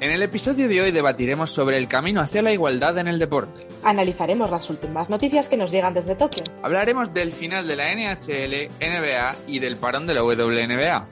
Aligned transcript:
En 0.00 0.12
el 0.12 0.22
episodio 0.22 0.68
de 0.68 0.80
hoy 0.80 0.92
debatiremos 0.92 1.50
sobre 1.50 1.76
el 1.76 1.88
camino 1.88 2.20
hacia 2.20 2.40
la 2.40 2.52
igualdad 2.52 2.96
en 2.98 3.08
el 3.08 3.18
deporte. 3.18 3.66
Analizaremos 3.82 4.48
las 4.48 4.70
últimas 4.70 5.10
noticias 5.10 5.48
que 5.48 5.56
nos 5.56 5.72
llegan 5.72 5.92
desde 5.92 6.14
Tokio. 6.14 6.44
Hablaremos 6.62 7.12
del 7.12 7.32
final 7.32 7.66
de 7.66 7.74
la 7.74 7.92
NHL, 7.92 8.68
NBA 8.80 9.36
y 9.48 9.58
del 9.58 9.76
parón 9.76 10.06
de 10.06 10.14
la 10.14 10.22
WNBA. 10.22 11.08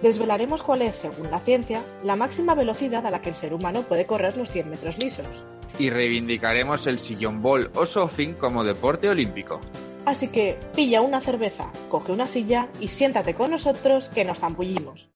Desvelaremos 0.00 0.62
cuál 0.62 0.80
es, 0.80 0.96
según 0.96 1.30
la 1.30 1.40
ciencia, 1.40 1.82
la 2.02 2.16
máxima 2.16 2.54
velocidad 2.54 3.04
a 3.04 3.10
la 3.10 3.20
que 3.20 3.28
el 3.28 3.34
ser 3.34 3.52
humano 3.52 3.82
puede 3.82 4.06
correr 4.06 4.38
los 4.38 4.50
100 4.50 4.70
metros 4.70 4.96
lisos. 4.96 5.44
Y 5.78 5.90
reivindicaremos 5.90 6.86
el 6.86 6.98
sillón 6.98 7.42
ball 7.42 7.70
o 7.74 7.84
surfing 7.84 8.32
como 8.32 8.64
deporte 8.64 9.10
olímpico. 9.10 9.60
Así 10.04 10.28
que 10.28 10.58
pilla 10.74 11.00
una 11.00 11.20
cerveza, 11.20 11.72
coge 11.88 12.12
una 12.12 12.26
silla 12.26 12.68
y 12.80 12.88
siéntate 12.88 13.34
con 13.34 13.50
nosotros 13.50 14.08
que 14.08 14.24
nos 14.24 14.38
zampullimos. 14.38 15.10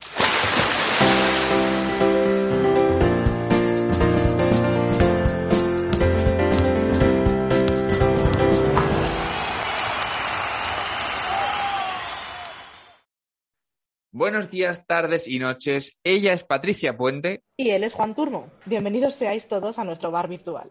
Buenos 14.17 14.49
días, 14.49 14.87
tardes 14.87 15.27
y 15.27 15.41
noches. 15.41 15.99
Ella 16.05 16.33
es 16.33 16.45
Patricia 16.45 16.97
Puente. 16.97 17.43
Y 17.57 17.71
él 17.71 17.83
es 17.83 17.95
Juan 17.95 18.15
Turmo. 18.15 18.49
Bienvenidos 18.65 19.17
seáis 19.17 19.49
todos 19.49 19.79
a 19.81 19.85
nuestro 19.85 20.13
bar 20.13 20.29
virtual. 20.29 20.71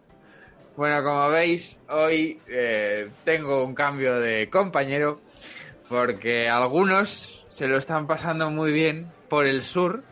Bueno, 0.75 1.03
como 1.03 1.29
veis, 1.29 1.81
hoy 1.89 2.39
eh, 2.47 3.09
tengo 3.23 3.63
un 3.63 3.75
cambio 3.75 4.19
de 4.19 4.49
compañero 4.49 5.21
porque 5.87 6.49
algunos 6.49 7.45
se 7.49 7.67
lo 7.67 7.77
están 7.77 8.07
pasando 8.07 8.49
muy 8.49 8.71
bien 8.71 9.11
por 9.29 9.45
el 9.45 9.61
sur. 9.61 10.03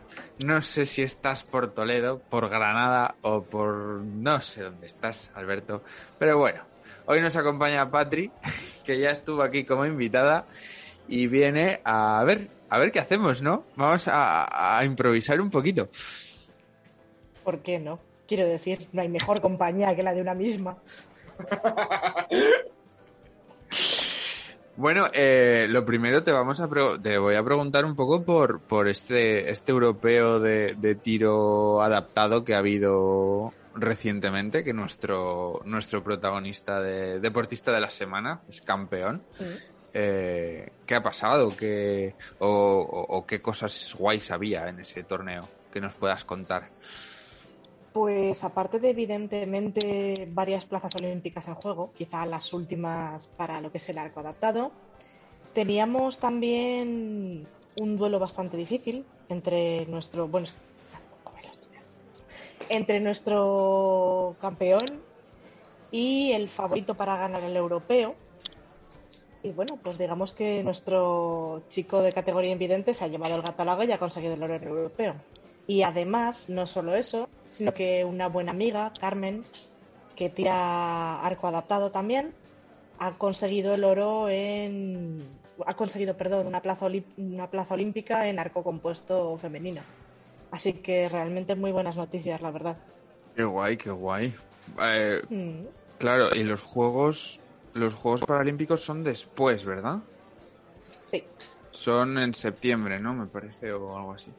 No 0.44 0.62
sé 0.62 0.86
si 0.86 1.02
estás 1.02 1.42
por 1.42 1.74
Toledo, 1.74 2.20
por 2.20 2.48
Granada 2.48 3.16
o 3.22 3.42
por... 3.42 3.74
no 4.02 4.40
sé 4.40 4.62
dónde 4.62 4.86
estás, 4.86 5.30
Alberto. 5.34 5.82
Pero 6.18 6.38
bueno, 6.38 6.62
hoy 7.06 7.20
nos 7.20 7.34
acompaña 7.36 7.90
Patri, 7.90 8.30
que 8.84 9.00
ya 9.00 9.10
estuvo 9.10 9.42
aquí 9.42 9.64
como 9.64 9.84
invitada 9.84 10.46
y 11.08 11.26
viene 11.26 11.80
a 11.84 12.22
ver 12.24 12.48
a 12.72 12.78
ver 12.78 12.90
qué 12.90 13.00
hacemos, 13.00 13.42
¿no? 13.42 13.66
Vamos 13.76 14.08
a, 14.10 14.80
improvisar 14.82 15.38
un 15.42 15.50
poquito. 15.50 15.90
¿Por 17.44 17.60
qué 17.60 17.78
no? 17.78 18.00
Quiero 18.32 18.48
decir, 18.48 18.88
no 18.92 19.02
hay 19.02 19.10
mejor 19.10 19.42
compañía 19.42 19.94
que 19.94 20.02
la 20.02 20.14
de 20.14 20.22
una 20.22 20.32
misma. 20.32 20.78
Bueno, 24.74 25.10
eh, 25.12 25.66
lo 25.68 25.84
primero 25.84 26.22
te 26.24 26.32
vamos 26.32 26.58
a 26.58 26.68
te 27.02 27.18
voy 27.18 27.34
a 27.34 27.44
preguntar 27.44 27.84
un 27.84 27.94
poco 27.94 28.22
por, 28.24 28.60
por 28.60 28.88
este, 28.88 29.50
este 29.50 29.70
europeo 29.70 30.40
de, 30.40 30.98
tiro 31.02 31.82
adaptado 31.82 32.42
que 32.42 32.54
ha 32.54 32.58
habido 32.58 33.52
recientemente, 33.74 34.64
que 34.64 34.72
nuestro, 34.72 35.60
nuestro 35.66 36.02
protagonista 36.02 36.80
de 36.80 37.20
deportista 37.20 37.70
de 37.70 37.80
la 37.80 37.90
semana 37.90 38.40
es 38.48 38.62
campeón. 38.62 39.22
Eh, 39.92 40.70
qué 40.86 40.94
ha 40.94 41.02
pasado 41.02 41.54
qué, 41.54 42.14
o, 42.38 43.24
qué 43.28 43.42
cosas 43.42 43.94
guays 43.98 44.30
había 44.30 44.68
en 44.68 44.80
ese 44.80 45.02
torneo 45.04 45.46
que 45.70 45.82
nos 45.82 45.96
puedas 45.96 46.24
contar. 46.24 46.70
Pues 47.92 48.42
aparte 48.42 48.78
de 48.78 48.90
evidentemente 48.90 50.26
varias 50.30 50.64
plazas 50.64 50.94
olímpicas 50.96 51.46
en 51.48 51.54
juego, 51.56 51.92
quizá 51.94 52.24
las 52.24 52.52
últimas 52.54 53.26
para 53.36 53.60
lo 53.60 53.70
que 53.70 53.76
es 53.78 53.88
el 53.90 53.98
arco 53.98 54.20
adaptado, 54.20 54.72
teníamos 55.52 56.18
también 56.18 57.46
un 57.80 57.98
duelo 57.98 58.18
bastante 58.18 58.56
difícil 58.56 59.04
entre 59.28 59.84
nuestro, 59.86 60.26
bueno, 60.26 60.46
entre 62.70 63.00
nuestro 63.00 64.36
campeón 64.40 65.02
y 65.90 66.32
el 66.32 66.48
favorito 66.48 66.94
para 66.94 67.18
ganar 67.18 67.42
el 67.42 67.56
europeo, 67.56 68.14
y 69.42 69.50
bueno, 69.50 69.78
pues 69.82 69.98
digamos 69.98 70.32
que 70.32 70.62
nuestro 70.62 71.62
chico 71.68 72.00
de 72.00 72.12
categoría 72.12 72.52
invidente 72.52 72.94
se 72.94 73.04
ha 73.04 73.08
llevado 73.08 73.34
el 73.34 73.42
gato 73.42 73.60
al 73.62 73.68
agua 73.68 73.84
y 73.84 73.92
ha 73.92 73.98
conseguido 73.98 74.32
el 74.34 74.42
oro 74.42 74.54
europeo. 74.54 75.16
Y 75.66 75.82
además, 75.82 76.48
no 76.48 76.66
solo 76.66 76.94
eso, 76.94 77.28
sino 77.50 77.72
que 77.72 78.04
una 78.04 78.28
buena 78.28 78.52
amiga, 78.52 78.92
Carmen, 78.98 79.44
que 80.16 80.28
tira 80.28 81.20
arco 81.20 81.46
adaptado 81.46 81.90
también, 81.90 82.34
ha 82.98 83.16
conseguido 83.16 83.74
el 83.74 83.84
oro 83.84 84.28
en. 84.28 85.40
Ha 85.66 85.74
conseguido, 85.74 86.16
perdón, 86.16 86.46
una 86.46 86.60
plaza, 86.60 86.88
una 87.16 87.48
plaza 87.48 87.74
olímpica 87.74 88.28
en 88.28 88.38
arco 88.38 88.64
compuesto 88.64 89.38
femenino. 89.38 89.82
Así 90.50 90.74
que 90.74 91.08
realmente 91.08 91.54
muy 91.54 91.72
buenas 91.72 91.96
noticias, 91.96 92.40
la 92.42 92.50
verdad. 92.50 92.76
Qué 93.36 93.44
guay, 93.44 93.76
qué 93.76 93.90
guay. 93.90 94.34
Eh, 94.80 95.22
mm. 95.28 95.66
Claro, 95.98 96.34
y 96.34 96.42
los 96.42 96.62
juegos 96.62 97.40
los 97.74 97.94
Juegos 97.94 98.22
Paralímpicos 98.22 98.82
son 98.82 99.02
después, 99.02 99.64
¿verdad? 99.64 99.98
Sí. 101.06 101.24
Son 101.70 102.18
en 102.18 102.34
septiembre, 102.34 103.00
¿no? 103.00 103.14
Me 103.14 103.26
parece, 103.26 103.72
o 103.72 103.96
algo 103.96 104.12
así. 104.12 104.30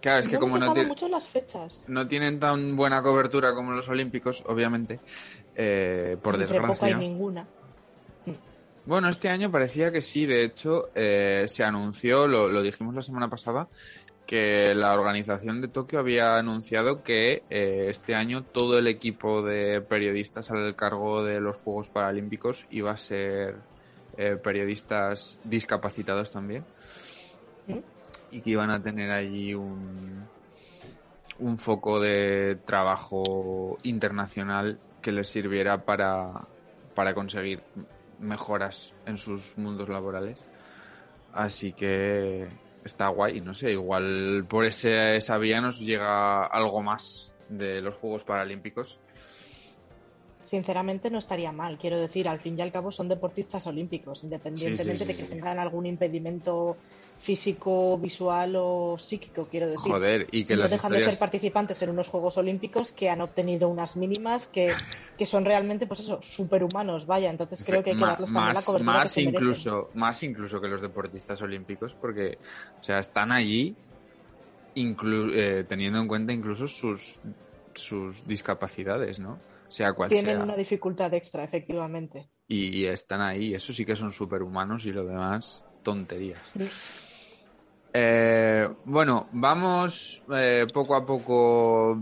Claro, 0.00 0.20
es 0.20 0.28
que 0.28 0.38
como 0.38 0.58
no, 0.58 0.74
mucho 0.74 1.08
las 1.08 1.28
fechas. 1.28 1.84
no 1.88 2.08
tienen 2.08 2.40
tan 2.40 2.74
buena 2.76 3.02
cobertura 3.02 3.54
como 3.54 3.72
los 3.72 3.88
Olímpicos, 3.88 4.42
obviamente, 4.46 5.00
eh, 5.54 6.16
por 6.22 6.38
desgracia. 6.38 6.66
Poco 6.66 6.86
hay 6.86 6.94
ninguna. 6.94 7.46
Bueno, 8.86 9.08
este 9.10 9.28
año 9.28 9.50
parecía 9.50 9.92
que 9.92 10.00
sí, 10.00 10.24
de 10.24 10.42
hecho, 10.42 10.88
eh, 10.94 11.44
se 11.48 11.62
anunció, 11.62 12.26
lo, 12.26 12.48
lo, 12.48 12.62
dijimos 12.62 12.94
la 12.94 13.02
semana 13.02 13.28
pasada, 13.28 13.68
que 14.26 14.74
la 14.74 14.94
organización 14.94 15.60
de 15.60 15.68
Tokio 15.68 15.98
había 15.98 16.36
anunciado 16.36 17.02
que 17.02 17.42
eh, 17.50 17.86
este 17.88 18.14
año 18.14 18.42
todo 18.44 18.78
el 18.78 18.86
equipo 18.86 19.42
de 19.42 19.80
periodistas 19.80 20.50
al 20.50 20.74
cargo 20.76 21.24
de 21.24 21.40
los 21.40 21.58
Juegos 21.58 21.88
Paralímpicos 21.88 22.64
iba 22.70 22.92
a 22.92 22.96
ser 22.96 23.56
eh, 24.16 24.36
periodistas 24.42 25.40
discapacitados 25.44 26.30
también 26.30 26.64
y 28.30 28.40
que 28.40 28.50
iban 28.50 28.70
a 28.70 28.82
tener 28.82 29.10
allí 29.10 29.54
un, 29.54 30.26
un 31.38 31.58
foco 31.58 32.00
de 32.00 32.58
trabajo 32.64 33.78
internacional 33.82 34.78
que 35.02 35.12
les 35.12 35.28
sirviera 35.28 35.84
para, 35.84 36.46
para 36.94 37.14
conseguir 37.14 37.62
mejoras 38.20 38.92
en 39.06 39.16
sus 39.16 39.56
mundos 39.56 39.88
laborales. 39.88 40.38
Así 41.32 41.72
que 41.72 42.48
está 42.84 43.08
guay, 43.08 43.40
no 43.40 43.54
sé, 43.54 43.72
igual 43.72 44.44
por 44.48 44.66
ese, 44.66 45.16
esa 45.16 45.38
vía 45.38 45.60
nos 45.60 45.80
llega 45.80 46.44
algo 46.44 46.82
más 46.82 47.34
de 47.48 47.80
los 47.80 47.94
Juegos 47.94 48.24
Paralímpicos. 48.24 49.00
Sinceramente 50.50 51.10
no 51.10 51.18
estaría 51.20 51.52
mal, 51.52 51.78
quiero 51.78 51.96
decir, 51.96 52.26
al 52.26 52.40
fin 52.40 52.58
y 52.58 52.60
al 52.60 52.72
cabo 52.72 52.90
son 52.90 53.08
deportistas 53.08 53.68
olímpicos, 53.68 54.24
independientemente 54.24 55.04
de 55.04 55.14
que 55.14 55.22
tengan 55.22 55.60
algún 55.60 55.86
impedimento 55.86 56.76
físico, 57.20 57.96
visual 57.98 58.56
o 58.56 58.98
psíquico, 58.98 59.46
quiero 59.48 59.68
decir. 59.68 59.92
Joder, 59.92 60.26
y 60.32 60.42
que 60.42 60.56
no 60.56 60.66
dejan 60.66 60.90
de 60.90 61.02
ser 61.02 61.16
participantes 61.20 61.80
en 61.82 61.90
unos 61.90 62.08
Juegos 62.08 62.36
Olímpicos 62.36 62.90
que 62.90 63.08
han 63.08 63.20
obtenido 63.20 63.68
unas 63.68 63.94
mínimas 63.94 64.48
que, 64.48 64.72
que 65.16 65.24
son 65.24 65.44
realmente, 65.44 65.86
pues 65.86 66.00
eso, 66.00 66.20
superhumanos, 66.20 67.06
vaya. 67.06 67.30
Entonces 67.30 67.62
creo 67.64 67.84
que 67.84 67.90
hay 67.90 67.96
que 67.96 68.04
darles 68.04 68.32
también 68.32 68.54
la 68.54 68.62
cobertura 68.62 68.92
más 68.92 69.16
incluso, 69.18 69.90
Más 69.94 70.20
incluso 70.24 70.60
que 70.60 70.66
los 70.66 70.82
deportistas 70.82 71.40
olímpicos, 71.42 71.94
porque, 71.94 72.38
o 72.80 72.82
sea, 72.82 72.98
están 72.98 73.30
allí 73.30 73.76
eh, 74.74 75.64
teniendo 75.68 76.00
en 76.00 76.08
cuenta 76.08 76.32
incluso 76.32 76.66
sus, 76.66 77.20
sus 77.72 78.26
discapacidades, 78.26 79.20
¿no? 79.20 79.38
Sea 79.70 79.92
cual 79.92 80.10
Tienen 80.10 80.42
una 80.42 80.56
dificultad 80.56 81.14
extra, 81.14 81.44
efectivamente. 81.44 82.28
Y, 82.48 82.84
están 82.84 83.20
ahí, 83.20 83.54
eso 83.54 83.72
sí 83.72 83.86
que 83.86 83.94
son 83.94 84.10
superhumanos 84.10 84.84
y 84.84 84.92
lo 84.92 85.04
demás, 85.06 85.62
tonterías. 85.84 86.40
Eh, 87.92 88.68
bueno, 88.84 89.28
vamos 89.32 90.22
eh, 90.32 90.66
poco 90.72 90.96
a 90.96 91.06
poco. 91.06 91.96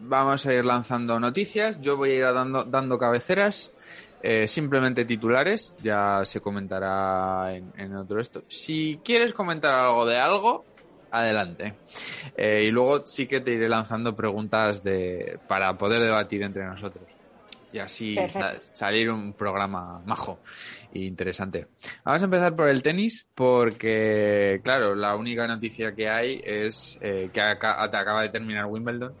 Vamos 0.00 0.46
a 0.46 0.52
ir 0.52 0.64
lanzando 0.66 1.18
noticias. 1.18 1.80
Yo 1.80 1.96
voy 1.96 2.10
a 2.10 2.14
ir 2.14 2.24
dando, 2.24 2.64
dando 2.64 2.98
cabeceras. 2.98 3.72
Eh, 4.22 4.46
simplemente 4.46 5.04
titulares. 5.04 5.74
Ya 5.82 6.22
se 6.24 6.40
comentará 6.40 7.54
en, 7.54 7.96
otro 7.96 8.20
esto. 8.20 8.42
Si 8.48 9.00
quieres 9.02 9.32
comentar 9.32 9.72
algo 9.72 10.04
de 10.04 10.18
algo, 10.18 10.64
adelante. 11.10 11.74
y 12.36 12.70
luego 12.70 13.06
sí 13.06 13.26
que 13.26 13.40
te 13.40 13.52
iré 13.52 13.68
lanzando 13.68 14.14
preguntas 14.14 14.82
de, 14.82 15.38
para 15.48 15.76
poder 15.76 16.02
debatir 16.02 16.42
entre 16.42 16.64
nosotros 16.64 17.16
y 17.76 17.78
así 17.78 18.16
salir 18.72 19.10
un 19.10 19.34
programa 19.34 20.00
majo 20.06 20.38
e 20.92 21.00
interesante. 21.00 21.66
Vamos 22.04 22.22
a 22.22 22.24
empezar 22.24 22.56
por 22.56 22.68
el 22.68 22.82
tenis 22.82 23.26
porque, 23.34 24.60
claro, 24.64 24.94
la 24.94 25.14
única 25.14 25.46
noticia 25.46 25.94
que 25.94 26.08
hay 26.08 26.40
es 26.42 26.98
eh, 27.02 27.28
que 27.32 27.40
acaba 27.40 28.22
de 28.22 28.30
terminar 28.30 28.64
Wimbledon. 28.66 29.12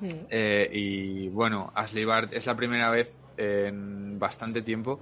Mm. 0.00 0.08
Eh, 0.30 0.68
y 0.72 1.28
bueno, 1.28 1.70
Ashley 1.74 2.04
Bart 2.04 2.32
es 2.32 2.46
la 2.46 2.56
primera 2.56 2.90
vez 2.90 3.20
en 3.36 4.18
bastante 4.18 4.62
tiempo 4.62 5.00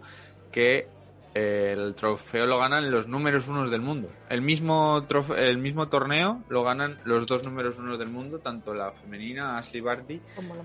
que 0.52 0.88
el 1.34 1.94
trofeo 1.94 2.46
lo 2.46 2.58
ganan 2.58 2.90
los 2.90 3.06
números 3.06 3.48
unos 3.48 3.70
del 3.70 3.80
mundo. 3.80 4.10
El 4.28 4.42
mismo, 4.42 5.06
el 5.36 5.58
mismo 5.58 5.88
torneo 5.88 6.42
lo 6.48 6.62
ganan 6.62 6.98
los 7.04 7.26
dos 7.26 7.44
números 7.44 7.78
unos 7.78 7.98
del 7.98 8.08
mundo, 8.08 8.38
tanto 8.38 8.74
la 8.74 8.90
femenina 8.92 9.58
Ashley 9.58 9.80
Barty 9.80 10.20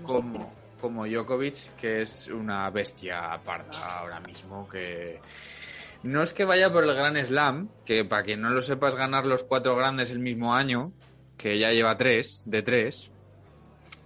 como, 0.06 0.52
como, 0.80 1.06
Djokovic, 1.06 1.76
que 1.76 2.02
es 2.02 2.28
una 2.28 2.68
bestia 2.70 3.40
parda 3.44 3.98
ahora 3.98 4.20
mismo 4.20 4.68
que... 4.68 5.20
No 6.02 6.22
es 6.22 6.34
que 6.34 6.44
vaya 6.44 6.70
por 6.70 6.84
el 6.84 6.94
Gran 6.94 7.16
Slam, 7.24 7.70
que 7.86 8.04
para 8.04 8.24
quien 8.24 8.42
no 8.42 8.50
lo 8.50 8.60
sepas 8.60 8.94
ganar 8.94 9.24
los 9.24 9.42
cuatro 9.42 9.74
grandes 9.74 10.10
el 10.10 10.18
mismo 10.18 10.54
año, 10.54 10.92
que 11.38 11.58
ya 11.58 11.72
lleva 11.72 11.96
tres, 11.96 12.42
de 12.44 12.62
tres, 12.62 13.10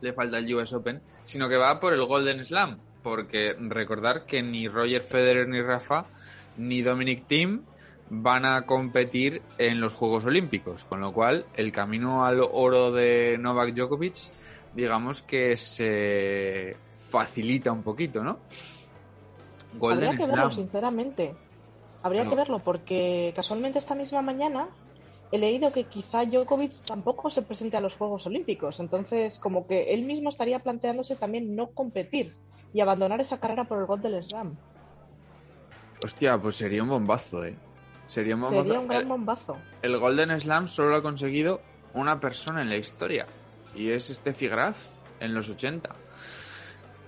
le 0.01 0.13
falta 0.13 0.39
el 0.39 0.55
US 0.55 0.73
Open, 0.75 1.03
sino 1.25 1.49
que 1.49 1.57
va 1.57 1.81
por 1.81 1.93
el 1.93 2.05
Golden 2.05 2.45
Slam, 2.45 2.79
porque 3.03 3.57
recordar 3.59 4.27
que 4.27 4.43
ni 4.43 4.69
Roger 4.69 5.03
Federer 5.03 5.49
ni 5.49 5.61
Rafa 5.61 6.05
ni 6.59 6.83
Dominic 6.83 7.27
Thiem 7.27 7.63
van 8.11 8.45
a 8.45 8.67
competir 8.67 9.43
en 9.59 9.81
los 9.81 9.95
Juegos 9.95 10.25
Olímpicos, 10.25 10.85
con 10.85 11.01
lo 11.01 11.13
cual 11.13 11.47
el 11.55 11.73
camino 11.73 12.25
al 12.25 12.41
oro 12.41 12.93
de 12.93 13.37
Novak 13.39 13.75
Djokovic, 13.75 14.17
digamos 14.75 15.23
que 15.23 15.57
se 15.57 16.77
facilita 16.91 17.73
un 17.73 17.83
poquito, 17.83 18.23
¿no? 18.23 18.39
Golden 19.79 20.09
Habría 20.09 20.19
que 20.19 20.27
verlo, 20.27 20.53
sinceramente. 20.53 21.35
Habría 22.03 22.29
que 22.29 22.35
verlo 22.35 22.61
porque 22.61 23.33
casualmente 23.35 23.79
esta 23.79 23.95
misma 23.95 24.23
mañana 24.23 24.69
he 25.31 25.39
leído 25.39 25.73
que 25.73 25.85
quizá 25.85 26.25
Djokovic 26.25 26.73
tampoco 26.87 27.29
se 27.29 27.43
presente 27.43 27.77
a 27.77 27.81
los 27.81 27.97
Juegos 27.97 28.27
Olímpicos, 28.27 28.81
entonces 28.81 29.39
como 29.39 29.67
que 29.67 29.93
él 29.93 30.05
mismo 30.05 30.31
estaría 30.31 30.59
planteándose 30.59 31.17
también 31.17 31.55
no 31.55 31.71
competir 31.71 32.35
y 32.73 32.81
abandonar 32.81 33.21
esa 33.21 33.41
carrera 33.41 33.65
por 33.65 33.79
el 33.79 33.87
Golden 33.87 34.23
Slam. 34.23 34.57
Hostia, 36.05 36.39
pues 36.39 36.57
sería 36.57 36.83
un 36.83 36.89
bombazo, 36.89 37.45
¿eh? 37.45 37.57
Sería 38.07 38.37
un, 38.37 38.49
sería 38.49 38.81
un 38.81 38.89
gran 38.89 39.09
bombazo. 39.09 39.59
El, 39.83 39.99
Golden 39.99 40.41
Slam 40.41 40.69
solo 40.69 40.91
lo 40.91 40.97
ha 40.97 41.03
conseguido 41.03 41.61
una 41.95 42.19
persona 42.21 42.63
en 42.63 42.71
la 42.71 42.77
historia. 42.77 43.27
Y 43.75 43.91
es 43.91 44.09
Steffi 44.09 44.49
Graf 44.49 44.87
en 45.21 45.35
los 45.35 45.49
80. 45.49 45.95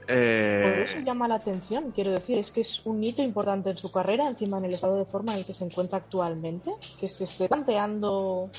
Eh... 0.09 0.61
Por 0.63 0.79
eso 0.81 0.99
llama 0.99 1.29
la 1.29 1.37
atención, 1.37 1.93
quiero 1.93 2.11
decir, 2.11 2.37
es 2.39 2.51
que 2.51 2.63
es 2.63 2.85
un 2.85 3.03
hito 3.03 3.23
importante 3.23 3.71
en 3.71 3.79
su 3.79 3.93
carrera, 3.93 4.29
encima 4.29 4.59
en 4.59 4.67
el 4.67 4.75
estado 4.75 4.99
de 4.99 5.05
forma 5.05 5.33
en 5.33 5.39
el 5.39 5.45
que 5.45 5.55
se 5.55 5.65
encuentra 5.65 5.99
actualmente, 5.99 6.73
que 6.99 7.09
se 7.09 7.25
esté 7.25 7.49
planteando 7.49 8.51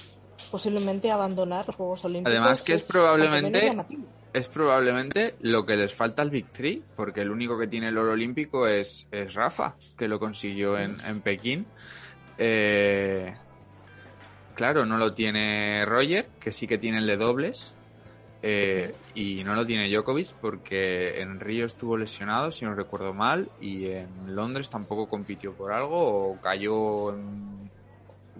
posiblemente 0.49 1.11
abandonar 1.11 1.67
los 1.67 1.75
Juegos 1.75 2.05
Olímpicos. 2.05 2.39
Además 2.39 2.61
que 2.61 2.73
es, 2.73 2.87
probablemente 2.87 3.75
es 4.33 4.47
probablemente 4.47 5.35
lo 5.41 5.65
que 5.65 5.75
les 5.75 5.93
falta 5.93 6.21
al 6.21 6.29
Big 6.29 6.47
Three, 6.47 6.81
porque 6.95 7.21
el 7.21 7.31
único 7.31 7.57
que 7.57 7.67
tiene 7.67 7.89
el 7.89 7.97
oro 7.97 8.11
olímpico 8.11 8.67
es, 8.67 9.07
es 9.11 9.33
Rafa, 9.33 9.75
que 9.97 10.07
lo 10.07 10.19
consiguió 10.19 10.77
en, 10.77 10.97
en 11.05 11.21
Pekín. 11.21 11.65
Eh, 12.37 13.33
claro, 14.55 14.85
no 14.85 14.97
lo 14.97 15.09
tiene 15.09 15.85
Roger, 15.85 16.29
que 16.39 16.51
sí 16.51 16.65
que 16.67 16.77
tiene 16.77 16.99
el 16.99 17.07
de 17.07 17.17
dobles. 17.17 17.75
Eh, 18.43 18.95
y 19.13 19.43
no 19.43 19.53
lo 19.53 19.67
tiene 19.67 19.87
Djokovic 19.87 20.33
porque 20.41 21.21
en 21.21 21.39
Río 21.39 21.67
estuvo 21.67 21.95
lesionado, 21.95 22.51
si 22.51 22.65
no 22.65 22.73
recuerdo 22.73 23.13
mal, 23.13 23.49
y 23.59 23.85
en 23.85 24.35
Londres 24.35 24.69
tampoco 24.69 25.07
compitió 25.07 25.53
por 25.53 25.71
algo 25.71 26.31
o 26.31 26.41
cayó 26.41 27.13
en... 27.13 27.69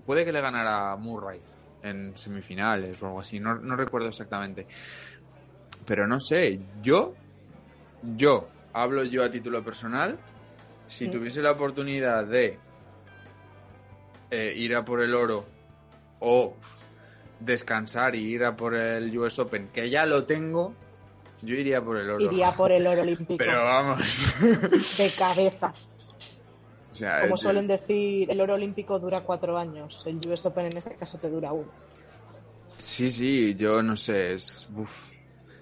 Puede 0.06 0.26
que 0.26 0.32
le 0.32 0.42
ganara 0.42 0.96
Murray 0.96 1.40
en 1.84 2.18
semifinales 2.18 3.02
o 3.04 3.08
algo 3.08 3.20
así, 3.20 3.40
no, 3.40 3.56
no 3.56 3.76
recuerdo 3.76 4.08
exactamente. 4.08 4.66
Pero 5.92 6.08
no 6.08 6.22
sé, 6.22 6.58
yo, 6.82 7.16
yo, 8.16 8.48
hablo 8.72 9.04
yo 9.04 9.26
a 9.26 9.30
título 9.30 9.62
personal, 9.62 10.18
si 10.88 11.10
tuviese 11.10 11.42
la 11.42 11.52
oportunidad 11.52 12.24
de 12.24 12.58
eh, 14.30 14.54
ir 14.56 14.74
a 14.74 14.86
por 14.86 15.02
el 15.02 15.14
oro 15.14 15.46
o 16.22 16.56
descansar 17.42 18.16
y 18.16 18.20
ir 18.20 18.46
a 18.46 18.56
por 18.56 18.74
el 18.74 19.18
US 19.18 19.38
Open, 19.40 19.68
que 19.68 19.90
ya 19.90 20.06
lo 20.06 20.24
tengo, 20.24 20.74
yo 21.42 21.56
iría 21.56 21.84
por 21.84 21.98
el 21.98 22.10
oro. 22.10 22.24
Iría 22.24 22.52
por 22.54 22.72
el 22.72 22.88
oro 22.88 23.02
olímpico. 23.02 23.36
Pero 23.38 23.62
vamos. 23.62 24.34
De 24.98 25.10
cabeza. 25.10 25.74
Como 27.20 27.36
suelen 27.36 27.68
decir, 27.68 28.32
el 28.32 28.40
oro 28.40 28.54
olímpico 28.54 28.98
dura 28.98 29.20
cuatro 29.20 29.58
años. 29.58 30.06
El 30.06 30.22
US 30.26 30.46
Open 30.46 30.68
en 30.68 30.78
este 30.78 30.96
caso 30.96 31.18
te 31.18 31.30
dura 31.30 31.52
uno. 31.52 31.70
Sí, 32.78 33.12
sí, 33.12 33.56
yo 33.56 33.84
no 33.84 33.98
sé, 33.98 34.36
es 34.36 34.70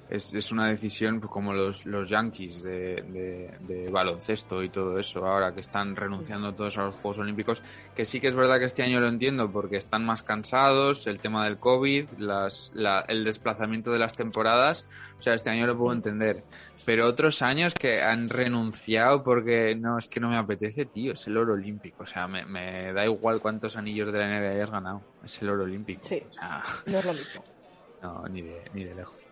es, 0.09 0.33
es 0.33 0.51
una 0.51 0.67
decisión 0.67 1.19
pues, 1.19 1.31
como 1.31 1.53
los, 1.53 1.85
los 1.85 2.09
Yankees 2.09 2.63
de, 2.63 3.55
de, 3.61 3.89
baloncesto 3.89 4.63
y 4.63 4.69
todo 4.69 4.97
eso, 4.99 5.25
ahora 5.25 5.53
que 5.53 5.61
están 5.61 5.95
renunciando 5.95 6.53
todos 6.53 6.77
a 6.77 6.85
los 6.85 6.95
Juegos 6.95 7.19
Olímpicos, 7.19 7.63
que 7.95 8.05
sí 8.05 8.19
que 8.19 8.27
es 8.27 8.35
verdad 8.35 8.59
que 8.59 8.65
este 8.65 8.83
año 8.83 8.99
lo 8.99 9.07
entiendo 9.07 9.51
porque 9.51 9.77
están 9.77 10.05
más 10.05 10.23
cansados, 10.23 11.07
el 11.07 11.19
tema 11.19 11.45
del 11.45 11.57
COVID, 11.57 12.07
las, 12.17 12.71
la, 12.73 13.05
el 13.07 13.23
desplazamiento 13.23 13.91
de 13.91 13.99
las 13.99 14.15
temporadas, 14.15 14.85
o 15.17 15.21
sea, 15.21 15.33
este 15.33 15.49
año 15.49 15.67
lo 15.67 15.77
puedo 15.77 15.93
entender. 15.93 16.43
Pero 16.85 17.05
otros 17.05 17.41
años 17.41 17.73
que 17.73 18.01
han 18.01 18.29
renunciado 18.29 19.23
porque 19.23 19.75
no, 19.75 19.99
es 19.99 20.07
que 20.07 20.19
no 20.19 20.29
me 20.29 20.37
apetece, 20.37 20.85
tío, 20.85 21.13
es 21.13 21.27
el 21.27 21.37
oro 21.37 21.53
olímpico. 21.53 22.03
O 22.03 22.07
sea, 22.07 22.27
me, 22.27 22.45
me 22.45 22.91
da 22.93 23.05
igual 23.05 23.39
cuántos 23.41 23.75
anillos 23.75 24.11
de 24.11 24.17
la 24.17 24.27
NBA 24.27 24.49
hayas 24.51 24.71
ganado. 24.71 25.01
Es 25.23 25.39
el 25.41 25.49
oro 25.49 25.65
olímpico. 25.65 26.01
Sí, 26.03 26.23
no 26.87 26.97
es 26.97 27.05
lo 27.05 27.13
mismo. 27.13 27.43
No, 28.01 28.25
ni 28.29 28.41
de, 28.41 28.61
ni 28.73 28.85
de 28.85 28.95
lejos. 28.95 29.28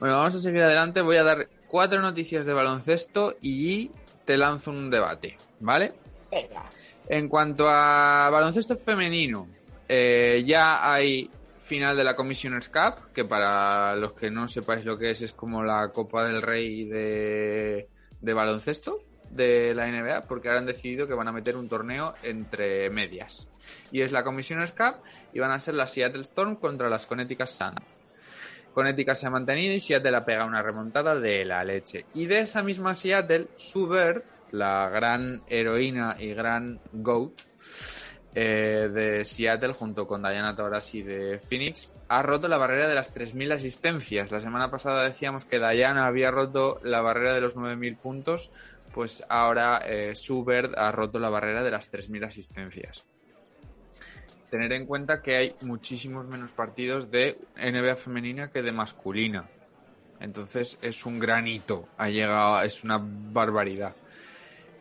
Bueno, 0.00 0.18
vamos 0.18 0.34
a 0.36 0.38
seguir 0.38 0.62
adelante. 0.62 1.00
Voy 1.00 1.16
a 1.16 1.24
dar 1.24 1.48
cuatro 1.66 2.00
noticias 2.00 2.46
de 2.46 2.52
baloncesto 2.52 3.36
y 3.42 3.90
te 4.24 4.36
lanzo 4.36 4.70
un 4.70 4.90
debate, 4.90 5.36
¿vale? 5.60 5.92
Venga. 6.30 6.70
En 7.08 7.28
cuanto 7.28 7.68
a 7.68 8.28
baloncesto 8.30 8.76
femenino, 8.76 9.48
eh, 9.88 10.44
ya 10.46 10.92
hay 10.92 11.30
final 11.56 11.96
de 11.96 12.04
la 12.04 12.14
Commissioners 12.14 12.68
Cup, 12.68 13.12
que 13.12 13.24
para 13.24 13.96
los 13.96 14.12
que 14.12 14.30
no 14.30 14.46
sepáis 14.46 14.84
lo 14.84 14.96
que 14.96 15.10
es, 15.10 15.22
es 15.22 15.32
como 15.32 15.64
la 15.64 15.88
Copa 15.88 16.26
del 16.26 16.42
Rey 16.42 16.84
de, 16.84 17.88
de 18.20 18.32
baloncesto 18.32 19.00
de 19.30 19.74
la 19.74 19.86
NBA, 19.86 20.26
porque 20.26 20.48
ahora 20.48 20.60
han 20.60 20.66
decidido 20.66 21.06
que 21.06 21.14
van 21.14 21.28
a 21.28 21.32
meter 21.32 21.56
un 21.56 21.68
torneo 21.68 22.14
entre 22.22 22.88
medias. 22.90 23.48
Y 23.90 24.02
es 24.02 24.12
la 24.12 24.22
Commissioners 24.22 24.72
Cup 24.72 24.96
y 25.32 25.40
van 25.40 25.50
a 25.50 25.58
ser 25.58 25.74
la 25.74 25.86
Seattle 25.86 26.22
Storm 26.22 26.56
contra 26.56 26.88
las 26.88 27.06
Connecticut 27.06 27.48
Sun. 27.48 27.74
Connecticut 28.78 29.16
se 29.16 29.26
ha 29.26 29.30
mantenido 29.30 29.74
y 29.74 29.80
Seattle 29.80 30.16
ha 30.16 30.24
pegado 30.24 30.46
una 30.46 30.62
remontada 30.62 31.18
de 31.18 31.44
la 31.44 31.64
leche. 31.64 32.06
Y 32.14 32.26
de 32.26 32.38
esa 32.38 32.62
misma 32.62 32.94
Seattle, 32.94 33.48
Sue 33.56 34.22
la 34.52 34.88
gran 34.88 35.42
heroína 35.48 36.14
y 36.16 36.32
gran 36.32 36.78
GOAT 36.92 37.32
eh, 38.36 38.88
de 38.94 39.24
Seattle, 39.24 39.72
junto 39.72 40.06
con 40.06 40.22
Diana 40.22 40.54
Taurasi 40.54 41.02
de 41.02 41.40
Phoenix, 41.40 41.92
ha 42.06 42.22
roto 42.22 42.46
la 42.46 42.56
barrera 42.56 42.86
de 42.86 42.94
las 42.94 43.12
3.000 43.12 43.54
asistencias. 43.54 44.30
La 44.30 44.40
semana 44.40 44.70
pasada 44.70 45.02
decíamos 45.02 45.44
que 45.44 45.58
Diana 45.58 46.06
había 46.06 46.30
roto 46.30 46.78
la 46.84 47.00
barrera 47.00 47.34
de 47.34 47.40
los 47.40 47.56
9.000 47.56 47.98
puntos, 47.98 48.52
pues 48.94 49.24
ahora 49.28 49.82
eh, 49.84 50.12
ha 50.76 50.92
roto 50.92 51.18
la 51.18 51.30
barrera 51.30 51.64
de 51.64 51.72
las 51.72 51.90
3.000 51.90 52.26
asistencias 52.26 53.04
tener 54.50 54.72
en 54.72 54.86
cuenta 54.86 55.22
que 55.22 55.36
hay 55.36 55.54
muchísimos 55.62 56.26
menos 56.26 56.52
partidos 56.52 57.10
de 57.10 57.38
NBA 57.56 57.96
femenina 57.96 58.50
que 58.50 58.62
de 58.62 58.72
masculina. 58.72 59.48
Entonces 60.20 60.78
es 60.82 61.06
un 61.06 61.18
granito, 61.18 61.88
ha 61.96 62.08
llegado, 62.08 62.62
es 62.62 62.82
una 62.82 63.00
barbaridad. 63.00 63.94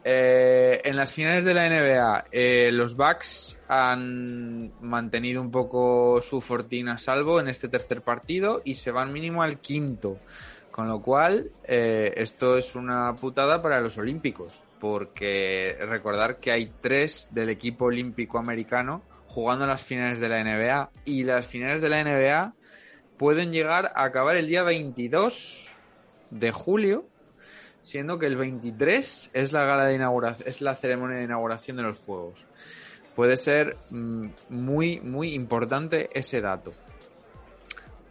Eh, 0.03 0.81
en 0.86 0.95
las 0.95 1.12
finales 1.12 1.43
de 1.43 1.53
la 1.53 1.67
NBA, 1.67 2.25
eh, 2.31 2.71
los 2.71 2.95
Bucks 2.95 3.59
han 3.67 4.71
mantenido 4.81 5.41
un 5.41 5.51
poco 5.51 6.21
su 6.21 6.39
fortín 6.39 6.88
a 6.88 6.97
salvo 6.97 7.41
en 7.41 7.50
este 7.50 7.67
tercer 7.67 8.01
partido 8.01 8.62
y 8.63 8.75
se 8.75 8.91
van 8.91 9.12
mínimo 9.12 9.43
al 9.43 9.59
quinto. 9.59 10.17
Con 10.71 10.88
lo 10.88 11.01
cual, 11.01 11.51
eh, 11.63 12.13
esto 12.15 12.55
es 12.55 12.75
una 12.75 13.15
putada 13.15 13.62
para 13.62 13.81
los 13.81 13.97
olímpicos, 13.97 14.63
porque 14.79 15.75
recordar 15.81 16.38
que 16.38 16.51
hay 16.51 16.71
tres 16.79 17.27
del 17.31 17.50
equipo 17.50 17.86
olímpico 17.86 18.38
americano 18.38 19.01
jugando 19.27 19.67
las 19.67 19.84
finales 19.84 20.19
de 20.19 20.29
la 20.29 20.43
NBA 20.43 20.91
y 21.05 21.24
las 21.24 21.46
finales 21.46 21.81
de 21.81 21.89
la 21.89 22.03
NBA 22.03 22.53
pueden 23.17 23.51
llegar 23.51 23.91
a 23.96 24.03
acabar 24.03 24.36
el 24.36 24.48
día 24.48 24.63
22 24.63 25.69
de 26.29 26.51
julio, 26.51 27.07
siendo 27.81 28.19
que 28.19 28.27
el 28.27 28.36
23 28.36 29.31
es 29.34 29.53
la 29.53 29.65
gala 29.65 29.86
de 29.86 29.96
inauguración, 29.96 30.48
es 30.48 30.62
la 30.62 30.75
ceremonia 30.75 31.17
de 31.17 31.24
inauguración 31.24 31.77
de 31.77 31.84
los 31.84 32.00
juegos. 32.00 32.46
Puede 33.15 33.38
ser 33.38 33.77
mm, 33.89 34.27
muy, 34.50 35.00
muy 35.01 35.34
importante 35.34 36.10
ese 36.13 36.41
dato. 36.41 36.74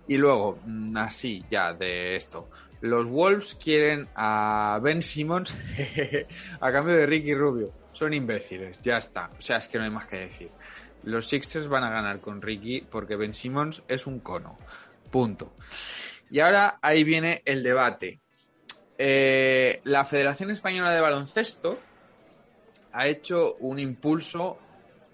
Y 0.08 0.16
luego, 0.18 0.58
mm, 0.64 0.96
así 0.96 1.44
ya 1.50 1.73
de 1.73 2.16
esto. 2.16 2.49
Los 2.80 3.06
Wolves 3.08 3.54
quieren 3.54 4.08
a 4.14 4.78
Ben 4.82 5.02
Simmons 5.02 5.56
a 6.61 6.73
cambio 6.73 6.94
de 6.94 7.06
Ricky 7.06 7.35
Rubio. 7.35 7.73
Son 7.92 8.12
imbéciles, 8.12 8.80
ya 8.82 8.99
está. 8.99 9.30
O 9.38 9.40
sea, 9.40 9.56
es 9.58 9.68
que 9.68 9.78
no 9.78 9.85
hay 9.85 9.90
más 9.90 10.06
que 10.06 10.16
decir. 10.16 10.50
Los 11.06 11.28
Sixers 11.28 11.68
van 11.68 11.84
a 11.84 11.90
ganar 11.90 12.20
con 12.20 12.42
Ricky 12.42 12.80
porque 12.80 13.14
Ben 13.14 13.32
Simmons 13.32 13.82
es 13.86 14.08
un 14.08 14.18
cono. 14.18 14.58
Punto. 15.10 15.54
Y 16.30 16.40
ahora 16.40 16.80
ahí 16.82 17.04
viene 17.04 17.42
el 17.44 17.62
debate. 17.62 18.20
Eh, 18.98 19.80
la 19.84 20.04
Federación 20.04 20.50
Española 20.50 20.92
de 20.92 21.00
Baloncesto 21.00 21.78
ha 22.92 23.06
hecho 23.06 23.54
un 23.60 23.78
impulso 23.78 24.58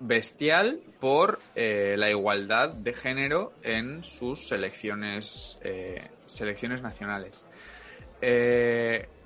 bestial 0.01 0.81
por 0.99 1.39
eh, 1.55 1.95
la 1.99 2.09
igualdad 2.09 2.71
de 2.71 2.95
género 2.95 3.53
en 3.63 4.03
sus 4.03 4.49
selecciones, 4.49 5.59
eh, 5.63 6.09
selecciones 6.25 6.81
nacionales. 6.81 7.45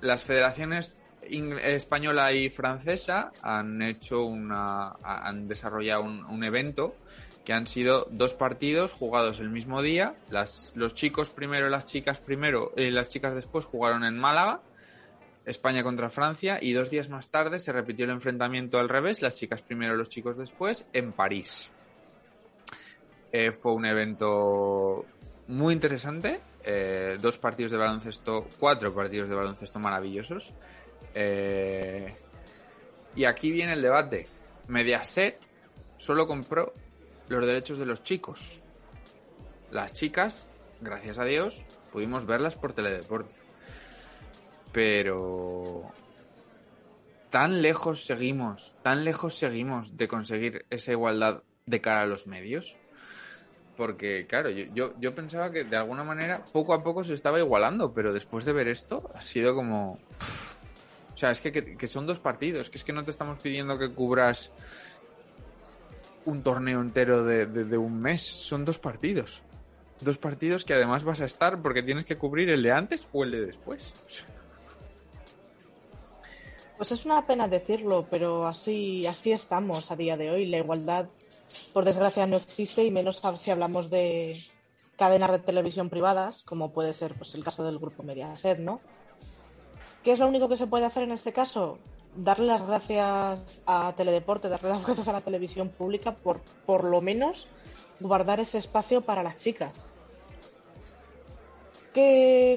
Las 0.01 0.23
federaciones 0.23 1.05
española 1.21 2.31
y 2.33 2.49
francesa 2.49 3.31
han 3.41 3.81
hecho 3.81 4.25
una, 4.25 4.93
han 5.03 5.47
desarrollado 5.47 6.03
un, 6.03 6.43
evento 6.43 6.95
que 7.43 7.53
han 7.53 7.67
sido 7.67 8.07
dos 8.11 8.33
partidos 8.33 8.93
jugados 8.93 9.39
el 9.39 9.49
mismo 9.49 9.81
día. 9.81 10.13
Las, 10.29 10.73
los 10.75 10.93
chicos 10.93 11.29
primero, 11.29 11.69
las 11.69 11.85
chicas 11.85 12.19
primero 12.19 12.73
y 12.77 12.91
las 12.91 13.09
chicas 13.09 13.35
después 13.35 13.65
jugaron 13.65 14.03
en 14.03 14.17
Málaga 14.17 14.61
España 15.47 15.81
contra 15.81 16.09
Francia 16.09 16.59
y 16.61 16.73
dos 16.73 16.89
días 16.89 17.09
más 17.09 17.29
tarde 17.29 17.59
se 17.59 17.71
repitió 17.71 18.03
el 18.03 18.11
enfrentamiento 18.11 18.79
al 18.79 18.89
revés, 18.89 19.21
las 19.21 19.37
chicas 19.37 19.61
primero, 19.61 19.95
los 19.95 20.09
chicos 20.09 20.35
después, 20.35 20.85
en 20.91 21.13
París. 21.13 21.71
Eh, 23.31 23.51
fue 23.53 23.73
un 23.73 23.85
evento 23.85 25.05
muy 25.47 25.73
interesante, 25.73 26.41
eh, 26.65 27.17
dos 27.21 27.37
partidos 27.37 27.71
de 27.71 27.77
baloncesto, 27.77 28.47
cuatro 28.59 28.93
partidos 28.93 29.29
de 29.29 29.35
baloncesto 29.35 29.79
maravillosos. 29.79 30.53
Eh, 31.19 32.13
y 33.15 33.25
aquí 33.25 33.49
viene 33.49 33.73
el 33.73 33.81
debate. 33.81 34.27
Mediaset 34.67 35.37
solo 35.97 36.27
compró 36.27 36.73
los 37.27 37.45
derechos 37.45 37.79
de 37.79 37.85
los 37.87 38.03
chicos. 38.03 38.61
Las 39.71 39.93
chicas, 39.93 40.43
gracias 40.81 41.17
a 41.17 41.25
Dios, 41.25 41.65
pudimos 41.91 42.25
verlas 42.27 42.55
por 42.55 42.73
teledeporte 42.73 43.47
pero 44.77 45.91
tan 47.31 47.63
lejos 47.63 48.05
seguimos, 48.05 48.75
tan 48.83 49.05
lejos 49.05 49.33
seguimos 49.33 49.97
de 49.97 50.07
conseguir 50.07 50.67
esa 50.69 50.91
igualdad 50.91 51.41
de 51.65 51.81
cara 51.81 52.01
a 52.01 52.05
los 52.05 52.27
medios. 52.27 52.77
Porque, 53.75 54.27
claro, 54.27 54.51
yo, 54.51 54.93
yo, 54.99 55.15
pensaba 55.15 55.51
que 55.51 55.63
de 55.63 55.77
alguna 55.77 56.03
manera 56.03 56.45
poco 56.53 56.75
a 56.75 56.83
poco 56.83 57.03
se 57.03 57.15
estaba 57.15 57.39
igualando, 57.39 57.91
pero 57.91 58.13
después 58.13 58.45
de 58.45 58.53
ver 58.53 58.67
esto 58.67 59.09
ha 59.15 59.21
sido 59.21 59.55
como... 59.55 59.97
o 61.17 61.19
sea, 61.19 61.31
es 61.31 61.41
que, 61.41 61.87
son 61.87 62.05
dos 62.05 62.19
partidos, 62.19 62.69
que 62.69 62.77
es 62.77 62.83
que 62.83 62.93
no 62.93 63.03
te 63.03 63.09
estamos 63.09 63.39
pidiendo 63.39 63.79
que 63.79 63.91
cubras 63.91 64.51
un 66.25 66.43
torneo 66.43 66.79
entero 66.79 67.23
de, 67.23 67.47
de, 67.47 67.77
un 67.79 67.99
mes, 67.99 68.21
son 68.21 68.65
dos 68.65 68.77
partidos. 68.77 69.41
Dos 69.99 70.19
partidos 70.19 70.63
que 70.63 70.75
además 70.75 71.03
vas 71.03 71.21
a 71.21 71.25
estar 71.25 71.59
porque 71.59 71.81
tienes 71.81 72.05
que 72.05 72.17
cubrir 72.17 72.51
el 72.51 72.61
de 72.61 72.71
antes 72.71 73.07
o 73.13 73.23
el 73.23 73.31
de 73.31 73.47
después. 73.47 73.95
Pues 76.77 76.91
es 76.91 77.03
una 77.03 77.25
pena 77.25 77.47
decirlo, 77.47 78.05
pero 78.11 78.45
así, 78.45 79.07
así 79.07 79.31
estamos 79.31 79.89
a 79.89 79.95
día 79.95 80.17
de 80.17 80.29
hoy. 80.29 80.45
La 80.45 80.59
igualdad, 80.59 81.09
por 81.73 81.83
desgracia, 81.83 82.27
no 82.27 82.37
existe 82.37 82.83
y 82.83 82.91
menos 82.91 83.23
si 83.37 83.49
hablamos 83.49 83.89
de 83.89 84.39
cadenas 84.97 85.31
de 85.31 85.39
televisión 85.39 85.89
privadas, 85.89 86.43
como 86.43 86.71
puede 86.73 86.93
ser 86.93 87.15
pues, 87.15 87.33
el 87.33 87.43
caso 87.43 87.65
del 87.65 87.79
grupo 87.79 88.03
Mediaset, 88.03 88.59
¿no? 88.59 88.81
¿Qué 90.03 90.11
es 90.11 90.19
lo 90.19 90.27
único 90.27 90.47
que 90.47 90.57
se 90.57 90.67
puede 90.67 90.85
hacer 90.85 91.03
en 91.03 91.11
este 91.11 91.33
caso? 91.33 91.79
Darle 92.15 92.47
las 92.47 92.63
gracias 92.63 93.61
a 93.65 93.93
Teledeporte, 93.95 94.49
darle 94.49 94.69
las 94.69 94.85
gracias 94.85 95.07
a 95.07 95.13
la 95.13 95.21
televisión 95.21 95.69
pública 95.69 96.15
por, 96.15 96.41
por 96.65 96.83
lo 96.83 97.01
menos, 97.01 97.49
guardar 97.99 98.39
ese 98.39 98.57
espacio 98.57 99.01
para 99.01 99.23
las 99.23 99.37
chicas. 99.37 99.87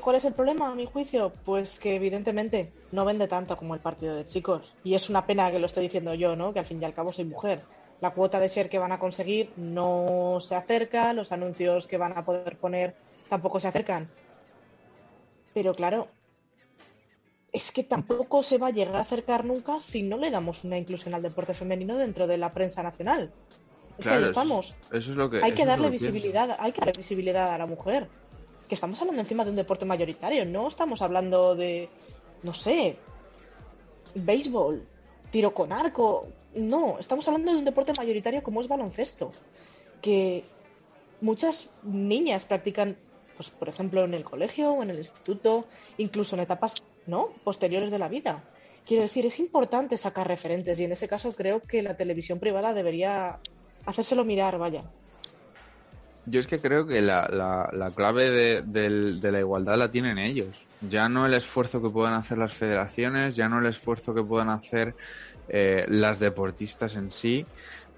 ¿Cuál 0.02 0.16
es 0.16 0.26
el 0.26 0.34
problema, 0.34 0.70
a 0.70 0.74
mi 0.74 0.84
juicio? 0.84 1.32
Pues 1.46 1.78
que 1.78 1.94
evidentemente 1.94 2.74
no 2.92 3.06
vende 3.06 3.26
tanto 3.26 3.56
como 3.56 3.74
el 3.74 3.80
partido 3.80 4.14
de 4.14 4.26
chicos. 4.26 4.74
Y 4.84 4.94
es 4.94 5.08
una 5.08 5.24
pena 5.24 5.50
que 5.50 5.58
lo 5.58 5.64
esté 5.64 5.80
diciendo 5.80 6.12
yo, 6.12 6.36
¿no? 6.36 6.52
Que 6.52 6.58
al 6.58 6.66
fin 6.66 6.80
y 6.82 6.84
al 6.84 6.92
cabo 6.92 7.10
soy 7.10 7.24
mujer. 7.24 7.62
La 8.02 8.10
cuota 8.10 8.38
de 8.38 8.50
ser 8.50 8.68
que 8.68 8.78
van 8.78 8.92
a 8.92 8.98
conseguir 8.98 9.50
no 9.56 10.40
se 10.40 10.56
acerca, 10.56 11.14
los 11.14 11.32
anuncios 11.32 11.86
que 11.86 11.96
van 11.96 12.18
a 12.18 12.24
poder 12.26 12.58
poner 12.58 12.94
tampoco 13.30 13.60
se 13.60 13.68
acercan. 13.68 14.10
Pero 15.54 15.72
claro, 15.72 16.08
es 17.52 17.72
que 17.72 17.82
tampoco 17.82 18.42
se 18.42 18.58
va 18.58 18.68
a 18.68 18.70
llegar 18.70 18.96
a 18.96 19.00
acercar 19.00 19.44
nunca 19.44 19.80
si 19.80 20.02
no 20.02 20.16
le 20.16 20.30
damos 20.30 20.64
una 20.64 20.78
inclusión 20.78 21.14
al 21.14 21.22
deporte 21.22 21.54
femenino 21.54 21.96
dentro 21.96 22.26
de 22.26 22.38
la 22.38 22.52
prensa 22.52 22.82
nacional. 22.82 23.32
Es 23.98 24.06
que 24.06 24.14
ahí 24.14 24.24
estamos. 24.24 24.74
Eso 24.92 25.10
es 25.10 25.16
lo 25.16 25.28
que, 25.28 25.42
hay 25.42 25.52
que 25.52 25.66
darle 25.66 25.90
visibilidad, 25.90 26.56
hay 26.58 26.72
que 26.72 26.80
darle 26.80 26.94
visibilidad 26.96 27.52
a 27.52 27.58
la 27.58 27.66
mujer 27.66 28.08
que 28.70 28.76
estamos 28.76 29.00
hablando 29.00 29.20
encima 29.20 29.44
de 29.44 29.50
un 29.50 29.56
deporte 29.56 29.84
mayoritario, 29.84 30.44
no 30.46 30.68
estamos 30.68 31.02
hablando 31.02 31.56
de, 31.56 31.88
no 32.44 32.54
sé, 32.54 32.96
béisbol, 34.14 34.86
tiro 35.32 35.52
con 35.52 35.72
arco, 35.72 36.28
no, 36.54 37.00
estamos 37.00 37.26
hablando 37.26 37.50
de 37.50 37.58
un 37.58 37.64
deporte 37.64 37.92
mayoritario 37.98 38.44
como 38.44 38.60
es 38.60 38.68
baloncesto, 38.68 39.32
que 40.00 40.44
muchas 41.20 41.68
niñas 41.82 42.44
practican, 42.44 42.96
pues 43.36 43.50
por 43.50 43.68
ejemplo 43.68 44.04
en 44.04 44.14
el 44.14 44.22
colegio 44.22 44.70
o 44.70 44.84
en 44.84 44.90
el 44.90 44.98
instituto, 44.98 45.64
incluso 45.98 46.36
en 46.36 46.42
etapas 46.42 46.80
no 47.10 47.28
posteriores 47.44 47.90
de 47.90 47.98
la 47.98 48.08
vida. 48.08 48.42
Quiero 48.86 49.02
decir, 49.02 49.26
es 49.26 49.38
importante 49.38 49.98
sacar 49.98 50.26
referentes 50.26 50.78
y 50.80 50.84
en 50.84 50.92
ese 50.92 51.08
caso 51.08 51.34
creo 51.34 51.60
que 51.60 51.82
la 51.82 51.96
televisión 51.96 52.38
privada 52.38 52.72
debería 52.72 53.38
hacérselo 53.84 54.24
mirar, 54.24 54.58
vaya. 54.58 54.84
Yo 56.26 56.40
es 56.40 56.46
que 56.46 56.58
creo 56.58 56.86
que 56.86 57.00
la, 57.00 57.28
la, 57.72 57.90
clave 57.90 58.62
de, 58.62 59.30
la 59.32 59.38
igualdad 59.40 59.76
la 59.78 59.90
tienen 59.90 60.18
ellos. 60.18 60.66
Ya 60.80 61.08
no 61.08 61.26
el 61.26 61.34
esfuerzo 61.34 61.82
que 61.82 61.90
puedan 61.90 62.14
hacer 62.14 62.38
las 62.38 62.52
federaciones, 62.52 63.36
ya 63.36 63.48
no 63.48 63.58
el 63.58 63.66
esfuerzo 63.66 64.14
que 64.14 64.22
puedan 64.22 64.48
hacer 64.48 64.94
eh, 65.48 65.84
las 65.88 66.18
deportistas 66.18 66.96
en 66.96 67.10
sí, 67.10 67.44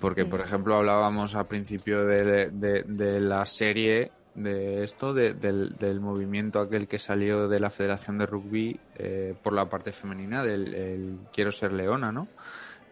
porque, 0.01 0.25
por 0.25 0.41
ejemplo, 0.41 0.77
hablábamos 0.77 1.35
al 1.35 1.47
principio 1.47 2.05
de, 2.05 2.51
de 2.51 3.21
la 3.21 3.45
serie 3.47 4.11
de 4.35 4.83
esto, 4.85 5.13
del, 5.13 5.77
del, 5.79 6.01
movimiento 6.01 6.61
aquel 6.61 6.89
que 6.89 6.99
salió 6.99 7.49
de 7.49 7.61
la 7.61 7.71
Federación 7.71 8.19
de 8.19 8.27
Rugby 8.27 8.81
eh, 8.97 9.35
por 9.43 9.53
la 9.53 9.69
parte 9.69 9.93
femenina, 9.93 10.43
del 10.43 11.19
Quiero 11.33 11.53
ser 11.53 11.73
leona, 11.73 12.13
¿no? 12.13 12.29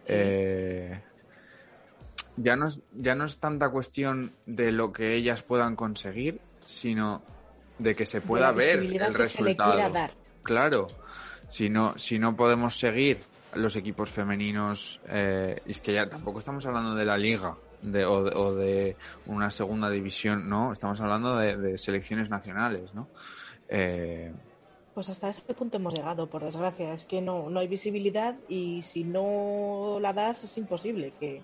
Eh, 0.07 0.99
ya 2.37 2.55
no 2.55 2.67
es, 2.67 2.83
ya 2.93 3.15
no 3.15 3.25
es 3.25 3.39
tanta 3.39 3.69
cuestión 3.69 4.31
de 4.45 4.71
lo 4.71 4.91
que 4.91 5.15
ellas 5.15 5.41
puedan 5.43 5.75
conseguir, 5.75 6.39
sino 6.65 7.21
de 7.79 7.95
que 7.95 8.05
se 8.05 8.21
pueda 8.21 8.51
ver 8.51 8.79
el 8.79 9.13
resultado. 9.13 9.91
Claro, 10.43 10.87
si 11.47 11.69
no, 11.69 11.97
si 11.97 12.19
no 12.19 12.35
podemos 12.35 12.77
seguir 12.77 13.19
los 13.55 13.75
equipos 13.75 14.09
femeninos, 14.09 15.01
eh, 15.07 15.61
es 15.65 15.81
que 15.81 15.93
ya 15.93 16.07
tampoco 16.07 16.39
estamos 16.39 16.65
hablando 16.65 16.95
de 16.95 17.05
la 17.05 17.17
liga 17.17 17.55
de, 17.81 18.05
o, 18.05 18.53
de, 18.53 18.95
una 19.25 19.51
segunda 19.51 19.89
división, 19.89 20.49
no, 20.49 20.73
estamos 20.73 20.99
hablando 21.01 21.37
de, 21.37 21.77
selecciones 21.77 22.29
nacionales, 22.29 22.93
¿no? 22.93 23.07
Eh, 23.69 24.31
pues 24.93 25.09
hasta 25.09 25.29
ese 25.29 25.41
punto 25.53 25.77
hemos 25.77 25.93
llegado, 25.93 26.29
por 26.29 26.43
desgracia. 26.43 26.93
Es 26.93 27.05
que 27.05 27.21
no, 27.21 27.49
no 27.49 27.59
hay 27.61 27.67
visibilidad 27.67 28.35
y 28.49 28.81
si 28.81 29.03
no 29.05 29.99
la 30.01 30.11
das 30.11 30.43
es 30.43 30.57
imposible 30.57 31.13
que, 31.17 31.41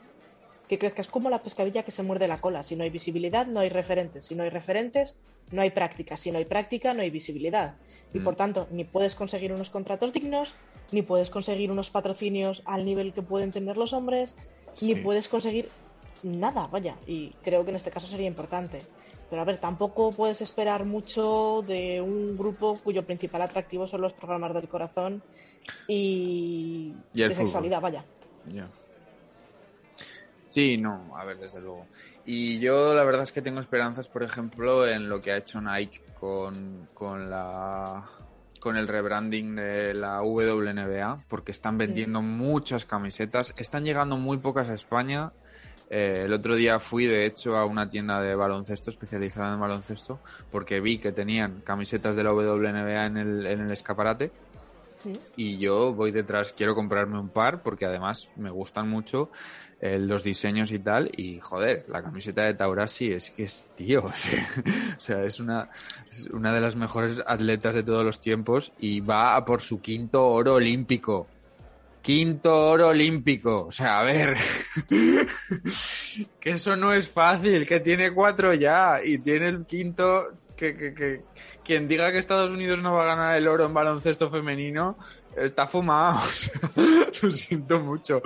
que 0.67 0.77
crezca. 0.77 1.01
Es 1.01 1.07
como 1.07 1.29
la 1.29 1.41
pescadilla 1.41 1.83
que 1.83 1.91
se 1.91 2.03
muerde 2.03 2.27
la 2.27 2.41
cola. 2.41 2.63
Si 2.63 2.75
no 2.75 2.83
hay 2.83 2.89
visibilidad, 2.89 3.47
no 3.47 3.61
hay 3.61 3.69
referentes. 3.69 4.25
Si 4.25 4.35
no 4.35 4.43
hay 4.43 4.49
referentes, 4.49 5.17
no 5.51 5.61
hay 5.61 5.69
práctica. 5.69 6.17
Si 6.17 6.29
no 6.29 6.39
hay 6.39 6.45
práctica, 6.45 6.93
no 6.93 7.01
hay 7.01 7.09
visibilidad. 7.09 7.75
Y 8.13 8.19
por 8.19 8.33
mm. 8.33 8.37
tanto, 8.37 8.67
ni 8.69 8.83
puedes 8.83 9.15
conseguir 9.15 9.53
unos 9.53 9.69
contratos 9.69 10.11
dignos, 10.11 10.55
ni 10.91 11.01
puedes 11.01 11.29
conseguir 11.29 11.71
unos 11.71 11.89
patrocinios 11.89 12.63
al 12.65 12.83
nivel 12.83 13.13
que 13.13 13.21
pueden 13.21 13.51
tener 13.51 13.77
los 13.77 13.93
hombres, 13.93 14.35
ni 14.81 14.95
puedes 14.95 15.29
conseguir 15.29 15.69
nada, 16.23 16.67
vaya. 16.67 16.95
Y 17.05 17.29
creo 17.43 17.63
que 17.63 17.71
en 17.71 17.75
este 17.75 17.91
caso 17.91 18.07
sería 18.07 18.27
importante. 18.27 18.83
Pero 19.29 19.41
a 19.41 19.45
ver, 19.45 19.59
tampoco 19.59 20.13
puedes 20.13 20.41
esperar 20.41 20.85
mucho 20.85 21.63
de 21.67 22.01
un 22.01 22.37
grupo 22.37 22.79
cuyo 22.83 23.05
principal 23.05 23.41
atractivo 23.41 23.85
son 23.87 24.01
los 24.01 24.13
programas 24.13 24.53
del 24.53 24.69
corazón 24.69 25.21
y, 25.87 26.93
de 27.13 27.35
sexualidad, 27.35 27.81
vaya. 27.81 28.05
Sí, 30.49 30.77
no, 30.77 31.15
a 31.17 31.25
ver, 31.25 31.37
desde 31.37 31.59
luego. 31.59 31.85
Y 32.25 32.59
yo 32.59 32.93
la 32.93 33.03
verdad 33.03 33.23
es 33.23 33.31
que 33.31 33.41
tengo 33.41 33.59
esperanzas, 33.59 34.07
por 34.07 34.23
ejemplo, 34.23 34.87
en 34.87 35.09
lo 35.09 35.19
que 35.21 35.31
ha 35.31 35.37
hecho 35.37 35.61
Nike 35.61 36.01
con, 36.19 36.87
con 36.93 37.29
la 37.29 38.03
con 38.59 38.75
el 38.75 38.87
rebranding 38.87 39.55
de 39.55 39.93
la 39.93 40.21
WNBA, 40.21 41.23
porque 41.29 41.51
están 41.51 41.77
vendiendo 41.77 42.21
muchas 42.21 42.85
camisetas, 42.85 43.53
están 43.57 43.85
llegando 43.85 44.17
muy 44.17 44.37
pocas 44.39 44.67
a 44.69 44.73
España. 44.73 45.31
Eh, 45.89 46.23
el 46.25 46.33
otro 46.33 46.55
día 46.55 46.79
fui, 46.79 47.05
de 47.05 47.25
hecho, 47.25 47.55
a 47.55 47.65
una 47.65 47.89
tienda 47.89 48.21
de 48.21 48.35
baloncesto 48.35 48.89
especializada 48.89 49.53
en 49.53 49.59
baloncesto, 49.59 50.19
porque 50.51 50.79
vi 50.79 50.97
que 50.97 51.11
tenían 51.11 51.61
camisetas 51.61 52.15
de 52.15 52.23
la 52.23 52.33
WNBA 52.33 53.05
en 53.05 53.17
el, 53.17 53.45
en 53.45 53.61
el 53.61 53.71
escaparate 53.71 54.31
y 55.35 55.57
yo 55.57 55.93
voy 55.93 56.11
detrás, 56.11 56.53
quiero 56.53 56.75
comprarme 56.75 57.19
un 57.19 57.29
par 57.29 57.61
porque 57.61 57.85
además 57.85 58.29
me 58.35 58.49
gustan 58.49 58.89
mucho 58.89 59.29
eh, 59.79 59.99
los 59.99 60.23
diseños 60.23 60.71
y 60.71 60.79
tal. 60.79 61.11
Y 61.15 61.39
joder, 61.39 61.85
la 61.87 62.01
camiseta 62.01 62.43
de 62.43 62.53
Taurasi 62.53 63.11
es 63.11 63.31
que 63.31 63.43
es 63.43 63.69
tío. 63.75 64.05
o 64.97 64.99
sea, 64.99 65.23
es 65.23 65.39
una, 65.39 65.69
una 66.31 66.53
de 66.53 66.61
las 66.61 66.75
mejores 66.75 67.21
atletas 67.25 67.75
de 67.75 67.83
todos 67.83 68.03
los 68.03 68.19
tiempos 68.19 68.73
y 68.79 69.01
va 69.01 69.35
a 69.35 69.45
por 69.45 69.61
su 69.61 69.79
quinto 69.81 70.27
oro 70.27 70.55
olímpico. 70.55 71.27
Quinto 72.07 72.69
oro 72.69 72.87
olímpico. 72.87 73.65
O 73.67 73.71
sea, 73.73 73.99
a 73.99 74.03
ver. 74.03 74.37
que 76.39 76.51
eso 76.51 76.75
no 76.77 76.93
es 76.93 77.09
fácil, 77.09 77.67
que 77.67 77.81
tiene 77.81 78.13
cuatro 78.13 78.53
ya 78.53 78.99
y 79.03 79.17
tiene 79.17 79.49
el 79.49 79.65
quinto. 79.65 80.23
Que, 80.55 80.75
que, 80.75 80.93
que 80.95 81.21
quien 81.63 81.87
diga 81.87 82.11
que 82.11 82.17
Estados 82.17 82.51
Unidos 82.51 82.81
no 82.81 82.93
va 82.93 83.03
a 83.03 83.07
ganar 83.07 83.35
el 83.35 83.47
oro 83.47 83.65
en 83.65 83.73
baloncesto 83.75 84.27
femenino 84.29 84.97
está 85.35 85.67
fumado. 85.67 86.19
Lo 87.21 87.29
siento 87.29 87.79
mucho. 87.81 88.21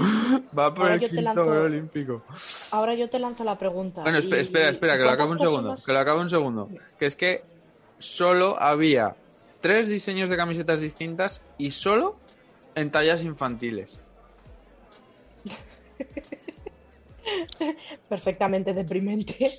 Va 0.57 0.73
por 0.73 0.83
Ahora 0.83 0.93
el 0.93 0.99
quinto 1.09 1.21
lanzo- 1.21 1.45
oro 1.47 1.63
olímpico. 1.63 2.23
Ahora 2.71 2.93
yo 2.93 3.09
te 3.09 3.17
lanzo 3.19 3.43
la 3.43 3.57
pregunta. 3.57 4.03
Bueno, 4.03 4.19
espera, 4.19 4.37
¿y- 4.37 4.45
espera, 4.45 4.69
espera, 4.69 4.97
que 4.97 5.03
lo 5.03 5.09
acabo 5.09 5.31
un 5.31 5.39
segundo. 5.39 5.57
personas- 5.69 5.85
Que 5.85 5.91
lo 5.91 5.99
acabo 5.99 6.21
un 6.21 6.29
segundo. 6.29 6.69
Que 6.97 7.05
es 7.07 7.15
que 7.15 7.43
solo 7.99 8.57
había 8.61 9.15
tres 9.59 9.89
diseños 9.89 10.29
de 10.29 10.37
camisetas 10.37 10.79
distintas 10.79 11.41
y 11.57 11.71
solo 11.71 12.15
en 12.75 12.91
tallas 12.91 13.23
infantiles. 13.23 13.97
Perfectamente 18.09 18.73
deprimente. 18.73 19.51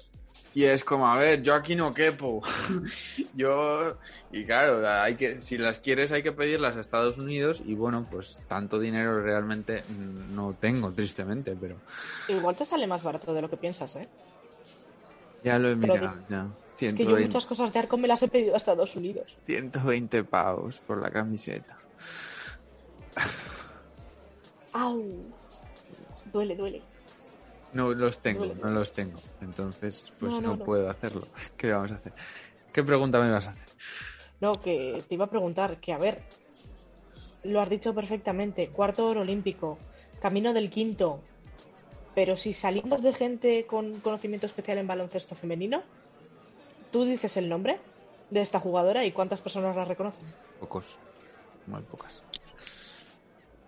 Y 0.54 0.64
es 0.64 0.84
como, 0.84 1.06
a 1.06 1.16
ver, 1.16 1.42
yo 1.42 1.54
aquí 1.54 1.74
no 1.74 1.94
quepo. 1.94 2.42
yo. 3.34 3.96
Y 4.30 4.44
claro, 4.44 4.86
hay 4.86 5.14
que, 5.14 5.40
si 5.40 5.56
las 5.56 5.80
quieres 5.80 6.12
hay 6.12 6.22
que 6.22 6.32
pedirlas 6.32 6.76
a 6.76 6.80
Estados 6.80 7.18
Unidos. 7.18 7.62
Y 7.64 7.74
bueno, 7.74 8.06
pues 8.10 8.40
tanto 8.48 8.78
dinero 8.78 9.22
realmente 9.22 9.82
mm, 9.88 10.34
no 10.34 10.54
tengo, 10.58 10.92
tristemente, 10.92 11.56
pero. 11.58 11.76
Igual 12.28 12.54
te 12.54 12.66
sale 12.66 12.86
más 12.86 13.02
barato 13.02 13.32
de 13.32 13.40
lo 13.40 13.48
que 13.48 13.56
piensas, 13.56 13.96
¿eh? 13.96 14.08
Ya 15.42 15.58
lo 15.58 15.70
he 15.70 15.76
Pero 15.76 15.94
mirado, 15.94 16.16
ya. 16.28 16.48
Es 16.86 16.94
que 16.94 17.04
yo 17.04 17.10
120, 17.10 17.26
muchas 17.26 17.46
cosas 17.46 17.72
de 17.72 17.78
Arco 17.78 17.96
me 17.96 18.08
las 18.08 18.22
he 18.22 18.28
pedido 18.28 18.54
a 18.54 18.56
Estados 18.56 18.96
Unidos. 18.96 19.36
120 19.46 20.24
pavos 20.24 20.80
por 20.86 21.00
la 21.00 21.10
camiseta. 21.10 21.78
¡Au! 24.72 25.02
Duele, 26.32 26.56
duele. 26.56 26.82
No 27.72 27.90
los 27.94 28.18
tengo, 28.18 28.46
Duele, 28.46 28.60
no 28.62 28.70
los 28.70 28.92
tengo. 28.92 29.18
Entonces, 29.40 30.04
pues 30.18 30.30
No, 30.32 30.40
no, 30.40 30.48
no, 30.48 30.56
no. 30.56 30.64
puedo 30.64 30.90
hacerlo. 30.90 31.26
¿Qué 31.56 31.72
vamos 31.72 31.92
a 31.92 31.96
hacer? 31.96 32.12
¿Qué 32.72 32.82
pregunta 32.82 33.20
me 33.20 33.30
vas 33.30 33.46
a 33.46 33.50
hacer? 33.50 33.68
No, 34.40 34.52
que 34.52 35.02
te 35.08 35.14
iba 35.14 35.26
a 35.26 35.30
preguntar, 35.30 35.78
que 35.78 35.92
a 35.92 35.98
ver, 35.98 36.22
lo 37.44 37.60
has 37.60 37.68
dicho 37.70 37.94
perfectamente, 37.94 38.68
cuarto 38.68 39.06
oro 39.06 39.20
olímpico, 39.20 39.78
camino 40.20 40.52
del 40.52 40.68
quinto, 40.70 41.20
pero 42.14 42.36
si 42.36 42.52
salimos 42.52 43.02
de 43.02 43.12
gente 43.12 43.66
con 43.66 44.00
conocimiento 44.00 44.46
especial 44.46 44.78
en 44.78 44.86
baloncesto 44.86 45.34
femenino, 45.34 45.82
tú 46.90 47.04
dices 47.04 47.36
el 47.36 47.48
nombre 47.48 47.78
de 48.30 48.42
esta 48.42 48.58
jugadora 48.58 49.04
y 49.04 49.12
cuántas 49.12 49.40
personas 49.40 49.76
la 49.76 49.84
reconocen. 49.84 50.26
Pocos. 50.60 50.98
Muy 51.66 51.82
pocas. 51.82 52.22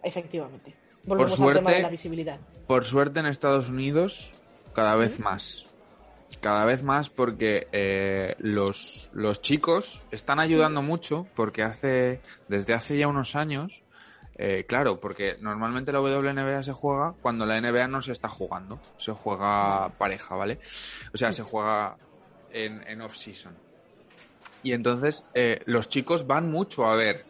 Efectivamente. 0.05 0.75
Volvemos 1.05 1.33
al 1.33 1.39
suerte- 1.39 1.59
tema 1.61 1.71
de 1.73 1.83
la 1.83 1.91
visibilidad. 1.91 2.39
Por 2.67 2.85
suerte 2.85 3.21
en 3.21 3.27
Estados 3.27 3.69
Unidos, 3.69 4.31
cada 4.75 4.95
vez 4.97 5.19
más. 5.21 5.65
Cada 6.41 6.65
vez 6.65 6.83
más 6.83 7.11
porque 7.11 7.69
eh, 7.73 8.35
los, 8.39 9.11
los 9.13 9.41
chicos 9.41 10.03
están 10.11 10.41
ayudando 10.41 10.83
mucho 10.83 11.27
porque 11.35 11.63
hace 11.63 12.21
desde 12.49 12.75
hace 12.75 12.99
ya 12.99 13.07
unos 13.09 13.37
años, 13.37 13.83
eh, 14.37 14.65
claro, 14.67 14.99
porque 15.01 15.37
normalmente 15.41 15.93
la 15.93 16.01
WNBA 16.01 16.63
se 16.63 16.73
juega 16.73 17.15
cuando 17.23 17.47
la 17.47 17.61
NBA 17.61 17.87
no 17.89 18.03
se 18.03 18.13
está 18.13 18.29
jugando, 18.29 18.81
se 18.97 19.13
juega 19.13 19.91
pareja, 19.91 20.35
¿vale? 20.35 20.59
O 21.15 21.17
sea, 21.17 21.33
se 21.33 21.43
juega 21.45 21.97
en, 22.51 22.83
en 22.89 23.01
off-season. 23.01 23.55
Y 24.63 24.73
entonces 24.73 25.25
eh, 25.35 25.61
los 25.67 25.89
chicos 25.89 26.27
van 26.27 26.51
mucho 26.51 26.87
a 26.87 26.95
ver 26.97 27.25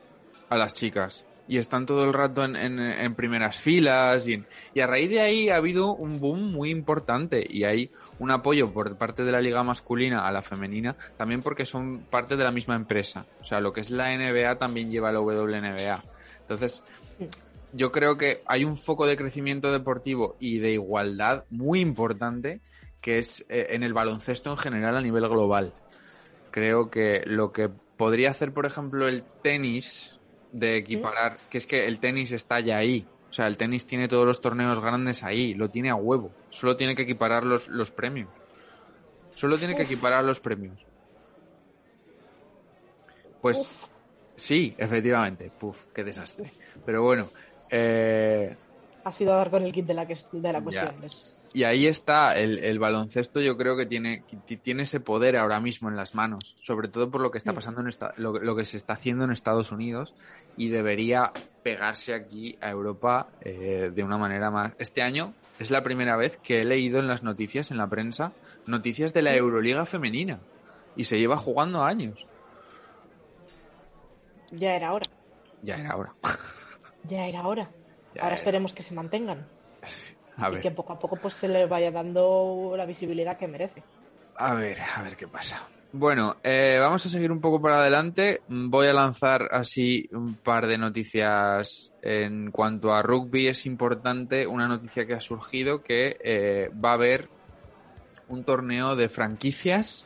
a 0.48 0.56
las 0.56 0.72
chicas 0.74 1.23
y 1.46 1.58
están 1.58 1.84
todo 1.86 2.04
el 2.04 2.12
rato 2.12 2.42
en, 2.44 2.56
en- 2.56 2.78
en 2.80 3.14
primeras 3.14 3.58
filas 3.58 4.26
y, 4.26 4.42
y 4.72 4.80
a 4.80 4.86
raíz 4.86 5.10
de 5.10 5.20
ahí 5.20 5.48
ha 5.50 5.56
habido 5.56 5.94
un 5.94 6.18
boom 6.20 6.52
muy 6.52 6.70
importante 6.70 7.44
y 7.48 7.64
hay 7.64 7.90
un 8.18 8.30
apoyo 8.30 8.72
por 8.72 8.96
parte 8.96 9.24
de 9.24 9.32
la 9.32 9.40
liga 9.40 9.62
masculina 9.62 10.26
a 10.26 10.32
la 10.32 10.40
femenina 10.42 10.96
también 11.18 11.42
porque 11.42 11.66
son 11.66 11.98
parte 12.10 12.36
de 12.36 12.44
la 12.44 12.50
misma 12.50 12.76
empresa. 12.76 13.26
O 13.42 13.44
sea, 13.44 13.60
lo 13.60 13.72
que 13.72 13.80
es 13.82 13.90
la 13.90 14.14
NBA 14.16 14.56
también 14.58 14.90
lleva 14.90 15.12
la 15.12 15.20
WNBA. 15.20 16.02
Entonces, 16.40 16.82
yo 17.72 17.90
creo 17.92 18.16
que 18.16 18.42
hay 18.46 18.64
un 18.64 18.76
foco 18.76 19.06
de 19.06 19.16
crecimiento 19.16 19.72
deportivo 19.72 20.36
y 20.40 20.58
de 20.58 20.72
igualdad 20.72 21.44
muy 21.50 21.80
importante 21.80 22.60
que 23.00 23.18
es 23.18 23.44
eh, 23.50 23.66
en 23.70 23.82
el 23.82 23.92
baloncesto 23.92 24.50
en 24.50 24.56
general 24.58 24.96
a 24.96 25.00
nivel 25.02 25.28
global. 25.28 25.74
Creo 26.50 26.88
que 26.90 27.22
lo 27.26 27.52
que 27.52 27.68
podría 27.68 28.30
hacer, 28.30 28.52
por 28.52 28.64
ejemplo, 28.64 29.08
el 29.08 29.24
tenis 29.42 30.13
de 30.54 30.76
equiparar, 30.76 31.36
que 31.50 31.58
es 31.58 31.66
que 31.66 31.86
el 31.86 31.98
tenis 31.98 32.32
está 32.32 32.60
ya 32.60 32.78
ahí. 32.78 33.06
O 33.28 33.32
sea, 33.32 33.48
el 33.48 33.56
tenis 33.56 33.86
tiene 33.86 34.06
todos 34.06 34.24
los 34.24 34.40
torneos 34.40 34.78
grandes 34.78 35.24
ahí, 35.24 35.54
lo 35.54 35.68
tiene 35.68 35.90
a 35.90 35.96
huevo. 35.96 36.30
Solo 36.50 36.76
tiene 36.76 36.94
que 36.94 37.02
equiparar 37.02 37.44
los, 37.44 37.66
los 37.66 37.90
premios. 37.90 38.30
Solo 39.34 39.58
tiene 39.58 39.74
que 39.74 39.82
equiparar 39.82 40.24
los 40.24 40.38
premios. 40.38 40.86
Pues 43.42 43.58
Uf, 43.58 43.88
sí, 44.36 44.74
efectivamente. 44.78 45.50
Puf, 45.50 45.86
qué 45.92 46.04
desastre. 46.04 46.48
Pero 46.86 47.02
bueno, 47.02 47.30
eh, 47.70 48.54
ha 49.04 49.12
sido 49.12 49.36
dar 49.36 49.50
con 49.50 49.62
el 49.62 49.72
kit 49.72 49.86
de 49.86 49.94
la, 49.94 50.06
que- 50.06 50.16
de 50.32 50.52
la 50.52 50.62
cuestión. 50.62 51.04
Es- 51.04 51.46
Y 51.52 51.62
ahí 51.64 51.86
está, 51.86 52.36
el, 52.38 52.58
el 52.58 52.78
baloncesto 52.78 53.40
yo 53.40 53.56
creo 53.56 53.76
que 53.76 53.86
tiene, 53.86 54.24
que 54.24 54.56
tiene 54.56 54.82
ese 54.84 54.98
poder 54.98 55.36
ahora 55.36 55.60
mismo 55.60 55.88
en 55.88 55.94
las 55.96 56.14
manos, 56.14 56.54
sobre 56.60 56.88
todo 56.88 57.10
por 57.10 57.20
lo 57.20 57.30
que 57.30 57.38
está 57.38 57.52
Mm. 57.52 57.54
pasando 57.54 57.80
en 57.82 57.88
esta, 57.88 58.12
lo, 58.16 58.32
lo 58.40 58.56
que 58.56 58.64
se 58.64 58.76
está 58.76 58.94
haciendo 58.94 59.24
en 59.24 59.30
Estados 59.30 59.70
Unidos 59.70 60.14
y 60.56 60.68
debería 60.70 61.32
pegarse 61.62 62.12
aquí 62.14 62.58
a 62.60 62.70
Europa 62.70 63.28
eh, 63.42 63.92
de 63.94 64.02
una 64.02 64.18
manera 64.18 64.50
más. 64.50 64.72
Este 64.78 65.02
año 65.02 65.32
es 65.60 65.70
la 65.70 65.84
primera 65.84 66.16
vez 66.16 66.38
que 66.38 66.60
he 66.62 66.64
leído 66.64 66.98
en 66.98 67.06
las 67.06 67.22
noticias, 67.22 67.70
en 67.70 67.76
la 67.76 67.86
prensa, 67.86 68.32
noticias 68.66 69.14
de 69.14 69.22
la 69.22 69.34
Euroliga 69.34 69.84
femenina 69.86 70.40
y 70.96 71.04
se 71.04 71.18
lleva 71.18 71.36
jugando 71.36 71.84
años. 71.84 72.26
Ya 74.50 74.74
era 74.76 74.92
hora. 74.92 75.06
Ya 75.62 75.76
era 75.76 75.96
hora. 75.96 76.12
Ya 77.08 77.26
era 77.26 77.46
hora. 77.46 77.70
Ahora 78.20 78.34
esperemos 78.34 78.72
que 78.72 78.82
se 78.82 78.94
mantengan 78.94 79.46
A 80.36 80.50
y 80.50 80.60
que 80.60 80.70
poco 80.70 80.92
a 80.92 80.98
poco 80.98 81.16
pues 81.16 81.34
se 81.34 81.48
le 81.48 81.66
vaya 81.66 81.92
dando 81.92 82.74
la 82.76 82.86
visibilidad 82.86 83.38
que 83.38 83.46
merece. 83.46 83.82
a 84.36 84.54
ver, 84.54 84.78
a 84.80 85.02
ver 85.02 85.16
qué 85.16 85.28
pasa. 85.28 85.68
Bueno, 85.96 86.38
eh, 86.42 86.76
vamos 86.80 87.06
a 87.06 87.08
seguir 87.08 87.30
un 87.30 87.40
poco 87.40 87.62
para 87.62 87.78
adelante. 87.78 88.42
Voy 88.48 88.88
a 88.88 88.92
lanzar 88.92 89.48
así 89.52 90.08
un 90.10 90.34
par 90.34 90.66
de 90.66 90.76
noticias 90.76 91.92
en 92.02 92.50
cuanto 92.50 92.92
a 92.92 93.00
rugby. 93.00 93.46
Es 93.46 93.64
importante 93.64 94.44
una 94.48 94.66
noticia 94.66 95.06
que 95.06 95.14
ha 95.14 95.20
surgido 95.20 95.84
que 95.84 96.16
eh, 96.20 96.68
va 96.84 96.90
a 96.90 96.94
haber 96.94 97.28
un 98.26 98.42
torneo 98.42 98.96
de 98.96 99.08
franquicias 99.08 100.04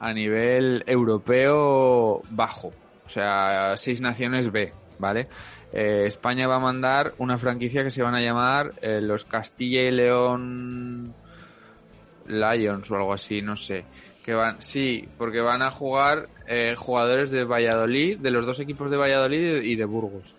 a 0.00 0.14
nivel 0.14 0.82
europeo 0.86 2.22
bajo. 2.30 2.72
O 3.04 3.08
sea, 3.10 3.76
seis 3.76 4.00
naciones 4.00 4.50
B, 4.50 4.72
¿vale? 4.98 5.28
Eh, 5.72 6.04
España 6.06 6.46
va 6.46 6.56
a 6.56 6.60
mandar 6.60 7.14
una 7.18 7.38
franquicia 7.38 7.82
que 7.82 7.90
se 7.90 8.02
van 8.02 8.14
a 8.14 8.20
llamar 8.20 8.74
eh, 8.80 9.00
los 9.00 9.24
Castilla 9.24 9.82
y 9.82 9.90
León 9.90 11.14
Lions 12.26 12.90
o 12.90 12.96
algo 12.96 13.12
así, 13.12 13.42
no 13.42 13.56
sé. 13.56 13.84
Que 14.24 14.34
van, 14.34 14.60
sí, 14.60 15.08
porque 15.18 15.40
van 15.40 15.62
a 15.62 15.70
jugar 15.70 16.28
eh, 16.48 16.74
jugadores 16.76 17.30
de 17.30 17.44
Valladolid, 17.44 18.18
de 18.18 18.30
los 18.30 18.44
dos 18.46 18.58
equipos 18.60 18.90
de 18.90 18.96
Valladolid 18.96 19.62
y 19.62 19.76
de 19.76 19.84
Burgos. 19.84 20.34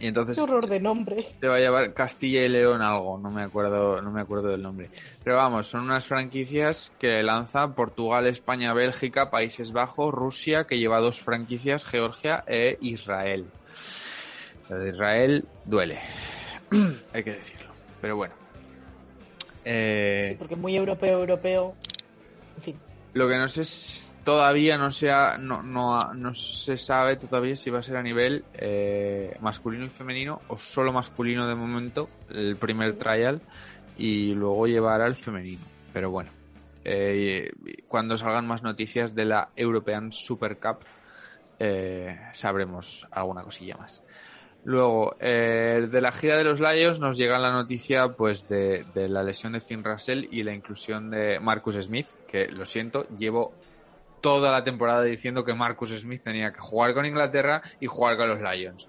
Y 0.00 0.06
entonces 0.06 0.34
Qué 0.34 0.42
horror 0.42 0.66
de 0.66 0.80
nombre. 0.80 1.26
se 1.38 1.46
va 1.46 1.56
a 1.56 1.60
llamar 1.60 1.92
Castilla 1.92 2.42
y 2.42 2.48
León 2.48 2.80
algo, 2.80 3.18
no 3.18 3.30
me 3.30 3.42
acuerdo, 3.42 4.00
no 4.00 4.10
me 4.10 4.22
acuerdo 4.22 4.48
del 4.48 4.62
nombre. 4.62 4.88
Pero 5.22 5.36
vamos, 5.36 5.66
son 5.66 5.82
unas 5.82 6.06
franquicias 6.06 6.90
que 6.98 7.22
lanza 7.22 7.74
Portugal, 7.74 8.26
España, 8.26 8.72
Bélgica, 8.72 9.30
Países 9.30 9.72
Bajos, 9.72 10.12
Rusia, 10.12 10.66
que 10.66 10.78
lleva 10.78 11.00
dos 11.00 11.20
franquicias, 11.20 11.84
Georgia 11.84 12.42
e 12.46 12.78
Israel. 12.80 13.44
Lo 14.70 14.78
de 14.78 14.90
Israel 14.90 15.44
duele, 15.64 15.98
hay 17.12 17.24
que 17.24 17.32
decirlo. 17.32 17.72
Pero 18.00 18.16
bueno. 18.16 18.34
Eh, 19.64 20.28
Sí, 20.30 20.36
porque 20.38 20.56
muy 20.56 20.76
europeo, 20.76 21.18
europeo. 21.20 21.76
En 22.56 22.62
fin. 22.62 22.80
Lo 23.12 23.28
que 23.28 23.36
no 23.36 23.48
sé 23.48 23.62
es, 23.62 24.16
todavía 24.24 24.78
no 24.78 24.92
se, 24.92 25.10
ha- 25.10 25.36
no, 25.36 25.62
no, 25.62 25.98
no 26.14 26.32
se 26.32 26.76
sabe 26.76 27.16
todavía 27.16 27.56
si 27.56 27.68
va 27.68 27.80
a 27.80 27.82
ser 27.82 27.96
a 27.96 28.02
nivel 28.02 28.44
eh, 28.54 29.36
masculino 29.40 29.84
y 29.84 29.90
femenino 29.90 30.40
o 30.46 30.56
solo 30.56 30.92
masculino 30.92 31.48
de 31.48 31.56
momento, 31.56 32.08
el 32.30 32.56
primer 32.56 32.96
trial, 32.96 33.40
y 33.98 34.32
luego 34.34 34.68
llevar 34.68 35.00
al 35.02 35.16
femenino. 35.16 35.64
Pero 35.92 36.10
bueno, 36.10 36.30
eh, 36.84 37.50
cuando 37.88 38.16
salgan 38.16 38.46
más 38.46 38.62
noticias 38.62 39.16
de 39.16 39.24
la 39.24 39.50
European 39.56 40.12
Super 40.12 40.58
Cup, 40.60 40.78
eh, 41.58 42.16
sabremos 42.32 43.06
alguna 43.10 43.42
cosilla 43.42 43.76
más. 43.76 44.02
Luego, 44.64 45.16
eh, 45.20 45.88
de 45.90 46.00
la 46.00 46.12
gira 46.12 46.36
de 46.36 46.44
los 46.44 46.60
Lions 46.60 47.00
nos 47.00 47.16
llega 47.16 47.38
la 47.38 47.50
noticia 47.50 48.08
pues 48.08 48.46
de, 48.48 48.84
la 48.94 49.22
lesión 49.22 49.52
de 49.52 49.60
Finn 49.60 49.82
Russell 49.82 50.26
y 50.30 50.42
la 50.42 50.52
inclusión 50.52 51.10
de 51.10 51.40
Marcus 51.40 51.76
Smith, 51.76 52.06
que 52.28 52.48
lo 52.48 52.66
siento, 52.66 53.06
llevo 53.16 53.54
toda 54.20 54.50
la 54.50 54.62
temporada 54.62 55.02
diciendo 55.02 55.44
que 55.44 55.54
Marcus 55.54 55.90
Smith 55.90 56.22
tenía 56.22 56.52
que 56.52 56.60
jugar 56.60 56.92
con 56.92 57.06
Inglaterra 57.06 57.62
y 57.80 57.86
jugar 57.86 58.18
con 58.18 58.28
los 58.28 58.40
Lions. 58.42 58.88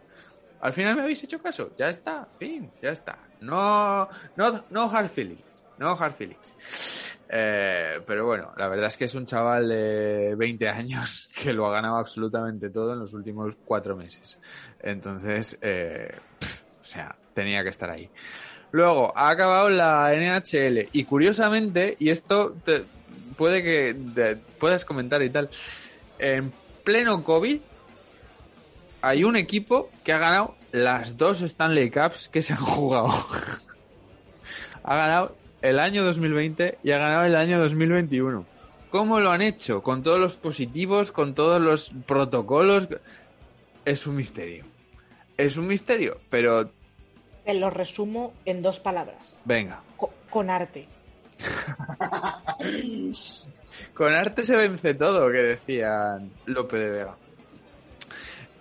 Al 0.60 0.74
final 0.74 0.96
me 0.96 1.04
habéis 1.04 1.24
hecho 1.24 1.42
caso. 1.42 1.72
Ya 1.78 1.88
está, 1.88 2.28
fin, 2.38 2.70
ya 2.82 2.90
está. 2.90 3.18
No, 3.40 4.10
no, 4.36 4.66
no 4.70 4.92
hard 4.92 5.08
feelings. 5.08 5.42
No 5.78 5.94
hard 5.94 6.12
feelings. 6.12 7.11
Eh, 7.34 8.02
pero 8.06 8.26
bueno, 8.26 8.52
la 8.58 8.68
verdad 8.68 8.88
es 8.88 8.98
que 8.98 9.06
es 9.06 9.16
un 9.16 9.26
chaval 9.26 9.70
de 9.70 10.36
20 10.36 10.68
años 10.68 11.30
que 11.42 11.54
lo 11.54 11.66
ha 11.66 11.72
ganado 11.72 11.96
absolutamente 11.96 12.70
todo 12.70 12.92
en 12.92 13.00
los 13.00 13.14
últimos 13.14 13.58
cuatro 13.64 13.96
meses. 13.96 14.38
Entonces, 14.82 15.58
eh, 15.62 16.12
o 16.82 16.84
sea, 16.84 17.16
tenía 17.34 17.64
que 17.64 17.70
estar 17.70 17.90
ahí. 17.90 18.10
Luego, 18.72 19.18
ha 19.18 19.30
acabado 19.30 19.70
la 19.70 20.12
NHL 20.14 20.90
y 20.92 21.04
curiosamente, 21.06 21.96
y 22.00 22.10
esto 22.10 22.56
puede 23.38 23.64
que 23.64 24.38
puedas 24.60 24.84
comentar 24.84 25.22
y 25.22 25.30
tal, 25.30 25.50
en 26.20 26.52
pleno 26.84 27.24
COVID 27.24 27.60
hay 29.02 29.24
un 29.24 29.36
equipo 29.36 29.90
que 30.04 30.14
ha 30.14 30.20
ganado 30.20 30.56
las 30.72 31.18
dos 31.18 31.42
Stanley 31.42 31.92
Cups 31.92 32.28
que 32.28 32.42
se 32.42 32.54
han 32.54 32.60
jugado. 32.60 33.10
ha 34.84 34.96
ganado 34.96 35.41
el 35.62 35.80
año 35.80 36.04
2020 36.04 36.80
y 36.84 36.92
ha 36.92 36.98
ganado 36.98 37.26
el 37.26 37.36
año 37.36 37.60
2021. 37.60 38.46
¿Cómo 38.90 39.20
lo 39.20 39.32
han 39.32 39.42
hecho? 39.42 39.82
Con 39.82 40.04
todos 40.04 40.20
los 40.20 40.36
positivos, 40.36 41.12
con 41.12 41.34
todos 41.34 41.62
los 41.62 41.92
protocolos. 42.06 42.90
Es 43.86 44.06
un 44.06 44.16
misterio. 44.16 44.66
Es 45.38 45.58
un 45.58 45.68
misterio, 45.68 46.20
pero... 46.30 46.72
Te 47.46 47.54
lo 47.54 47.70
resumo 47.70 48.34
en 48.46 48.62
dos 48.62 48.80
palabras. 48.80 49.40
Venga. 49.46 49.82
con 50.30 50.50
arte. 50.50 50.88
con 53.94 54.14
arte 54.14 54.44
se 54.44 54.56
vence 54.56 54.94
todo, 54.94 55.32
que 55.32 55.38
decían 55.38 56.32
Lope 56.46 56.78
de 56.78 56.90
Vega. 56.92 57.18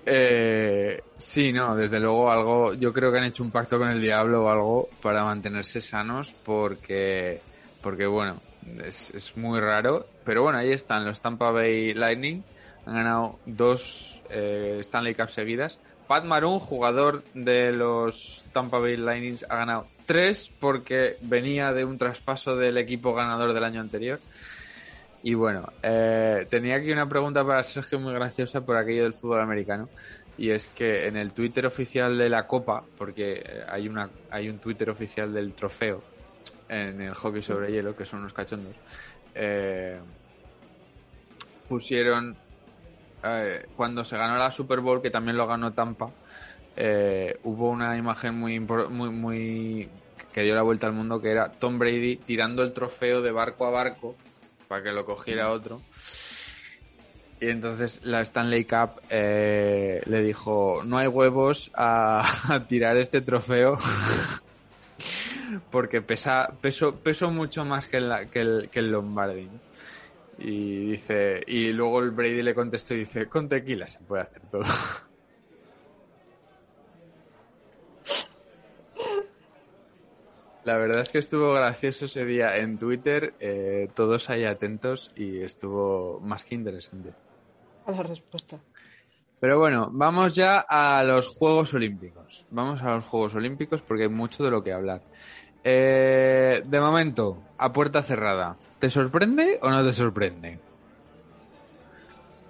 Eh, 0.06 1.02
sí, 1.16 1.52
no, 1.52 1.76
desde 1.76 2.00
luego 2.00 2.30
algo, 2.30 2.74
yo 2.74 2.92
creo 2.92 3.12
que 3.12 3.18
han 3.18 3.24
hecho 3.24 3.42
un 3.42 3.50
pacto 3.50 3.78
con 3.78 3.90
el 3.90 4.00
diablo 4.00 4.44
o 4.44 4.48
algo 4.48 4.88
para 5.02 5.24
mantenerse 5.24 5.80
sanos 5.80 6.34
porque, 6.44 7.40
porque 7.82 8.06
bueno, 8.06 8.40
es, 8.84 9.36
muy 9.36 9.60
raro, 9.60 10.06
pero 10.24 10.42
bueno, 10.42 10.58
ahí 10.58 10.72
están 10.72 11.04
los 11.04 11.20
Tampa 11.20 11.50
Bay 11.50 11.94
Lightning, 11.94 12.42
han 12.86 12.94
ganado 12.94 13.38
dos 13.46 14.22
eh, 14.30 14.78
Stanley 14.80 15.14
Cup 15.14 15.30
seguidas. 15.30 15.78
Pat 16.06 16.24
Maroon, 16.24 16.58
jugador 16.58 17.22
de 17.34 17.70
los 17.70 18.44
Tampa 18.52 18.78
Bay 18.78 18.96
Lightning, 18.96 19.36
ha 19.48 19.56
ganado 19.56 19.86
tres 20.06 20.50
porque 20.58 21.16
venía 21.20 21.72
de 21.72 21.84
un 21.84 21.98
traspaso 21.98 22.56
del 22.56 22.78
equipo 22.78 23.14
ganador 23.14 23.52
del 23.52 23.62
año 23.62 23.80
anterior. 23.80 24.18
Y 25.22 25.34
bueno, 25.34 25.70
eh, 25.82 26.46
tenía 26.48 26.76
aquí 26.76 26.90
una 26.92 27.08
pregunta 27.08 27.44
para 27.44 27.62
Sergio 27.62 28.00
muy 28.00 28.14
graciosa 28.14 28.64
por 28.64 28.76
aquello 28.76 29.02
del 29.02 29.14
fútbol 29.14 29.40
americano. 29.40 29.88
Y 30.38 30.50
es 30.50 30.68
que 30.68 31.06
en 31.06 31.16
el 31.16 31.32
Twitter 31.32 31.66
oficial 31.66 32.16
de 32.16 32.30
la 32.30 32.46
Copa, 32.46 32.82
porque 32.96 33.42
eh, 33.44 33.64
hay, 33.68 33.88
una, 33.88 34.08
hay 34.30 34.48
un 34.48 34.58
Twitter 34.58 34.88
oficial 34.88 35.34
del 35.34 35.52
trofeo 35.52 36.02
en 36.68 37.02
el 37.02 37.14
hockey 37.14 37.42
sobre 37.42 37.72
hielo, 37.72 37.94
que 37.94 38.06
son 38.06 38.20
unos 38.20 38.32
cachondos, 38.32 38.76
eh, 39.34 39.98
pusieron 41.68 42.36
cuando 43.76 44.02
se 44.02 44.16
ganó 44.16 44.38
la 44.38 44.50
Super 44.50 44.80
Bowl, 44.80 45.02
que 45.02 45.10
también 45.10 45.36
lo 45.36 45.46
ganó 45.46 45.74
Tampa, 45.74 46.10
hubo 47.42 47.68
una 47.68 47.94
imagen 47.98 48.34
muy, 48.34 48.58
muy, 48.60 49.10
muy 49.10 49.90
que 50.32 50.42
dio 50.42 50.54
la 50.54 50.62
vuelta 50.62 50.86
al 50.86 50.94
mundo, 50.94 51.20
que 51.20 51.30
era 51.30 51.52
Tom 51.52 51.78
Brady 51.78 52.16
tirando 52.16 52.62
el 52.62 52.72
trofeo 52.72 53.20
de 53.20 53.30
barco 53.30 53.66
a 53.66 53.70
barco 53.70 54.16
para 54.70 54.84
que 54.84 54.92
lo 54.92 55.04
cogiera 55.04 55.50
otro. 55.50 55.82
Y 57.40 57.48
entonces 57.48 58.02
la 58.04 58.20
Stanley 58.20 58.64
Cup 58.66 59.02
eh, 59.10 60.00
le 60.06 60.22
dijo, 60.22 60.82
no 60.84 60.96
hay 60.96 61.08
huevos 61.08 61.72
a, 61.74 62.62
tirar 62.68 62.96
este 62.96 63.20
trofeo 63.20 63.76
porque 65.72 66.02
pesa, 66.02 66.52
peso, 66.60 66.94
peso 66.94 67.32
mucho 67.32 67.64
más 67.64 67.88
que, 67.88 67.98
que, 68.30 68.40
el, 68.42 68.68
que 68.70 68.78
el 68.78 68.92
Lombardi. 68.92 69.48
Y 70.38 70.92
dice, 70.92 71.40
y 71.48 71.72
luego 71.72 71.98
el 71.98 72.12
Brady 72.12 72.42
le 72.42 72.54
contestó 72.54 72.94
y 72.94 72.98
dice, 72.98 73.26
con 73.26 73.48
tequila 73.48 73.88
se 73.88 73.98
puede 73.98 74.22
hacer 74.22 74.42
todo. 74.52 74.62
La 80.70 80.78
verdad 80.78 81.00
es 81.00 81.10
que 81.10 81.18
estuvo 81.18 81.52
gracioso 81.52 82.04
ese 82.04 82.24
día 82.24 82.56
en 82.58 82.78
Twitter, 82.78 83.34
eh, 83.40 83.88
todos 83.92 84.30
ahí 84.30 84.44
atentos 84.44 85.10
y 85.16 85.40
estuvo 85.40 86.20
más 86.20 86.44
que 86.44 86.54
interesante. 86.54 87.12
A 87.86 87.90
la 87.90 88.04
respuesta. 88.04 88.60
Pero 89.40 89.58
bueno, 89.58 89.88
vamos 89.90 90.36
ya 90.36 90.64
a 90.68 91.02
los 91.02 91.26
Juegos 91.26 91.74
Olímpicos. 91.74 92.46
Vamos 92.52 92.80
a 92.82 92.94
los 92.94 93.04
Juegos 93.04 93.34
Olímpicos 93.34 93.82
porque 93.82 94.04
hay 94.04 94.08
mucho 94.10 94.44
de 94.44 94.52
lo 94.52 94.62
que 94.62 94.72
hablar. 94.72 95.02
Eh, 95.64 96.62
de 96.64 96.80
momento, 96.80 97.42
a 97.58 97.72
puerta 97.72 98.00
cerrada, 98.04 98.56
¿te 98.78 98.90
sorprende 98.90 99.58
o 99.62 99.70
no 99.70 99.84
te 99.84 99.92
sorprende? 99.92 100.60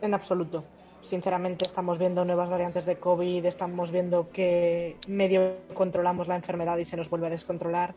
En 0.02 0.12
absoluto. 0.12 0.62
Sinceramente, 1.00 1.64
estamos 1.64 1.96
viendo 1.96 2.26
nuevas 2.26 2.50
variantes 2.50 2.84
de 2.84 2.96
COVID, 2.96 3.46
estamos 3.46 3.90
viendo 3.90 4.28
que 4.28 4.98
medio 5.08 5.56
controlamos 5.72 6.28
la 6.28 6.36
enfermedad 6.36 6.76
y 6.76 6.84
se 6.84 6.98
nos 6.98 7.08
vuelve 7.08 7.28
a 7.28 7.30
descontrolar. 7.30 7.94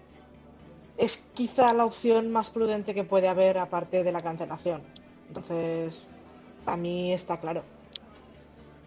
Es 0.98 1.24
quizá 1.34 1.74
la 1.74 1.86
opción 1.86 2.32
más 2.32 2.50
prudente 2.50 2.94
que 2.94 3.04
puede 3.04 3.28
haber 3.28 3.58
aparte 3.58 4.04
de 4.04 4.12
la 4.12 4.22
cancelación. 4.22 4.82
Entonces, 5.28 6.04
a 6.66 6.78
mí 6.78 7.14
está 7.14 7.38
claro. 7.38 7.64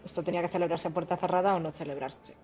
Esto 0.05 0.23
tenía 0.23 0.43
que 0.43 0.49
celebrarse 0.49 0.89
a 0.89 0.93
puerta 0.93 1.17
cerrada 1.17 1.57
o 1.57 1.61
no 1.61 1.73
celebrarse. 1.73 2.35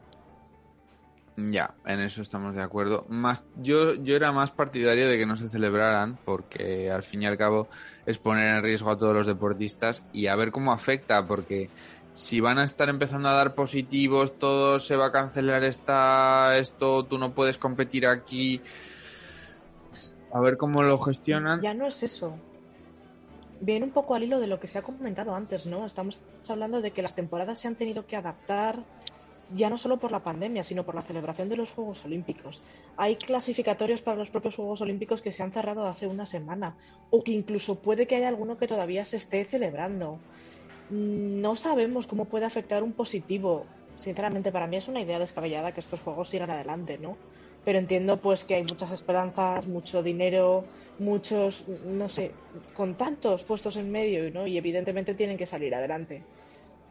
Ya, 1.37 1.75
en 1.87 2.01
eso 2.01 2.21
estamos 2.21 2.55
de 2.55 2.63
acuerdo. 2.63 3.07
Más, 3.09 3.43
yo, 3.57 3.95
yo 3.95 4.17
era 4.17 4.33
más 4.33 4.51
partidario 4.51 5.09
de 5.09 5.17
que 5.17 5.25
no 5.25 5.37
se 5.37 5.49
celebraran, 5.49 6.19
porque 6.25 6.91
al 6.91 7.03
fin 7.05 7.23
y 7.23 7.27
al 7.27 7.39
cabo 7.39 7.69
es 8.05 8.19
poner 8.19 8.57
en 8.57 8.63
riesgo 8.63 8.91
a 8.91 8.99
todos 8.99 9.15
los 9.15 9.27
deportistas 9.27 10.03
y 10.13 10.27
a 10.27 10.37
ver 10.37 10.51
cómo 10.51 10.73
afecta, 10.73 11.27
porque 11.27 11.71
si 12.13 12.41
van 12.41 12.59
a 12.59 12.65
estar 12.65 12.91
empezando 12.91 13.29
a 13.29 13.35
dar 13.35 13.55
positivos, 13.55 14.39
todo 14.39 14.79
se 14.79 14.97
va 14.97 15.07
a 15.07 15.13
cancelar 15.13 15.65
esta, 15.65 16.59
esto, 16.59 17.05
tú 17.05 17.17
no 17.17 17.33
puedes 17.33 17.57
competir 17.57 18.07
aquí. 18.07 18.61
A 20.33 20.41
ver 20.41 20.57
cómo 20.57 20.83
lo 20.83 20.99
gestionan. 20.99 21.61
Ya 21.61 21.75
no 21.75 21.87
es 21.87 22.03
eso. 22.03 22.35
Viene 23.61 23.85
un 23.85 23.93
poco 23.93 24.15
al 24.15 24.25
hilo 24.25 24.41
de 24.41 24.47
lo 24.47 24.59
que 24.59 24.67
se 24.67 24.79
ha 24.79 24.83
comentado 24.83 25.35
antes, 25.35 25.67
¿no? 25.67 25.87
Estamos 25.87 26.21
hablando 26.49 26.81
de 26.81 26.91
que 26.91 27.03
las 27.03 27.15
temporadas 27.15 27.61
se 27.61 27.69
han 27.69 27.77
tenido 27.77 28.07
que 28.07 28.17
adaptar 28.17 28.83
ya 29.55 29.69
no 29.69 29.79
solo 29.79 29.99
por 29.99 30.13
la 30.13 30.23
pandemia, 30.23 30.65
sino 30.65 30.85
por 30.85 30.95
la 30.95 31.03
celebración 31.03 31.49
de 31.49 31.57
los 31.57 31.73
Juegos 31.73 32.05
Olímpicos. 32.05 32.63
Hay 32.97 33.17
clasificatorios 33.17 34.01
para 34.01 34.17
los 34.17 34.31
propios 34.31 34.57
Juegos 34.57 34.81
Olímpicos 34.81 35.21
que 35.21 35.33
se 35.33 35.43
han 35.43 35.53
cerrado 35.53 35.87
hace 35.87 36.07
una 36.07 36.27
semana, 36.27 36.77
o 37.11 37.23
que 37.23 37.33
incluso 37.33 37.77
puede 37.77 38.07
que 38.07 38.17
haya 38.17 38.29
alguno 38.29 38.57
que 38.57 38.67
todavía 38.67 39.05
se 39.05 39.19
esté 39.19 39.45
celebrando. 39.45 40.19
No 40.91 41.57
sabemos 41.57 42.07
cómo 42.07 42.25
puede 42.25 42.47
afectar 42.47 42.83
un 42.83 42.93
positivo. 42.93 43.67
Sinceramente, 43.97 44.53
para 44.53 44.67
mí 44.67 44.77
es 44.77 44.89
una 44.89 45.03
idea 45.03 45.19
descabellada 45.19 45.73
que 45.73 45.81
estos 45.81 46.01
juegos 46.01 46.31
sigan 46.31 46.51
adelante, 46.51 46.99
¿no? 46.99 47.17
Pero 47.65 47.79
entiendo 47.79 48.21
pues 48.21 48.45
que 48.45 48.55
hay 48.55 48.63
muchas 48.63 48.91
esperanzas, 48.91 49.67
mucho 49.67 50.03
dinero, 50.03 50.65
muchos, 50.99 51.65
no 51.87 52.09
sé, 52.09 52.33
con 52.75 52.97
tantos 52.97 53.45
puestos 53.45 53.77
en 53.77 53.91
medio, 53.91 54.31
¿no? 54.31 54.47
Y 54.47 54.59
evidentemente 54.59 55.15
tienen 55.15 55.39
que 55.39 55.47
salir 55.47 55.75
adelante. 55.75 56.25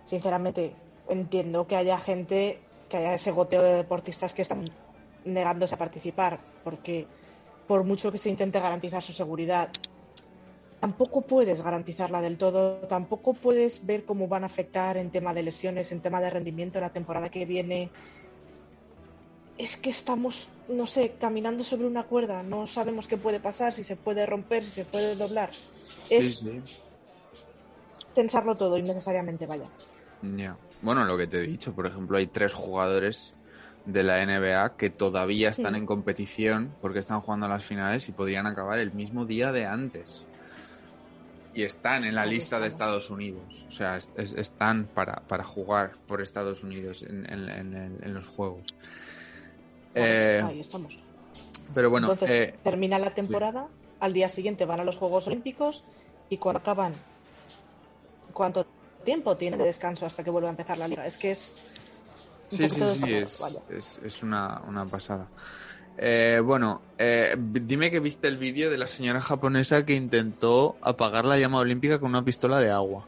Sinceramente, 0.03 0.73
entiendo 1.09 1.67
que 1.67 1.75
haya 1.75 1.97
gente, 1.97 2.59
que 2.89 2.97
haya 2.97 3.15
ese 3.15 3.31
goteo 3.31 3.61
de 3.61 3.75
deportistas 3.75 4.33
que 4.33 4.41
están 4.41 4.65
negándose 5.25 5.75
a 5.75 5.77
participar, 5.77 6.39
porque 6.63 7.07
por 7.67 7.83
mucho 7.83 8.11
que 8.11 8.17
se 8.17 8.29
intente 8.29 8.59
garantizar 8.59 9.03
su 9.03 9.13
seguridad, 9.13 9.69
tampoco 10.79 11.21
puedes 11.21 11.61
garantizarla 11.61 12.21
del 12.21 12.37
todo, 12.37 12.77
tampoco 12.87 13.33
puedes 13.33 13.85
ver 13.85 14.03
cómo 14.03 14.27
van 14.27 14.43
a 14.43 14.47
afectar 14.47 14.97
en 14.97 15.11
tema 15.11 15.33
de 15.33 15.43
lesiones, 15.43 15.91
en 15.91 16.01
tema 16.01 16.19
de 16.21 16.31
rendimiento 16.31 16.81
la 16.81 16.91
temporada 16.91 17.29
que 17.29 17.45
viene. 17.45 17.91
Es 19.61 19.77
que 19.77 19.91
estamos, 19.91 20.49
no 20.69 20.87
sé, 20.87 21.13
caminando 21.19 21.63
sobre 21.63 21.85
una 21.85 22.03
cuerda, 22.03 22.41
no 22.41 22.65
sabemos 22.65 23.07
qué 23.07 23.17
puede 23.17 23.39
pasar, 23.39 23.73
si 23.73 23.83
se 23.83 23.95
puede 23.95 24.25
romper, 24.25 24.63
si 24.63 24.71
se 24.71 24.85
puede 24.85 25.15
doblar. 25.15 25.51
Es 26.09 26.43
pensarlo 28.15 28.57
todo 28.57 28.77
innecesariamente, 28.77 29.45
vaya. 29.45 29.69
Ya. 30.23 30.57
Bueno, 30.81 31.05
lo 31.05 31.15
que 31.15 31.27
te 31.27 31.37
he 31.37 31.41
dicho, 31.41 31.73
por 31.73 31.85
ejemplo, 31.85 32.17
hay 32.17 32.25
tres 32.25 32.53
jugadores 32.53 33.35
de 33.85 34.03
la 34.03 34.25
NBA 34.25 34.77
que 34.77 34.89
todavía 34.89 35.49
están 35.49 35.75
en 35.75 35.85
competición 35.85 36.73
porque 36.81 36.99
están 36.99 37.21
jugando 37.21 37.45
a 37.45 37.49
las 37.49 37.63
finales 37.63 38.07
y 38.09 38.11
podrían 38.11 38.47
acabar 38.47 38.79
el 38.79 38.93
mismo 38.93 39.25
día 39.25 39.51
de 39.51 39.67
antes. 39.67 40.23
Y 41.53 41.63
están 41.63 42.05
en 42.05 42.15
la 42.15 42.25
lista 42.25 42.59
de 42.59 42.67
Estados 42.67 43.09
Unidos. 43.09 43.65
O 43.67 43.71
sea, 43.71 43.97
están 43.97 44.85
para, 44.85 45.21
para, 45.27 45.43
jugar 45.43 45.91
por 46.07 46.21
Estados 46.21 46.63
Unidos 46.63 47.03
en, 47.03 48.13
los 48.13 48.25
Juegos. 48.27 48.73
Eh, 49.95 50.41
ahí 50.43 50.59
estamos. 50.61 50.99
Pero 51.73 51.89
bueno, 51.89 52.11
Entonces, 52.11 52.49
eh, 52.49 52.55
termina 52.63 52.99
la 52.99 53.13
temporada, 53.13 53.67
al 53.99 54.13
día 54.13 54.29
siguiente 54.29 54.65
van 54.65 54.79
a 54.79 54.83
los 54.83 54.97
Juegos 54.97 55.27
Olímpicos 55.27 55.83
y 56.29 56.37
cuando 56.37 56.59
acaban, 56.59 56.93
¿cuánto 58.33 58.65
tiempo 59.03 59.37
tiene 59.37 59.57
de 59.57 59.65
descanso 59.65 60.05
hasta 60.05 60.23
que 60.23 60.29
vuelva 60.29 60.49
a 60.49 60.51
empezar 60.51 60.77
la 60.77 60.87
liga. 60.87 61.05
Es 61.05 61.17
que 61.17 61.31
es 61.31 61.55
Sí, 62.49 62.67
sí, 62.67 62.81
sí, 62.97 63.13
es, 63.13 63.99
es, 64.03 64.23
una, 64.23 64.61
una, 64.67 64.85
pasada. 64.85 65.29
Eh, 65.97 66.41
bueno, 66.43 66.81
eh, 66.97 67.33
dime 67.37 67.89
que 67.89 68.01
viste 68.01 68.27
el 68.27 68.37
vídeo 68.37 68.69
de 68.69 68.77
la 68.77 68.87
señora 68.87 69.21
japonesa 69.21 69.85
que 69.85 69.93
intentó 69.93 70.75
apagar 70.81 71.23
la 71.23 71.39
llama 71.39 71.59
olímpica 71.59 71.99
con 71.99 72.09
una 72.09 72.25
pistola 72.25 72.59
de 72.59 72.69
agua. 72.69 73.07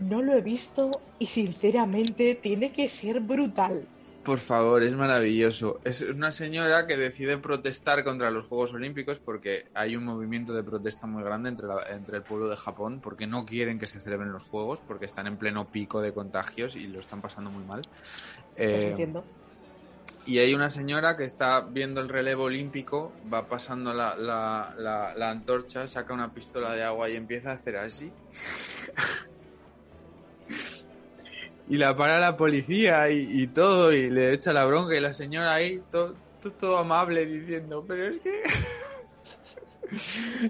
No 0.00 0.20
lo 0.20 0.32
he 0.32 0.40
visto 0.40 0.90
y 1.20 1.26
sinceramente 1.26 2.34
tiene 2.34 2.72
que 2.72 2.88
ser 2.88 3.20
brutal. 3.20 3.86
Por 4.24 4.38
favor, 4.38 4.82
es 4.82 4.94
maravilloso. 4.94 5.80
Es 5.82 6.02
una 6.02 6.30
señora 6.30 6.86
que 6.86 6.96
decide 6.96 7.38
protestar 7.38 8.04
contra 8.04 8.30
los 8.30 8.46
Juegos 8.46 8.74
Olímpicos 8.74 9.18
porque 9.18 9.66
hay 9.72 9.96
un 9.96 10.04
movimiento 10.04 10.52
de 10.52 10.62
protesta 10.62 11.06
muy 11.06 11.22
grande 11.22 11.48
entre, 11.48 11.68
entre 11.90 12.18
el 12.18 12.22
pueblo 12.22 12.48
de 12.48 12.56
Japón 12.56 13.00
porque 13.02 13.26
no 13.26 13.46
quieren 13.46 13.78
que 13.78 13.86
se 13.86 13.98
celebren 13.98 14.30
los 14.30 14.44
Juegos 14.44 14.80
porque 14.86 15.06
están 15.06 15.26
en 15.26 15.38
pleno 15.38 15.68
pico 15.68 16.02
de 16.02 16.12
contagios 16.12 16.76
y 16.76 16.86
lo 16.86 17.00
están 17.00 17.22
pasando 17.22 17.50
muy 17.50 17.64
mal. 17.64 17.80
Eh, 18.56 18.88
entiendo. 18.90 19.24
Y 20.26 20.38
hay 20.38 20.52
una 20.52 20.70
señora 20.70 21.16
que 21.16 21.24
está 21.24 21.62
viendo 21.62 22.02
el 22.02 22.10
relevo 22.10 22.44
olímpico, 22.44 23.12
va 23.32 23.48
pasando 23.48 23.94
la, 23.94 24.16
la, 24.16 25.14
la 25.16 25.30
antorcha, 25.30 25.88
saca 25.88 26.12
una 26.12 26.34
pistola 26.34 26.74
de 26.74 26.84
agua 26.84 27.08
y 27.08 27.16
empieza 27.16 27.50
a 27.50 27.54
hacer 27.54 27.78
así. 27.78 28.12
Y 31.70 31.76
la 31.76 31.96
para 31.96 32.18
la 32.18 32.36
policía 32.36 33.08
y, 33.10 33.46
todo, 33.46 33.92
y 33.92 34.10
le 34.10 34.32
echa 34.32 34.52
la 34.52 34.64
bronca 34.64 34.96
y 34.96 35.00
la 35.00 35.12
señora 35.12 35.54
ahí, 35.54 35.80
todo, 35.88 36.16
todo, 36.58 36.78
amable 36.78 37.24
diciendo, 37.24 37.84
pero 37.86 38.08
es 38.08 38.18
que... 38.18 38.42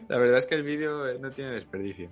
la 0.08 0.16
verdad 0.16 0.38
es 0.38 0.46
que 0.46 0.54
el 0.54 0.62
vídeo 0.62 1.06
eh, 1.06 1.18
no 1.20 1.30
tiene 1.30 1.50
desperdicio. 1.50 2.08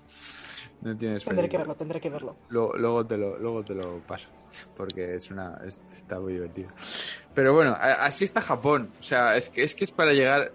No 0.82 0.94
tiene 0.94 1.14
desperdicio. 1.14 1.24
Tendré 1.24 1.48
que 1.48 1.56
verlo, 1.56 1.74
tendré 1.74 2.00
que 2.02 2.10
verlo. 2.10 2.36
Luego, 2.50 3.06
te, 3.06 3.16
lo, 3.16 3.38
luego 3.38 3.64
te 3.64 3.74
lo 3.74 3.98
paso, 4.00 4.28
porque 4.76 5.14
es 5.14 5.30
una 5.30 5.58
está 5.90 6.20
muy 6.20 6.34
divertido. 6.34 6.68
Pero 7.32 7.54
bueno, 7.54 7.74
así 7.80 8.26
está 8.26 8.42
Japón. 8.42 8.90
O 9.00 9.02
sea, 9.02 9.38
es 9.38 9.48
que 9.48 9.62
es, 9.62 9.74
que 9.74 9.84
es 9.84 9.90
para 9.90 10.12
llegar... 10.12 10.52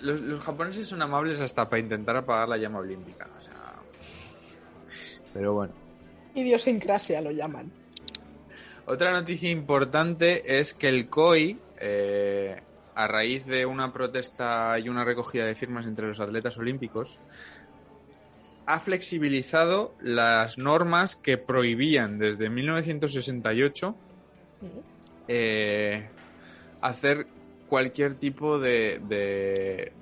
Los, 0.00 0.20
los 0.20 0.40
japoneses 0.40 0.88
son 0.88 1.00
amables 1.00 1.38
hasta 1.40 1.68
para 1.68 1.80
intentar 1.80 2.16
apagar 2.16 2.48
la 2.48 2.56
llama 2.56 2.80
olímpica. 2.80 3.24
O 3.38 3.40
sea... 3.40 3.74
Pero 5.32 5.52
bueno. 5.54 5.87
Idiosincrasia 6.34 7.20
lo 7.20 7.30
llaman. 7.30 7.70
Otra 8.86 9.12
noticia 9.12 9.50
importante 9.50 10.58
es 10.58 10.72
que 10.72 10.88
el 10.88 11.08
COI, 11.08 11.58
eh, 11.78 12.56
a 12.94 13.06
raíz 13.06 13.44
de 13.44 13.66
una 13.66 13.92
protesta 13.92 14.78
y 14.78 14.88
una 14.88 15.04
recogida 15.04 15.44
de 15.44 15.54
firmas 15.54 15.86
entre 15.86 16.06
los 16.06 16.20
atletas 16.20 16.56
olímpicos, 16.56 17.18
ha 18.66 18.80
flexibilizado 18.80 19.94
las 20.00 20.58
normas 20.58 21.16
que 21.16 21.38
prohibían 21.38 22.18
desde 22.18 22.50
1968 22.50 23.94
eh, 25.28 26.08
hacer 26.80 27.26
cualquier 27.68 28.14
tipo 28.14 28.58
de 28.58 29.92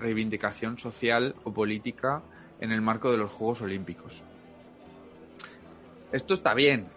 reivindicación 0.00 0.78
social 0.78 1.34
o 1.44 1.52
política 1.52 2.22
en 2.60 2.72
el 2.72 2.80
marco 2.80 3.10
de 3.10 3.18
los 3.18 3.32
Juegos 3.32 3.62
Olímpicos. 3.62 4.22
Esto 6.10 6.32
está 6.32 6.54
bien. 6.54 6.88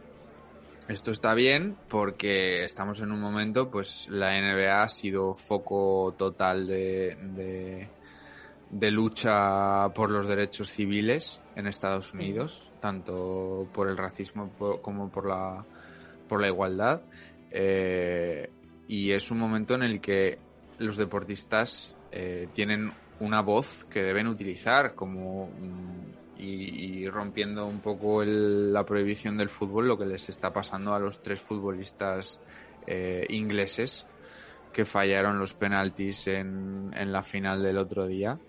Esto 0.88 1.12
está 1.12 1.34
bien 1.34 1.76
porque 1.90 2.64
estamos 2.64 3.02
en 3.02 3.12
un 3.12 3.20
momento, 3.20 3.70
pues 3.70 4.08
la 4.10 4.32
NBA 4.40 4.82
ha 4.82 4.90
sido 4.90 5.34
foco 5.34 6.16
total 6.18 6.66
de, 6.66 7.88
de, 8.70 8.92
lucha 8.92 9.90
por 9.94 10.10
los 10.10 10.28
derechos 10.28 10.70
civiles 10.70 11.42
en 11.56 11.68
Estados 11.68 12.14
Unidos, 12.14 12.72
tanto 12.80 13.68
por 13.74 13.90
el 13.90 13.98
racismo 13.98 14.52
como 14.82 15.10
por 15.10 15.28
la, 15.28 15.66
por 16.28 16.42
la 16.42 16.48
igualdad. 16.48 17.02
Eh, 17.52 18.50
y 18.88 19.12
es 19.12 19.30
un 19.30 19.40
momento 19.40 19.76
en 19.76 19.84
el 19.84 20.00
que 20.00 20.40
los 20.78 20.96
deportistas 20.98 21.96
eh, 22.12 22.48
tienen 22.54 22.92
una 23.20 23.42
voz 23.42 23.86
que 23.86 24.04
deben 24.04 24.28
utilizar 24.28 24.96
como 24.96 25.50
y, 26.38 27.08
rompiendo 27.08 27.68
un 27.68 27.80
poco 27.80 28.24
la 28.24 28.84
prohibición 28.84 29.38
del 29.38 29.50
fútbol, 29.50 29.88
lo 29.88 29.98
que 29.98 30.06
les 30.06 30.28
está 30.30 30.52
pasando 30.52 30.94
a 30.94 31.00
los 31.00 31.22
tres 31.22 31.40
futbolistas 31.40 32.40
eh, 32.88 33.26
ingleses 33.30 34.08
que 34.74 34.86
fallaron 34.86 35.38
los 35.38 35.54
penaltis 35.54 36.28
en, 36.28 36.92
en, 36.96 37.12
la 37.12 37.22
final 37.24 37.62
del 37.62 37.78
otro 37.78 38.08
día 38.08 38.40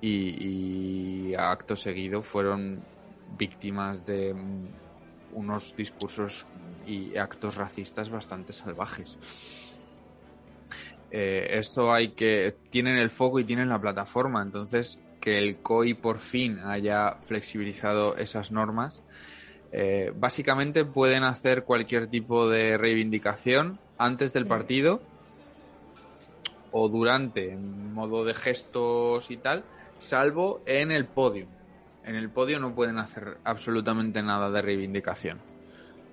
y, 0.00 1.34
a 1.34 1.50
acto 1.50 1.76
seguido 1.76 2.22
fueron 2.22 2.82
víctimas 3.38 4.04
de 4.04 4.34
unos 5.32 5.76
discursos 5.76 6.46
y 6.86 7.16
actos 7.16 7.56
racistas 7.56 8.10
bastante 8.10 8.52
salvajes. 8.52 9.18
Eh, 11.10 11.58
esto 11.58 11.92
hay 11.92 12.10
que 12.10 12.54
tienen 12.70 12.96
el 12.96 13.10
foco 13.10 13.40
y 13.40 13.44
tienen 13.44 13.68
la 13.68 13.80
plataforma 13.80 14.42
entonces 14.42 15.00
que 15.20 15.38
el 15.38 15.58
COI 15.58 15.94
por 15.94 16.18
fin 16.18 16.58
haya 16.60 17.16
flexibilizado 17.22 18.16
esas 18.16 18.50
normas. 18.50 19.02
Eh, 19.72 20.12
básicamente 20.16 20.84
pueden 20.84 21.22
hacer 21.22 21.64
cualquier 21.64 22.08
tipo 22.08 22.48
de 22.48 22.76
reivindicación 22.76 23.78
antes 23.98 24.32
del 24.32 24.46
partido 24.46 25.00
o 26.72 26.88
durante, 26.88 27.52
en 27.52 27.92
modo 27.92 28.24
de 28.24 28.34
gestos 28.34 29.30
y 29.30 29.36
tal, 29.36 29.64
salvo 29.98 30.62
en 30.66 30.90
el 30.90 31.04
podio. 31.04 31.46
En 32.04 32.16
el 32.16 32.30
podio 32.30 32.58
no 32.58 32.74
pueden 32.74 32.98
hacer 32.98 33.36
absolutamente 33.44 34.22
nada 34.22 34.50
de 34.50 34.62
reivindicación. 34.62 35.38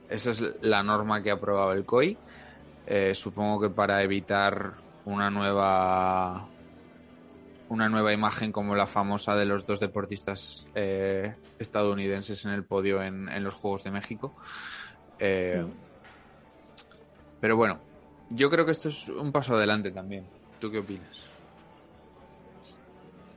Esa 0.10 0.32
es 0.32 0.43
la 0.62 0.84
norma 0.84 1.22
que 1.22 1.32
ha 1.32 1.36
aprobado 1.36 1.74
el 1.74 1.86
COI. 1.86 2.17
Eh, 2.86 3.13
supongo 3.15 3.62
que 3.62 3.70
para 3.70 4.02
evitar 4.04 4.74
una 5.06 5.30
nueva 5.30 6.48
una 7.69 7.89
nueva 7.89 8.13
imagen 8.13 8.51
como 8.51 8.75
la 8.75 8.88
famosa 8.88 9.36
de 9.36 9.45
los 9.45 9.65
dos 9.65 9.80
deportistas 9.80 10.67
eh, 10.75 11.36
estadounidenses 11.60 12.45
en 12.45 12.51
el 12.51 12.63
podio 12.63 13.03
en, 13.03 13.43
los 13.43 13.53
Juegos 13.53 13.84
de 13.84 13.91
México. 13.91 14.34
Eh, 15.19 15.65
pero 17.39 17.58
bueno, 17.58 17.80
yo 18.30 18.49
creo 18.49 18.65
que 18.65 18.71
esto 18.71 18.89
es 18.89 19.10
un 19.10 19.32
paso 19.32 19.56
adelante 19.56 19.91
también. 19.91 20.25
¿Tú 20.60 20.71
qué 20.71 20.80
opinas? 20.80 21.27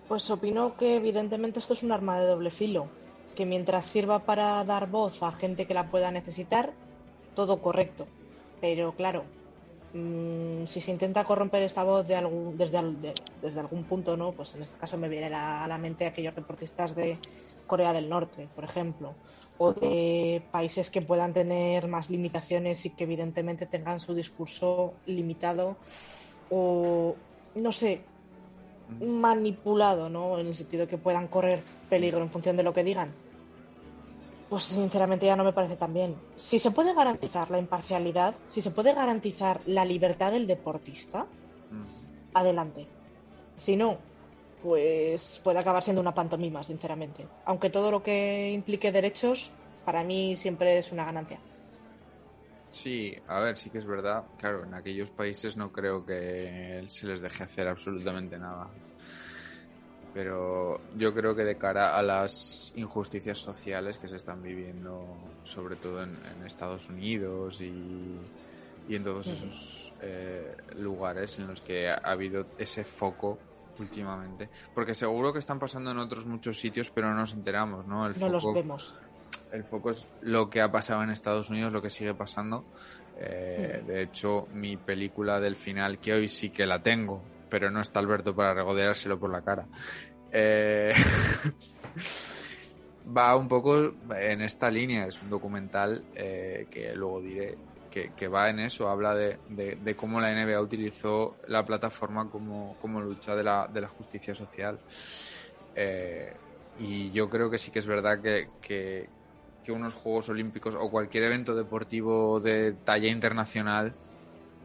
Pues 0.08 0.30
opino 0.30 0.76
que 0.76 0.96
evidentemente 0.96 1.60
esto 1.60 1.74
es 1.74 1.82
un 1.82 1.92
arma 1.92 2.18
de 2.18 2.26
doble 2.26 2.50
filo, 2.50 2.88
que 3.36 3.46
mientras 3.46 3.86
sirva 3.86 4.20
para 4.20 4.64
dar 4.64 4.88
voz 4.88 5.22
a 5.22 5.30
gente 5.32 5.66
que 5.66 5.74
la 5.74 5.90
pueda 5.90 6.10
necesitar, 6.10 6.72
todo 7.34 7.60
correcto. 7.60 8.08
Pero 8.60 8.92
claro, 8.92 9.24
Mm, 9.92 10.66
si 10.66 10.81
se 10.81 10.92
intenta 10.92 11.24
corromper 11.24 11.62
esta 11.62 11.83
voz 11.83 12.07
de 12.07 12.14
algún, 12.14 12.57
desde, 12.57 12.79
desde 13.42 13.61
algún 13.61 13.85
punto, 13.85 14.16
¿no? 14.16 14.33
Pues 14.33 14.55
en 14.55 14.62
este 14.62 14.79
caso 14.79 14.96
me 14.96 15.09
viene 15.09 15.35
a 15.35 15.66
la 15.66 15.79
mente 15.79 16.07
aquellos 16.07 16.35
deportistas 16.35 16.94
de 16.94 17.18
Corea 17.66 17.92
del 17.92 18.09
Norte, 18.09 18.48
por 18.55 18.64
ejemplo, 18.64 19.14
o 19.59 19.72
de 19.72 20.42
países 20.53 20.90
que 20.90 21.03
puedan 21.03 21.33
tener 21.33 21.88
más 21.88 22.09
limitaciones 22.09 22.87
y 22.87 22.90
que 22.90 23.05
evidentemente 23.05 23.66
tengan 23.66 23.98
su 23.98 24.14
discurso 24.14 24.94
limitado 25.07 25.76
o, 26.50 27.14
no 27.57 27.72
sé, 27.72 28.00
manipulado, 29.00 30.09
¿no? 30.09 30.38
En 30.38 30.46
el 30.46 30.55
sentido 30.55 30.85
de 30.85 30.90
que 30.90 30.98
puedan 30.98 31.29
correr 31.29 31.62
peligro 31.88 32.22
en 32.22 32.31
función 32.31 32.57
de 32.57 32.62
lo 32.62 32.72
que 32.72 32.85
digan. 32.85 33.12
Pues 34.50 34.64
sinceramente 34.64 35.26
ya 35.26 35.36
no 35.36 35.44
me 35.44 35.52
parece 35.52 35.76
tan 35.76 35.94
bien. 35.94 36.16
Si 36.34 36.58
se 36.58 36.72
puede 36.72 36.92
garantizar 36.92 37.48
la 37.52 37.58
imparcialidad, 37.58 38.34
si 38.48 38.60
se 38.60 38.72
puede 38.72 38.92
garantizar 38.92 39.60
la 39.66 39.84
libertad 39.84 40.32
del 40.32 40.48
deportista, 40.48 41.24
mm. 41.70 42.34
adelante. 42.34 42.88
Si 43.54 43.76
no, 43.76 43.98
pues 44.60 45.40
puede 45.44 45.60
acabar 45.60 45.84
siendo 45.84 46.02
una 46.02 46.12
pantomima, 46.12 46.64
sinceramente. 46.64 47.28
Aunque 47.44 47.70
todo 47.70 47.92
lo 47.92 48.02
que 48.02 48.50
implique 48.50 48.90
derechos, 48.90 49.52
para 49.84 50.02
mí 50.02 50.34
siempre 50.34 50.78
es 50.78 50.90
una 50.90 51.04
ganancia. 51.04 51.38
Sí, 52.72 53.14
a 53.28 53.38
ver, 53.38 53.56
sí 53.56 53.70
que 53.70 53.78
es 53.78 53.86
verdad. 53.86 54.24
Claro, 54.36 54.64
en 54.64 54.74
aquellos 54.74 55.10
países 55.10 55.56
no 55.56 55.70
creo 55.70 56.04
que 56.04 56.84
se 56.88 57.06
les 57.06 57.20
deje 57.20 57.44
hacer 57.44 57.68
absolutamente 57.68 58.36
nada 58.36 58.68
pero 60.12 60.81
yo 60.96 61.14
creo 61.14 61.35
que 61.35 61.44
de 61.44 61.57
cara 61.57 61.96
a 61.96 62.03
las 62.03 62.73
injusticias 62.77 63.38
sociales 63.38 63.99
que 63.99 64.09
se 64.09 64.16
están 64.16 64.42
viviendo, 64.42 65.05
sobre 65.44 65.77
todo 65.77 66.03
en, 66.03 66.18
Estados 66.44 66.88
Unidos 66.88 67.61
y, 67.61 68.18
en 68.88 69.05
todos 69.05 69.29
esos 69.29 69.92
eh, 70.03 70.57
lugares 70.77 71.38
en 71.38 71.46
los 71.46 71.61
que 71.61 71.88
ha, 71.88 71.94
habido 71.96 72.46
ese 72.59 72.85
foco 72.85 73.38
últimamente, 73.79 74.49
porque 74.75 74.94
seguro 74.94 75.33
que 75.33 75.38
están 75.38 75.59
pasando 75.59 75.92
en 75.92 75.99
otros 75.99 76.27
muchos 76.27 76.59
sitios, 76.59 76.90
pero 76.90 77.09
no 77.09 77.14
nos 77.14 77.33
enteramos, 77.35 77.87
¿no? 77.87 78.07
El 78.07 78.18
no 78.18 78.29
los 78.29 78.53
vemos. 78.53 78.94
El 79.53 79.64
foco 79.64 79.90
es 79.90 80.09
lo 80.23 80.51
que 80.51 80.61
ha 80.61 80.70
pasado 80.70 81.03
en 81.03 81.11
Estados 81.11 81.51
Unidos, 81.51 81.73
lo 81.73 81.83
que 81.83 81.90
sigue 81.90 82.14
pasando. 82.14 82.64
Eh, 83.18 83.83
de 83.87 84.03
hecho, 84.03 84.49
mi 84.53 84.77
película 84.77 85.40
del 85.40 85.57
final, 85.57 85.99
que 85.99 86.12
hoy 86.12 86.29
sí 86.29 86.51
que 86.51 86.66
la 86.66 86.83
tengo, 86.83 87.23
pero 87.50 87.70
no 87.70 87.80
está 87.80 88.00
Alberto 88.00 88.34
para 88.34 88.54
regodeárselo 88.54 89.18
por 89.18 89.30
la 89.30 89.42
cara. 89.42 89.66
Eh, 90.32 90.94
va 93.16 93.36
un 93.36 93.48
poco 93.48 93.92
en 94.16 94.42
esta 94.42 94.70
línea, 94.70 95.06
es 95.06 95.20
un 95.20 95.28
documental 95.28 96.04
eh, 96.14 96.66
que 96.70 96.94
luego 96.94 97.20
diré 97.20 97.58
que, 97.90 98.28
va 98.28 98.48
en 98.48 98.60
eso, 98.60 98.88
habla 98.88 99.14
de, 99.14 99.94
cómo 99.96 100.20
la 100.20 100.32
NBA 100.32 100.60
utilizó 100.60 101.36
la 101.48 101.66
plataforma 101.66 102.30
como, 102.30 103.00
lucha 103.00 103.34
de 103.34 103.42
la, 103.42 103.88
justicia 103.88 104.34
social. 104.34 104.78
Eh, 105.74 106.32
y 106.78 107.10
yo 107.10 107.28
creo 107.28 107.50
que 107.50 107.58
sí 107.58 107.70
que 107.70 107.80
es 107.80 107.86
verdad 107.86 108.20
que, 108.20 109.08
unos 109.68 109.94
Juegos 109.94 110.28
Olímpicos 110.28 110.74
o 110.74 110.90
cualquier 110.90 111.24
evento 111.24 111.54
deportivo 111.54 112.40
de 112.40 112.72
talla 112.72 113.08
internacional 113.08 113.94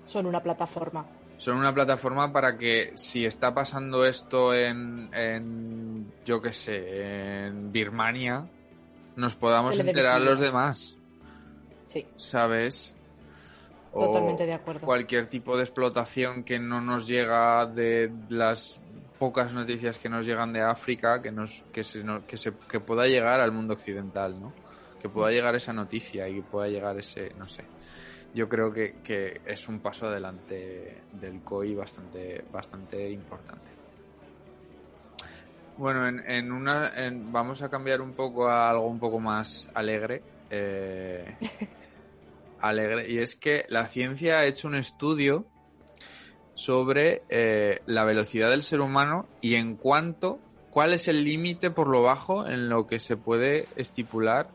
son 0.07 0.25
una 0.25 0.41
plataforma. 0.41 1.05
Son 1.37 1.57
una 1.57 1.73
plataforma 1.73 2.31
para 2.31 2.57
que 2.57 2.93
si 2.95 3.25
está 3.25 3.53
pasando 3.53 4.05
esto 4.05 4.53
en, 4.53 5.09
en 5.13 6.13
yo 6.25 6.41
qué 6.41 6.53
sé, 6.53 7.45
en 7.45 7.71
Birmania, 7.71 8.47
nos 9.15 9.35
podamos 9.35 9.77
enterar 9.79 10.21
los 10.21 10.39
demás. 10.39 10.97
Sí. 11.87 12.07
¿Sabes? 12.15 12.93
Totalmente 13.93 14.45
de 14.45 14.53
acuerdo. 14.53 14.85
Cualquier 14.85 15.27
tipo 15.27 15.55
de 15.57 15.63
explotación 15.63 16.43
que 16.43 16.59
no 16.59 16.81
nos 16.81 17.07
llega 17.07 17.65
de 17.65 18.11
las 18.29 18.81
pocas 19.17 19.53
noticias 19.53 19.97
que 19.97 20.09
nos 20.09 20.25
llegan 20.25 20.51
de 20.51 20.61
África, 20.61 21.21
que 21.21 21.31
nos 21.31 21.63
que 21.71 21.83
se, 21.83 22.03
que, 22.27 22.37
se, 22.37 22.53
que 22.69 22.79
pueda 22.81 23.07
llegar 23.07 23.39
al 23.39 23.51
mundo 23.51 23.73
occidental, 23.73 24.39
¿no? 24.39 24.53
Que 25.01 25.07
pueda 25.07 25.31
llegar 25.31 25.55
esa 25.55 25.71
noticia 25.71 26.27
y 26.27 26.35
que 26.35 26.41
pueda 26.41 26.67
llegar 26.67 26.99
ese, 26.99 27.33
no 27.37 27.47
sé. 27.47 27.63
Yo 28.35 28.49
creo 28.49 28.71
que, 28.73 28.95
que 29.01 29.39
es 29.45 29.69
un 29.69 29.79
paso 29.79 30.07
adelante 30.07 31.03
del 31.13 31.41
COI 31.41 31.73
bastante, 31.73 32.43
bastante 32.51 33.09
importante. 33.09 33.71
Bueno, 35.77 36.05
en, 36.05 36.19
en 36.29 36.51
una, 36.51 36.91
vamos 37.31 37.61
a 37.61 37.69
cambiar 37.69 38.01
un 38.01 38.11
poco 38.11 38.49
a 38.49 38.69
algo 38.69 38.87
un 38.87 38.99
poco 38.99 39.21
más 39.21 39.69
alegre. 39.73 40.21
Eh, 40.49 41.33
alegre. 42.59 43.09
Y 43.09 43.19
es 43.19 43.37
que 43.37 43.65
la 43.69 43.87
ciencia 43.87 44.39
ha 44.39 44.45
hecho 44.45 44.67
un 44.67 44.75
estudio 44.75 45.45
sobre 46.55 47.23
eh, 47.29 47.79
la 47.85 48.03
velocidad 48.03 48.49
del 48.49 48.63
ser 48.63 48.81
humano 48.81 49.27
y 49.39 49.55
en 49.55 49.77
cuanto, 49.77 50.39
cuál 50.71 50.91
es 50.91 51.07
el 51.07 51.23
límite 51.23 51.71
por 51.71 51.87
lo 51.87 52.01
bajo 52.01 52.45
en 52.45 52.67
lo 52.67 52.85
que 52.85 52.99
se 52.99 53.15
puede 53.15 53.67
estipular 53.77 54.49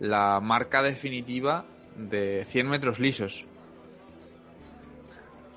la 0.00 0.40
marca 0.40 0.82
definitiva 0.82 1.66
de 1.96 2.44
100 2.46 2.68
metros 2.68 2.98
lisos. 2.98 3.44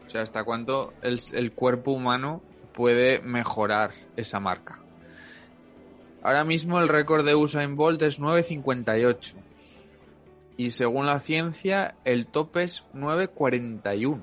O 0.06 0.10
sea, 0.10 0.22
hasta 0.22 0.44
cuánto 0.44 0.94
el, 1.02 1.52
cuerpo 1.54 1.92
humano 1.92 2.42
puede 2.74 3.20
mejorar 3.22 3.92
esa 4.16 4.40
marca. 4.40 4.80
Ahora 6.22 6.44
mismo 6.44 6.80
el 6.80 6.88
récord 6.88 7.26
de 7.26 7.36
Usain 7.36 7.76
Bolt 7.76 8.02
es 8.02 8.20
9.58. 8.20 9.36
Y 10.58 10.72
según 10.72 11.06
la 11.06 11.20
ciencia, 11.20 11.96
el 12.06 12.28
tope 12.28 12.64
es 12.64 12.84
9.41. 12.94 14.20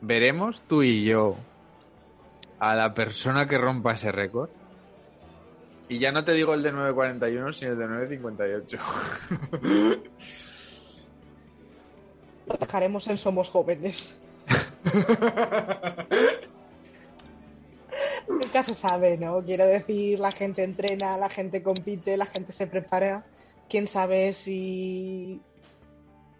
Veremos 0.00 0.62
tú 0.62 0.82
y 0.82 1.04
yo 1.04 1.36
a 2.58 2.74
la 2.74 2.94
persona 2.94 3.48
que 3.48 3.58
rompa 3.58 3.94
ese 3.94 4.12
récord. 4.12 4.50
Y 5.88 5.98
ya 5.98 6.10
no 6.12 6.24
te 6.24 6.32
digo 6.32 6.54
el 6.54 6.62
de 6.62 6.72
9.41, 6.72 7.52
sino 7.52 7.72
el 7.72 7.78
de 7.78 7.86
9.58. 8.20 8.78
Lo 12.46 12.56
dejaremos 12.58 13.06
en 13.08 13.18
Somos 13.18 13.50
Jóvenes. 13.50 14.16
Nunca 18.28 18.62
se 18.62 18.74
sabe, 18.74 19.16
¿no? 19.16 19.42
Quiero 19.44 19.66
decir, 19.66 20.18
la 20.18 20.30
gente 20.30 20.62
entrena, 20.62 21.16
la 21.16 21.28
gente 21.28 21.62
compite, 21.62 22.16
la 22.16 22.26
gente 22.26 22.52
se 22.52 22.66
prepara. 22.66 23.24
Quién 23.68 23.86
sabe 23.88 24.32
si 24.32 25.40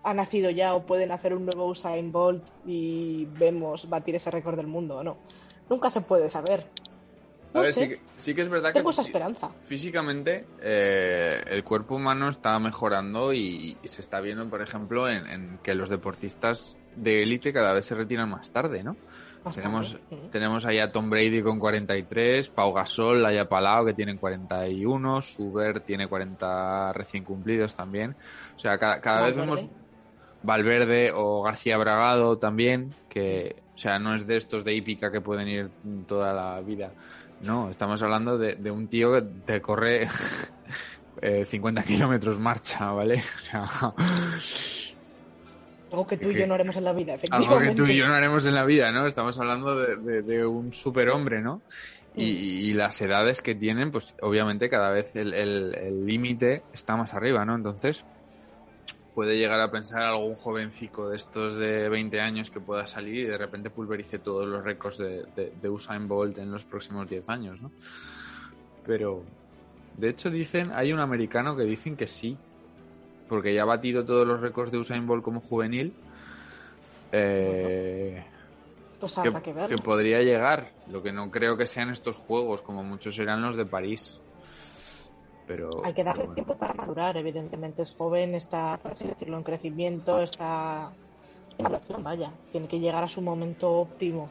ha 0.02 0.14
nacido 0.14 0.50
ya 0.50 0.74
o 0.74 0.86
pueden 0.86 1.10
hacer 1.10 1.34
un 1.34 1.44
nuevo 1.46 1.66
Usain 1.66 2.12
Bolt 2.12 2.44
y 2.64 3.26
vemos 3.26 3.88
batir 3.88 4.14
ese 4.14 4.30
récord 4.30 4.56
del 4.56 4.68
mundo 4.68 4.98
o 4.98 5.02
no. 5.02 5.16
Nunca 5.68 5.90
se 5.90 6.00
puede 6.00 6.30
saber. 6.30 6.68
No 7.54 7.64
sé. 7.64 8.00
sí, 8.20 8.34
que, 8.34 8.42
es 8.42 8.48
verdad 8.48 8.72
Tengo 8.72 8.90
que 8.90 8.94
esa 8.94 9.02
esperanza. 9.02 9.50
físicamente 9.62 10.44
eh, 10.60 11.42
el 11.48 11.64
cuerpo 11.64 11.96
humano 11.96 12.28
está 12.28 12.58
mejorando 12.58 13.32
y, 13.32 13.76
se 13.84 14.02
está 14.02 14.20
viendo, 14.20 14.48
por 14.48 14.62
ejemplo, 14.62 15.08
en, 15.08 15.58
que 15.62 15.74
los 15.74 15.88
deportistas 15.88 16.76
de 16.96 17.22
élite 17.22 17.52
cada 17.52 17.72
vez 17.72 17.86
se 17.86 17.94
retiran 17.94 18.28
más 18.28 18.50
tarde, 18.50 18.82
¿no? 18.82 18.96
tenemos, 19.54 19.96
tenemos 20.32 20.66
ahí 20.66 20.78
a 20.78 20.88
Tom 20.88 21.08
Brady 21.08 21.40
con 21.40 21.58
43, 21.58 22.48
Pau 22.48 22.72
Gasol, 22.72 23.22
Laia 23.22 23.48
Palau 23.48 23.86
que 23.86 23.94
tienen 23.94 24.18
41, 24.18 25.22
Suber 25.22 25.80
tiene 25.80 26.08
40 26.08 26.92
recién 26.92 27.22
cumplidos 27.24 27.76
también. 27.76 28.16
O 28.56 28.58
sea, 28.58 28.76
cada, 28.78 29.26
vez 29.26 29.36
vemos 29.36 29.66
Valverde 30.42 31.12
o 31.14 31.42
García 31.42 31.76
Bragado 31.76 32.38
también, 32.38 32.90
que, 33.08 33.56
o 33.74 33.78
sea, 33.78 33.98
no 33.98 34.14
es 34.14 34.26
de 34.26 34.36
estos 34.36 34.64
de 34.64 34.74
hípica 34.74 35.10
que 35.10 35.20
pueden 35.20 35.48
ir 35.48 35.70
toda 36.06 36.32
la 36.32 36.60
vida. 36.60 36.92
No, 37.42 37.70
estamos 37.70 38.02
hablando 38.02 38.38
de, 38.38 38.56
de 38.56 38.70
un 38.70 38.88
tío 38.88 39.12
que 39.12 39.22
te 39.44 39.60
corre 39.60 40.08
50 41.20 41.80
eh, 41.80 41.84
kilómetros 41.84 42.38
marcha, 42.38 42.90
¿vale? 42.92 43.22
O 43.36 43.38
sea, 43.38 43.68
algo 45.92 46.06
que 46.06 46.16
tú 46.16 46.30
y 46.30 46.34
yo 46.34 46.46
no 46.46 46.54
haremos 46.54 46.76
en 46.76 46.84
la 46.84 46.92
vida, 46.92 47.14
efectivamente. 47.14 47.54
Algo 47.54 47.70
que 47.70 47.76
tú 47.76 47.86
y 47.86 47.96
yo 47.96 48.08
no 48.08 48.14
haremos 48.14 48.44
en 48.44 48.54
la 48.54 48.64
vida, 48.64 48.90
¿no? 48.90 49.06
Estamos 49.06 49.38
hablando 49.38 49.76
de, 49.76 50.22
de, 50.22 50.44
un 50.44 50.72
superhombre, 50.72 51.40
¿no? 51.40 51.62
Y, 52.16 52.72
las 52.72 53.00
edades 53.00 53.40
que 53.40 53.54
tienen, 53.54 53.92
pues 53.92 54.14
obviamente 54.22 54.68
cada 54.68 54.90
vez 54.90 55.14
el 55.14 56.06
límite 56.06 56.62
está 56.72 56.96
más 56.96 57.14
arriba, 57.14 57.44
¿no? 57.44 57.54
Entonces, 57.54 58.04
puede 59.16 59.38
llegar 59.38 59.58
a 59.60 59.70
pensar 59.70 60.02
algún 60.02 60.34
jovencico 60.34 61.08
de 61.08 61.16
estos 61.16 61.54
de 61.54 61.88
20 61.88 62.20
años 62.20 62.50
que 62.50 62.60
pueda 62.60 62.86
salir 62.86 63.14
y 63.14 63.24
de 63.24 63.38
repente 63.38 63.70
pulverice 63.70 64.18
todos 64.18 64.46
los 64.46 64.62
récords 64.62 64.98
de, 64.98 65.24
de, 65.34 65.70
Usain 65.70 66.06
Bolt 66.06 66.36
en 66.36 66.52
los 66.52 66.64
próximos 66.64 67.08
10 67.08 67.26
años, 67.30 67.62
¿no? 67.62 67.70
Pero, 68.84 69.22
de 69.96 70.10
hecho, 70.10 70.28
dicen, 70.28 70.70
hay 70.70 70.92
un 70.92 71.00
americano 71.00 71.56
que 71.56 71.62
dicen 71.62 71.96
que 71.96 72.06
sí, 72.06 72.36
porque 73.26 73.54
ya 73.54 73.62
ha 73.62 73.64
batido 73.64 74.04
todos 74.04 74.26
los 74.26 74.38
récords 74.38 74.70
de 74.70 74.76
Usain 74.76 75.06
Bolt 75.06 75.24
como 75.24 75.40
juvenil. 75.40 75.94
Eh, 77.10 78.22
pues 79.00 79.14
que, 79.14 79.30
ver. 79.30 79.68
que, 79.68 79.78
podría 79.78 80.20
llegar. 80.20 80.72
Lo 80.90 81.02
que 81.02 81.12
no 81.14 81.30
creo 81.30 81.56
que 81.56 81.66
sean 81.66 81.88
estos 81.88 82.16
juegos, 82.16 82.60
como 82.60 82.84
muchos 82.84 83.14
serán 83.14 83.40
los 83.40 83.56
de 83.56 83.64
París. 83.64 84.20
Pero, 85.46 85.70
Hay 85.84 85.94
que 85.94 86.02
darle 86.02 86.26
tiempo 86.28 86.56
para 86.56 86.74
madurar. 86.74 87.16
Evidentemente 87.16 87.82
es 87.82 87.94
joven, 87.94 88.34
está, 88.34 88.78
por 88.82 88.92
así 88.92 89.06
decirlo, 89.06 89.36
en 89.36 89.44
crecimiento, 89.44 90.20
está 90.20 90.92
en 91.58 92.02
vaya. 92.02 92.32
Tiene 92.52 92.68
que 92.68 92.80
llegar 92.80 93.04
a 93.04 93.08
su 93.08 93.22
momento 93.22 93.72
óptimo 93.72 94.28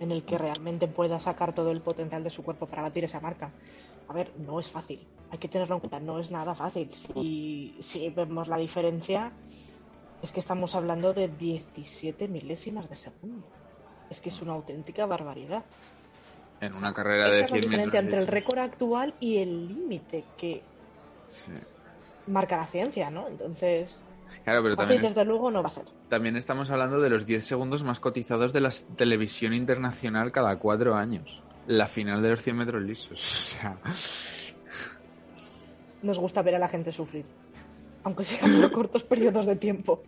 en 0.00 0.12
el 0.12 0.24
que 0.24 0.38
realmente 0.38 0.88
pueda 0.88 1.20
sacar 1.20 1.52
todo 1.52 1.70
el 1.70 1.80
potencial 1.80 2.24
de 2.24 2.30
su 2.30 2.42
cuerpo 2.42 2.66
para 2.66 2.82
batir 2.82 3.04
esa 3.04 3.20
marca. 3.20 3.52
A 4.08 4.14
ver, 4.14 4.32
no 4.38 4.60
es 4.60 4.70
fácil 4.70 5.06
hay 5.32 5.38
que 5.38 5.48
tenerlo 5.48 5.76
en 5.76 5.80
cuenta, 5.80 5.98
no 5.98 6.18
es 6.18 6.30
nada 6.30 6.54
fácil. 6.54 6.92
Si, 6.92 7.74
si 7.80 8.10
vemos 8.10 8.48
la 8.48 8.58
diferencia, 8.58 9.32
es 10.20 10.30
que 10.30 10.40
estamos 10.40 10.74
hablando 10.74 11.14
de 11.14 11.28
17 11.28 12.28
milésimas 12.28 12.88
de 12.90 12.96
segundo. 12.96 13.46
Es 14.10 14.20
que 14.20 14.28
es 14.28 14.42
una 14.42 14.52
auténtica 14.52 15.06
barbaridad. 15.06 15.64
En 16.62 16.74
una 16.74 16.94
carrera 16.94 17.28
de 17.28 17.34
100 17.34 17.44
es 17.44 17.50
la 17.50 17.56
diferencia 17.58 18.00
entre 18.00 18.18
el 18.18 18.26
récord 18.26 18.58
actual 18.60 19.14
y 19.20 19.38
el 19.38 19.68
límite 19.68 20.24
que 20.38 20.62
marca 22.26 22.56
la 22.56 22.66
ciencia, 22.66 23.10
¿no? 23.10 23.28
Entonces, 23.28 24.02
Claro, 24.44 24.62
pero 24.62 24.76
también. 24.76 25.02
desde 25.02 25.24
luego 25.24 25.50
no 25.50 25.62
va 25.62 25.68
a 25.68 25.70
ser. 25.70 25.84
También 26.08 26.36
estamos 26.36 26.70
hablando 26.70 27.00
de 27.00 27.10
los 27.10 27.26
10 27.26 27.44
segundos 27.44 27.84
más 27.84 28.00
cotizados 28.00 28.52
de 28.52 28.60
la 28.60 28.72
televisión 28.96 29.54
internacional 29.54 30.32
cada 30.32 30.58
cuatro 30.58 30.94
años. 30.94 31.42
La 31.66 31.86
final 31.86 32.22
de 32.22 32.30
los 32.30 32.42
100 32.42 32.56
metros 32.56 32.82
lisos. 32.82 33.58
O 33.84 33.92
sea 33.92 34.42
nos 36.02 36.18
gusta 36.18 36.42
ver 36.42 36.56
a 36.56 36.58
la 36.58 36.68
gente 36.68 36.92
sufrir, 36.92 37.24
aunque 38.04 38.24
sean 38.24 38.60
por 38.60 38.72
cortos 38.72 39.04
periodos 39.04 39.46
de 39.46 39.56
tiempo. 39.56 40.02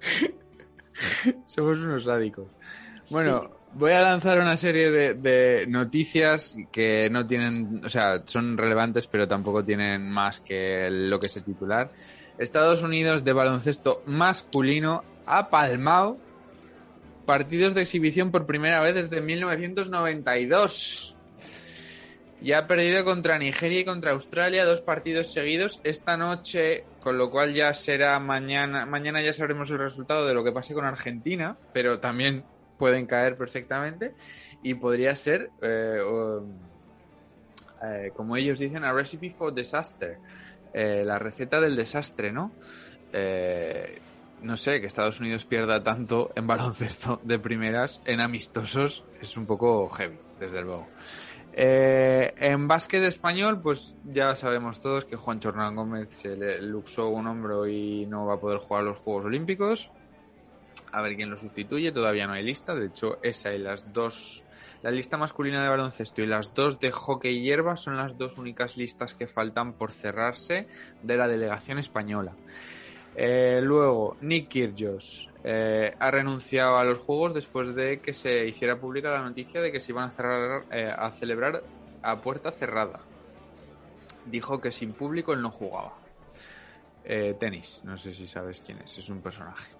Somos 1.46 1.78
unos 1.80 2.04
sádicos. 2.04 2.46
Bueno, 3.10 3.50
voy 3.74 3.92
a 3.92 4.00
lanzar 4.00 4.40
una 4.40 4.56
serie 4.56 4.90
de, 4.90 5.66
noticias 5.66 6.56
que 6.72 7.08
no 7.10 7.26
tienen, 7.26 7.82
o 7.84 7.88
sea, 7.88 8.22
son 8.24 8.56
relevantes, 8.56 9.06
pero 9.06 9.26
tampoco 9.28 9.64
tienen 9.64 10.08
más 10.08 10.40
que 10.40 10.88
lo 10.90 11.18
que 11.18 11.26
es 11.26 11.44
titular. 11.44 11.90
Estados 12.38 12.82
Unidos 12.82 13.24
de 13.24 13.32
baloncesto 13.32 14.02
masculino 14.06 15.04
ha 15.26 15.50
palmado 15.50 16.18
partidos 17.26 17.74
de 17.74 17.82
exhibición 17.82 18.30
por 18.30 18.46
primera 18.46 18.80
vez 18.80 18.94
desde 18.94 19.20
1992. 19.20 21.16
Ya 22.42 22.60
ha 22.60 22.66
perdido 22.66 23.04
contra 23.04 23.38
Nigeria 23.38 23.80
y 23.80 23.84
contra 23.84 24.12
Australia 24.12 24.64
dos 24.64 24.80
partidos 24.80 25.30
seguidos 25.30 25.80
esta 25.84 26.16
noche, 26.16 26.84
con 27.00 27.18
lo 27.18 27.30
cual 27.30 27.52
ya 27.52 27.74
será 27.74 28.18
mañana. 28.18 28.86
Mañana 28.86 29.20
ya 29.20 29.34
sabremos 29.34 29.70
el 29.70 29.78
resultado 29.78 30.26
de 30.26 30.32
lo 30.32 30.42
que 30.42 30.50
pase 30.50 30.72
con 30.72 30.86
Argentina, 30.86 31.58
pero 31.74 32.00
también 32.00 32.44
pueden 32.80 33.06
caer 33.06 33.36
perfectamente 33.36 34.14
y 34.62 34.74
podría 34.74 35.14
ser, 35.14 35.50
eh, 35.62 36.00
eh, 37.84 38.10
como 38.16 38.36
ellos 38.36 38.58
dicen, 38.58 38.84
a 38.84 38.92
recipe 38.92 39.30
for 39.30 39.54
disaster. 39.54 40.18
eh, 40.72 41.02
la 41.04 41.18
receta 41.18 41.60
del 41.60 41.74
desastre, 41.76 42.32
¿no? 42.32 42.52
Eh, 43.12 43.98
no 44.42 44.56
sé, 44.56 44.80
que 44.80 44.86
Estados 44.86 45.20
Unidos 45.20 45.44
pierda 45.44 45.82
tanto 45.82 46.30
en 46.36 46.46
baloncesto 46.46 47.20
de 47.24 47.38
primeras, 47.38 48.00
en 48.04 48.20
amistosos, 48.20 49.04
es 49.20 49.36
un 49.36 49.46
poco 49.46 49.88
heavy, 49.90 50.18
desde 50.38 50.62
luego. 50.62 50.86
Eh, 51.52 52.32
en 52.38 52.68
básquet 52.68 53.02
español, 53.02 53.60
pues 53.60 53.96
ya 54.04 54.36
sabemos 54.36 54.80
todos 54.80 55.04
que 55.04 55.16
Juan 55.16 55.40
Hernán 55.42 55.74
Gómez 55.74 56.08
se 56.08 56.36
le 56.36 56.62
luxó 56.62 57.08
un 57.08 57.26
hombro 57.26 57.66
y 57.66 58.06
no 58.06 58.26
va 58.26 58.34
a 58.34 58.40
poder 58.40 58.58
jugar 58.58 58.84
los 58.84 58.96
Juegos 58.98 59.26
Olímpicos. 59.26 59.90
A 60.92 61.02
ver 61.02 61.16
quién 61.16 61.30
lo 61.30 61.36
sustituye, 61.36 61.92
todavía 61.92 62.26
no 62.26 62.32
hay 62.32 62.42
lista. 62.42 62.74
De 62.74 62.86
hecho, 62.86 63.18
esa 63.22 63.52
y 63.52 63.58
las 63.58 63.92
dos, 63.92 64.44
la 64.82 64.90
lista 64.90 65.16
masculina 65.16 65.62
de 65.62 65.68
baloncesto 65.68 66.22
y 66.22 66.26
las 66.26 66.54
dos 66.54 66.80
de 66.80 66.90
hockey 66.90 67.38
y 67.38 67.42
hierba 67.42 67.76
son 67.76 67.96
las 67.96 68.18
dos 68.18 68.38
únicas 68.38 68.76
listas 68.76 69.14
que 69.14 69.26
faltan 69.26 69.74
por 69.74 69.92
cerrarse 69.92 70.66
de 71.02 71.16
la 71.16 71.28
delegación 71.28 71.78
española. 71.78 72.34
Eh, 73.14 73.60
luego, 73.62 74.16
Nick 74.20 74.48
Kyrgios 74.48 75.28
eh, 75.42 75.94
ha 75.98 76.10
renunciado 76.10 76.78
a 76.78 76.84
los 76.84 76.98
juegos 76.98 77.34
después 77.34 77.74
de 77.74 78.00
que 78.00 78.14
se 78.14 78.46
hiciera 78.46 78.78
pública 78.78 79.10
la 79.10 79.22
noticia 79.22 79.60
de 79.60 79.72
que 79.72 79.80
se 79.80 79.92
iban 79.92 80.08
a, 80.08 80.10
cerrar, 80.10 80.64
eh, 80.70 80.92
a 80.96 81.10
celebrar 81.10 81.62
a 82.02 82.20
puerta 82.20 82.52
cerrada. 82.52 83.00
Dijo 84.26 84.60
que 84.60 84.70
sin 84.70 84.92
público 84.92 85.32
él 85.32 85.42
no 85.42 85.50
jugaba. 85.50 85.99
Tenis, 87.02 87.80
no 87.84 87.96
sé 87.96 88.12
si 88.12 88.26
sabes 88.26 88.62
quién 88.64 88.78
es, 88.78 88.98
es 88.98 89.08
un 89.08 89.20
personaje. 89.20 89.72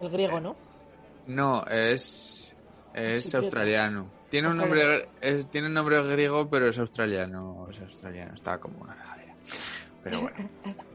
El 0.00 0.10
griego, 0.10 0.40
¿no? 0.40 0.56
No, 1.26 1.64
es, 1.66 2.54
es 2.92 3.34
australiano. 3.34 4.10
Tiene 4.28 4.48
un 4.48 4.56
nombre, 4.56 5.08
tiene 5.50 5.68
un 5.68 5.74
nombre 5.74 6.02
griego, 6.02 6.48
pero 6.48 6.68
es 6.68 6.78
australiano, 6.78 7.68
es 7.70 7.80
australiano, 7.80 8.34
está 8.34 8.58
como 8.58 8.78
una 8.80 8.94
regadera. 8.94 9.34
Pero 10.02 10.20
bueno. 10.20 10.36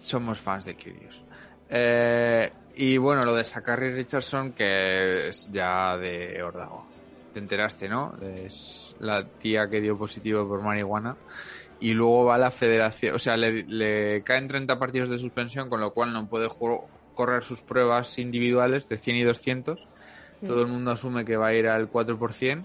somos 0.00 0.38
fans 0.38 0.64
de 0.64 0.74
Kyrgios. 0.74 1.22
Eh, 1.68 2.50
y 2.76 2.96
bueno, 2.96 3.22
lo 3.22 3.34
de 3.34 3.44
Sakari 3.44 3.92
Richardson, 3.92 4.52
que 4.52 5.28
es 5.28 5.50
ya 5.50 5.96
de 5.96 6.42
Ordago. 6.42 6.86
Te 7.32 7.40
enteraste, 7.40 7.88
¿no? 7.88 8.14
Es 8.22 8.96
la 9.00 9.26
tía 9.26 9.68
que 9.68 9.80
dio 9.80 9.98
positivo 9.98 10.48
por 10.48 10.62
marihuana. 10.62 11.16
Y 11.80 11.94
luego 11.94 12.24
va 12.24 12.34
a 12.34 12.38
la 12.38 12.50
federación, 12.50 13.14
o 13.14 13.18
sea, 13.18 13.36
le, 13.36 14.22
caen 14.24 14.48
30 14.48 14.78
partidos 14.78 15.10
de 15.10 15.18
suspensión, 15.18 15.68
con 15.68 15.80
lo 15.80 15.92
cual 15.92 16.12
no 16.12 16.28
puede 16.28 16.48
correr 17.14 17.42
sus 17.44 17.60
pruebas 17.60 18.18
individuales 18.18 18.88
de 18.88 18.96
100 18.96 19.16
y 19.16 19.22
200. 19.22 19.86
Todo 20.46 20.62
el 20.62 20.68
mundo 20.68 20.92
asume 20.92 21.24
que 21.24 21.36
va 21.36 21.48
a 21.48 21.54
ir 21.54 21.68
al 21.68 21.90
4%. 21.90 22.64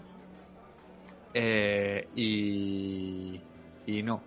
Eh, 1.35 2.07
y, 2.15 3.41
y 3.87 4.03
no, 4.03 4.21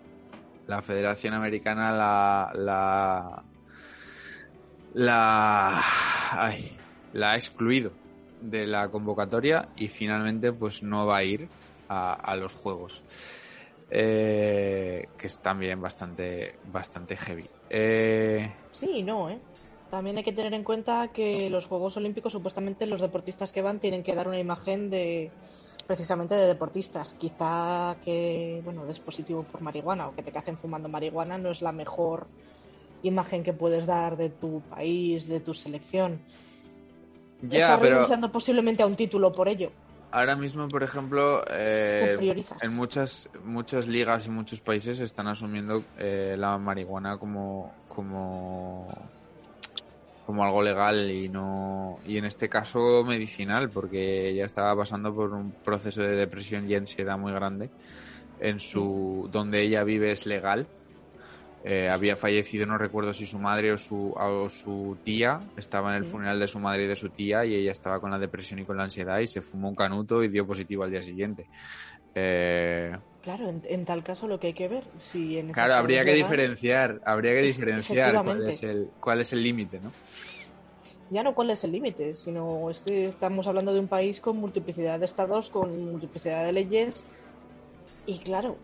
la 0.67 0.81
Federación 0.81 1.33
Americana 1.33 1.91
la 1.91 2.51
la 2.53 3.43
la, 4.93 5.81
la 7.13 7.31
ha 7.31 7.35
excluido 7.35 7.91
de 8.41 8.67
la 8.67 8.89
convocatoria 8.89 9.69
y 9.77 9.87
finalmente 9.87 10.51
pues 10.51 10.83
no 10.83 11.05
va 11.05 11.17
a 11.17 11.23
ir 11.23 11.47
a, 11.89 12.35
los 12.35 12.53
juegos 12.53 13.03
eh, 13.89 15.07
que 15.17 15.27
es 15.27 15.39
también 15.39 15.81
bastante 15.81 16.55
bastante 16.71 17.15
heavy 17.15 17.49
eh... 17.69 18.51
sí 18.71 19.03
no 19.03 19.29
eh 19.29 19.39
también 19.89 20.17
hay 20.17 20.23
que 20.23 20.33
tener 20.33 20.53
en 20.53 20.63
cuenta 20.63 21.09
que 21.13 21.49
los 21.49 21.65
Juegos 21.65 21.95
Olímpicos 21.95 22.33
supuestamente 22.33 22.85
los 22.85 22.99
deportistas 22.99 23.53
que 23.53 23.61
van 23.61 23.79
tienen 23.79 24.03
que 24.03 24.15
dar 24.15 24.27
una 24.27 24.39
imagen 24.39 24.89
de 24.89 25.31
precisamente 25.87 26.35
de 26.35 26.45
deportistas. 26.45 27.15
Quizá 27.15 27.95
que, 28.03 28.61
bueno, 28.63 28.85
des 28.85 28.99
positivo 28.99 29.43
por 29.43 29.61
marihuana 29.61 30.09
o 30.09 30.15
que 30.15 30.21
te 30.21 30.31
cacen 30.31 30.57
fumando 30.57 30.89
marihuana 30.89 31.37
no 31.37 31.49
es 31.49 31.61
la 31.61 31.71
mejor 31.71 32.27
imagen 33.01 33.43
que 33.43 33.53
puedes 33.53 33.85
dar 33.85 34.17
de 34.17 34.29
tu 34.29 34.61
país, 34.61 35.27
de 35.27 35.39
tu 35.39 35.53
selección. 35.53 36.19
Ya, 37.41 37.59
Estás 37.59 37.79
renunciando 37.79 38.31
posiblemente 38.31 38.83
a 38.83 38.87
un 38.87 38.95
título 38.95 39.31
por 39.31 39.47
ello. 39.47 39.71
Ahora 40.11 40.35
mismo, 40.35 40.67
por 40.67 40.83
ejemplo, 40.83 41.43
eh, 41.51 42.17
en 42.61 42.75
muchas 42.75 43.29
muchas 43.43 43.87
ligas 43.87 44.25
y 44.25 44.29
muchos 44.29 44.61
países 44.61 44.99
están 45.01 45.27
asumiendo 45.27 45.83
eh, 45.97 46.35
la 46.37 46.57
marihuana 46.57 47.17
como 47.17 47.73
como 47.89 48.87
como 50.25 50.43
algo 50.43 50.61
legal 50.61 51.11
y 51.11 51.27
no 51.29 51.99
y 52.05 52.17
en 52.17 52.25
este 52.25 52.47
caso 52.47 53.03
medicinal 53.03 53.69
porque 53.69 54.29
ella 54.29 54.45
estaba 54.45 54.75
pasando 54.75 55.13
por 55.13 55.33
un 55.33 55.51
proceso 55.51 56.01
de 56.01 56.15
depresión 56.15 56.69
y 56.69 56.75
ansiedad 56.75 57.17
muy 57.17 57.33
grande 57.33 57.69
en 58.39 58.59
su 58.59 59.29
donde 59.31 59.61
ella 59.61 59.83
vive 59.83 60.11
es 60.11 60.25
legal 60.25 60.67
eh, 61.63 61.89
había 61.89 62.15
fallecido 62.15 62.65
no 62.65 62.77
recuerdo 62.77 63.13
si 63.13 63.25
su 63.25 63.39
madre 63.39 63.71
o 63.71 63.77
su 63.77 64.13
o 64.15 64.49
su 64.49 64.97
tía. 65.03 65.41
Estaba 65.57 65.91
en 65.91 66.03
el 66.03 66.05
funeral 66.05 66.39
de 66.39 66.47
su 66.47 66.59
madre 66.59 66.85
y 66.85 66.87
de 66.87 66.95
su 66.95 67.09
tía 67.09 67.45
y 67.45 67.55
ella 67.55 67.71
estaba 67.71 67.99
con 67.99 68.11
la 68.11 68.19
depresión 68.19 68.59
y 68.59 68.65
con 68.65 68.77
la 68.77 68.83
ansiedad 68.83 69.19
y 69.19 69.27
se 69.27 69.41
fumó 69.41 69.69
un 69.69 69.75
canuto 69.75 70.23
y 70.23 70.29
dio 70.29 70.45
positivo 70.45 70.83
al 70.83 70.91
día 70.91 71.01
siguiente. 71.01 71.47
Eh, 72.15 72.95
claro, 73.21 73.49
en, 73.49 73.85
tal 73.85 74.03
caso 74.03 74.27
lo 74.27 74.39
que 74.39 74.47
hay 74.47 74.53
que 74.53 74.67
ver, 74.67 74.83
si 74.97 75.37
en 75.37 75.51
Claro, 75.51 75.75
habría 75.75 76.03
que 76.03 76.13
diferenciar, 76.13 77.01
habría 77.05 77.33
que 77.33 77.41
diferenciar 77.41 78.23
cuál 78.23 78.49
es 78.49 78.63
el 78.63 78.89
cuál 78.99 79.21
es 79.21 79.33
el 79.33 79.43
límite, 79.43 79.79
¿no? 79.79 79.91
Ya 81.09 81.23
no 81.23 81.35
cuál 81.35 81.51
es 81.51 81.63
el 81.63 81.71
límite, 81.71 82.13
sino 82.13 82.69
es 82.69 82.81
que 82.81 83.07
estamos 83.07 83.47
hablando 83.47 83.73
de 83.73 83.79
un 83.79 83.87
país 83.87 84.19
con 84.19 84.37
multiplicidad 84.37 84.99
de 84.99 85.05
estados, 85.05 85.49
con 85.49 85.91
multiplicidad 85.91 86.45
de 86.45 86.51
leyes 86.51 87.05
y 88.05 88.19
claro, 88.19 88.57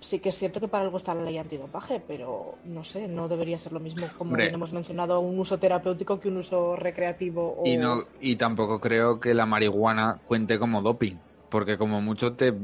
sí 0.00 0.18
que 0.20 0.28
es 0.30 0.38
cierto 0.38 0.60
que 0.60 0.68
para 0.68 0.84
algo 0.84 0.96
está 0.96 1.14
la 1.14 1.24
ley 1.24 1.38
antidopaje, 1.38 2.02
pero 2.06 2.54
no 2.64 2.84
sé, 2.84 3.08
no 3.08 3.28
debería 3.28 3.58
ser 3.58 3.72
lo 3.72 3.80
mismo 3.80 4.08
como 4.16 4.36
hemos 4.38 4.72
mencionado 4.72 5.20
un 5.20 5.38
uso 5.38 5.58
terapéutico 5.58 6.20
que 6.20 6.28
un 6.28 6.38
uso 6.38 6.76
recreativo. 6.76 7.62
Y 7.64 7.76
no 7.76 8.04
y 8.20 8.36
tampoco 8.36 8.80
creo 8.80 9.18
que 9.20 9.34
la 9.34 9.46
marihuana 9.46 10.20
cuente 10.24 10.58
como 10.58 10.82
doping 10.82 11.16
porque 11.48 11.78
como 11.78 12.00
mucho 12.00 12.34
te 12.34 12.54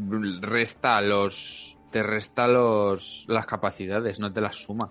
resta 0.41 1.01
los 1.01 1.77
te 1.91 2.03
resta 2.03 2.47
los 2.47 3.25
las 3.29 3.47
capacidades, 3.47 4.19
no 4.19 4.33
te 4.33 4.41
las 4.41 4.57
suma. 4.57 4.91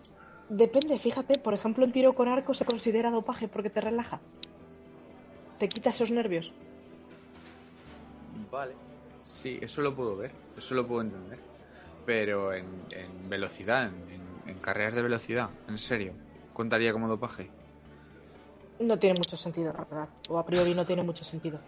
Depende, 0.50 0.98
fíjate, 1.00 1.40
por 1.40 1.54
ejemplo, 1.54 1.86
en 1.86 1.92
tiro 1.92 2.14
con 2.14 2.28
arco 2.28 2.54
se 2.54 2.66
considera 2.66 3.12
dopaje 3.12 3.48
porque 3.48 3.70
te 3.70 3.82
relaja. 3.82 4.22
Te 5.58 5.68
quita 5.70 5.90
esos 5.90 6.12
nervios. 6.12 6.52
Vale. 8.52 8.74
Sí, 9.24 9.58
eso 9.62 9.82
lo 9.82 9.96
puedo 9.96 10.18
ver, 10.18 10.32
eso 10.58 10.76
lo 10.76 10.86
puedo 10.86 11.02
entender. 11.02 11.53
Pero 12.06 12.54
en, 12.54 12.66
velocidad, 13.30 13.86
en, 13.86 14.50
en 14.50 14.60
carreras 14.60 14.96
de 14.96 15.02
velocidad, 15.02 15.50
en 15.68 15.78
serio, 15.78 16.14
¿contaría 16.54 16.92
como 16.92 17.08
dopaje? 17.08 17.50
No 18.80 19.00
tiene 19.00 19.16
mucho 19.18 19.38
sentido, 19.38 19.72
la 19.74 19.86
verdad. 19.86 20.10
O 20.30 20.38
a 20.38 20.46
priori 20.46 20.74
no 20.74 20.86
tiene 20.86 21.04
mucho 21.04 21.24
sentido. 21.24 21.60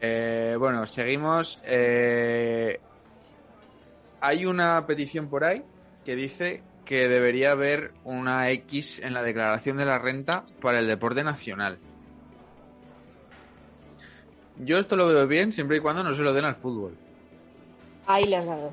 Eh, 0.00 0.56
bueno, 0.58 0.86
seguimos. 0.86 1.60
Eh, 1.64 2.80
hay 4.20 4.46
una 4.46 4.86
petición 4.86 5.28
por 5.28 5.44
ahí 5.44 5.62
que 6.04 6.16
dice 6.16 6.62
que 6.84 7.08
debería 7.08 7.50
haber 7.50 7.92
una 8.04 8.50
X 8.50 9.00
en 9.00 9.12
la 9.12 9.22
declaración 9.22 9.76
de 9.76 9.84
la 9.84 9.98
renta 9.98 10.44
para 10.60 10.78
el 10.78 10.86
deporte 10.86 11.24
nacional. 11.24 11.78
Yo 14.58 14.78
esto 14.78 14.96
lo 14.96 15.08
veo 15.08 15.26
bien 15.26 15.52
siempre 15.52 15.78
y 15.78 15.80
cuando 15.80 16.02
no 16.02 16.14
se 16.14 16.22
lo 16.22 16.32
den 16.32 16.44
al 16.44 16.56
fútbol. 16.56 16.96
Ahí 18.06 18.24
le 18.26 18.36
has 18.36 18.46
dado. 18.46 18.72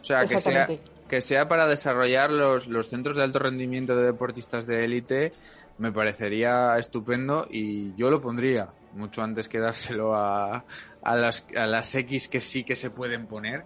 O 0.00 0.04
sea, 0.04 0.24
que 0.24 0.38
sea, 0.38 0.68
que 1.08 1.20
sea 1.20 1.48
para 1.48 1.66
desarrollar 1.66 2.32
los, 2.32 2.68
los 2.68 2.88
centros 2.88 3.16
de 3.16 3.22
alto 3.22 3.38
rendimiento 3.38 3.96
de 3.96 4.04
deportistas 4.04 4.66
de 4.66 4.84
élite, 4.84 5.32
me 5.78 5.92
parecería 5.92 6.78
estupendo 6.78 7.46
y 7.50 7.94
yo 7.96 8.10
lo 8.10 8.20
pondría 8.20 8.68
mucho 8.94 9.22
antes 9.22 9.48
que 9.48 9.58
dárselo 9.58 10.14
a, 10.14 10.64
a, 11.02 11.16
las, 11.16 11.46
a 11.56 11.66
las 11.66 11.94
X 11.94 12.28
que 12.28 12.40
sí 12.40 12.64
que 12.64 12.76
se 12.76 12.90
pueden 12.90 13.26
poner. 13.26 13.64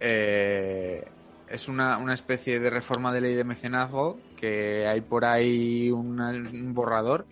Eh, 0.00 1.04
es 1.48 1.68
una, 1.68 1.98
una, 1.98 2.14
especie 2.14 2.58
de 2.58 2.70
reforma 2.70 3.12
de 3.12 3.20
ley 3.20 3.34
de 3.34 3.44
mecenazgo 3.44 4.18
que 4.36 4.86
hay 4.86 5.00
por 5.00 5.24
ahí 5.24 5.90
un 5.90 6.74
borrador. 6.74 7.26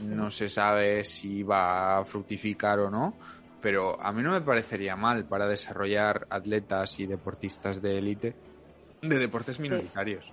No 0.00 0.30
se 0.30 0.48
sabe 0.48 1.02
si 1.04 1.42
va 1.42 1.98
a 1.98 2.04
fructificar 2.04 2.78
o 2.78 2.88
no, 2.88 3.14
pero 3.60 4.00
a 4.00 4.12
mí 4.12 4.22
no 4.22 4.32
me 4.32 4.40
parecería 4.40 4.96
mal 4.96 5.24
para 5.24 5.46
desarrollar 5.48 6.26
atletas 6.30 6.98
y 7.00 7.06
deportistas 7.06 7.82
de 7.82 7.98
élite 7.98 8.34
de 9.02 9.18
deportes 9.18 9.60
minoritarios. 9.60 10.32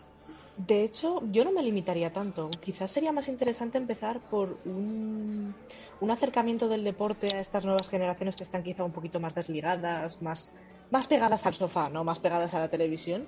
De 0.58 0.84
hecho, 0.84 1.22
yo 1.32 1.44
no 1.44 1.52
me 1.52 1.62
limitaría 1.62 2.14
tanto. 2.14 2.50
Quizás 2.62 2.92
sería 2.92 3.12
más 3.12 3.28
interesante 3.28 3.78
empezar 3.78 4.20
por 4.22 4.58
un, 4.66 5.54
un 6.00 6.12
acercamiento 6.12 6.68
del 6.70 6.84
deporte 6.84 7.28
a 7.36 7.40
estas 7.40 7.66
nuevas 7.66 7.90
generaciones 7.90 8.36
que 8.36 8.44
están 8.44 8.64
quizá 8.64 8.84
un 8.84 8.92
poquito 8.92 9.20
más 9.20 9.36
desligadas, 9.36 10.22
más, 10.22 10.52
más 10.92 11.08
pegadas 11.08 11.46
al 11.46 11.54
sofá, 11.54 11.90
¿no? 11.90 12.04
Más 12.04 12.20
pegadas 12.20 12.54
a 12.54 12.60
la 12.60 12.70
televisión. 12.70 13.26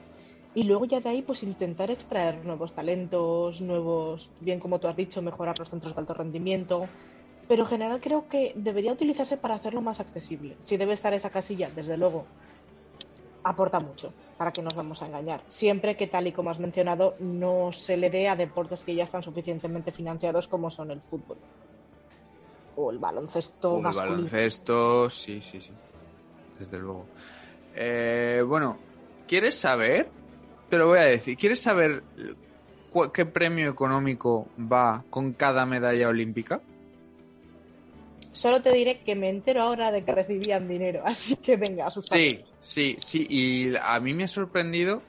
Y 0.56 0.64
luego 0.64 0.86
ya 0.86 1.02
de 1.02 1.10
ahí 1.10 1.22
pues 1.22 1.44
intentar 1.44 1.92
extraer 1.92 2.44
nuevos 2.46 2.74
talentos, 2.74 3.62
nuevos, 3.62 4.32
bien 4.40 4.60
como 4.60 4.80
tú 4.80 4.88
has 4.88 4.96
dicho, 4.96 5.22
mejorar 5.22 5.60
los 5.60 5.70
centros 5.70 5.94
de 5.94 6.02
alto 6.02 6.14
rendimiento. 6.14 6.88
Pero 7.48 7.64
en 7.64 7.70
general 7.70 8.02
creo 8.02 8.28
que 8.28 8.52
debería 8.56 8.92
utilizarse 8.92 9.38
para 9.38 9.56
hacerlo 9.56 9.82
más 9.82 10.00
accesible. 10.00 10.58
Si 10.60 10.78
debe 10.78 10.94
estar 10.94 11.14
esa 11.14 11.30
casilla, 11.30 11.70
desde 11.74 11.98
luego, 11.98 12.26
aporta 13.44 13.80
mucho, 13.80 14.14
para 14.38 14.52
que 14.52 14.62
nos 14.62 14.76
vamos 14.76 15.02
a 15.02 15.08
engañar. 15.08 15.42
Siempre 15.48 15.96
que, 15.96 16.08
tal 16.08 16.28
y 16.28 16.34
como 16.34 16.50
has 16.50 16.60
mencionado, 16.60 17.16
no 17.20 17.72
se 17.72 17.96
le 17.96 18.10
dé 18.10 18.28
a 18.28 18.36
deportes 18.36 18.84
que 18.84 18.96
ya 18.96 19.06
están 19.06 19.24
suficientemente 19.24 19.92
financiados 19.92 20.48
como 20.48 20.70
son 20.70 20.92
el 20.92 21.02
fútbol. 21.02 21.38
O 22.76 22.92
el 22.92 23.00
baloncesto. 23.00 23.76
O 23.76 23.78
el 23.78 23.96
baloncesto, 23.96 25.10
sí, 25.10 25.42
sí, 25.42 25.62
sí. 25.62 25.72
Desde 26.60 26.78
luego. 26.78 27.06
Eh, 27.76 28.44
bueno, 28.46 28.78
¿quieres 29.28 29.56
saber? 29.56 30.10
Te 30.70 30.78
lo 30.78 30.88
voy 30.88 31.00
a 31.00 31.04
decir. 31.04 31.38
¿Quieres 31.38 31.62
saber 31.62 32.04
qué 33.14 33.26
premio 33.26 33.70
económico 33.70 34.48
va 34.60 35.04
con 35.10 35.34
cada 35.34 35.66
medalla 35.66 36.10
olímpica? 36.10 36.62
Solo 38.38 38.62
te 38.62 38.72
diré 38.72 39.00
que 39.00 39.16
me 39.16 39.30
entero 39.30 39.64
ahora 39.64 39.92
de 39.92 40.04
que 40.04 40.12
recibían 40.12 40.68
dinero, 40.68 41.02
así 41.06 41.38
que 41.38 41.58
venga, 41.58 41.90
sus 41.90 42.06
Sí, 42.06 42.46
sí, 42.62 42.96
sí, 43.00 43.26
y 43.28 43.76
a 43.76 44.00
mí 44.00 44.14
me 44.14 44.26
ha 44.26 44.28
sorprendido 44.28 45.02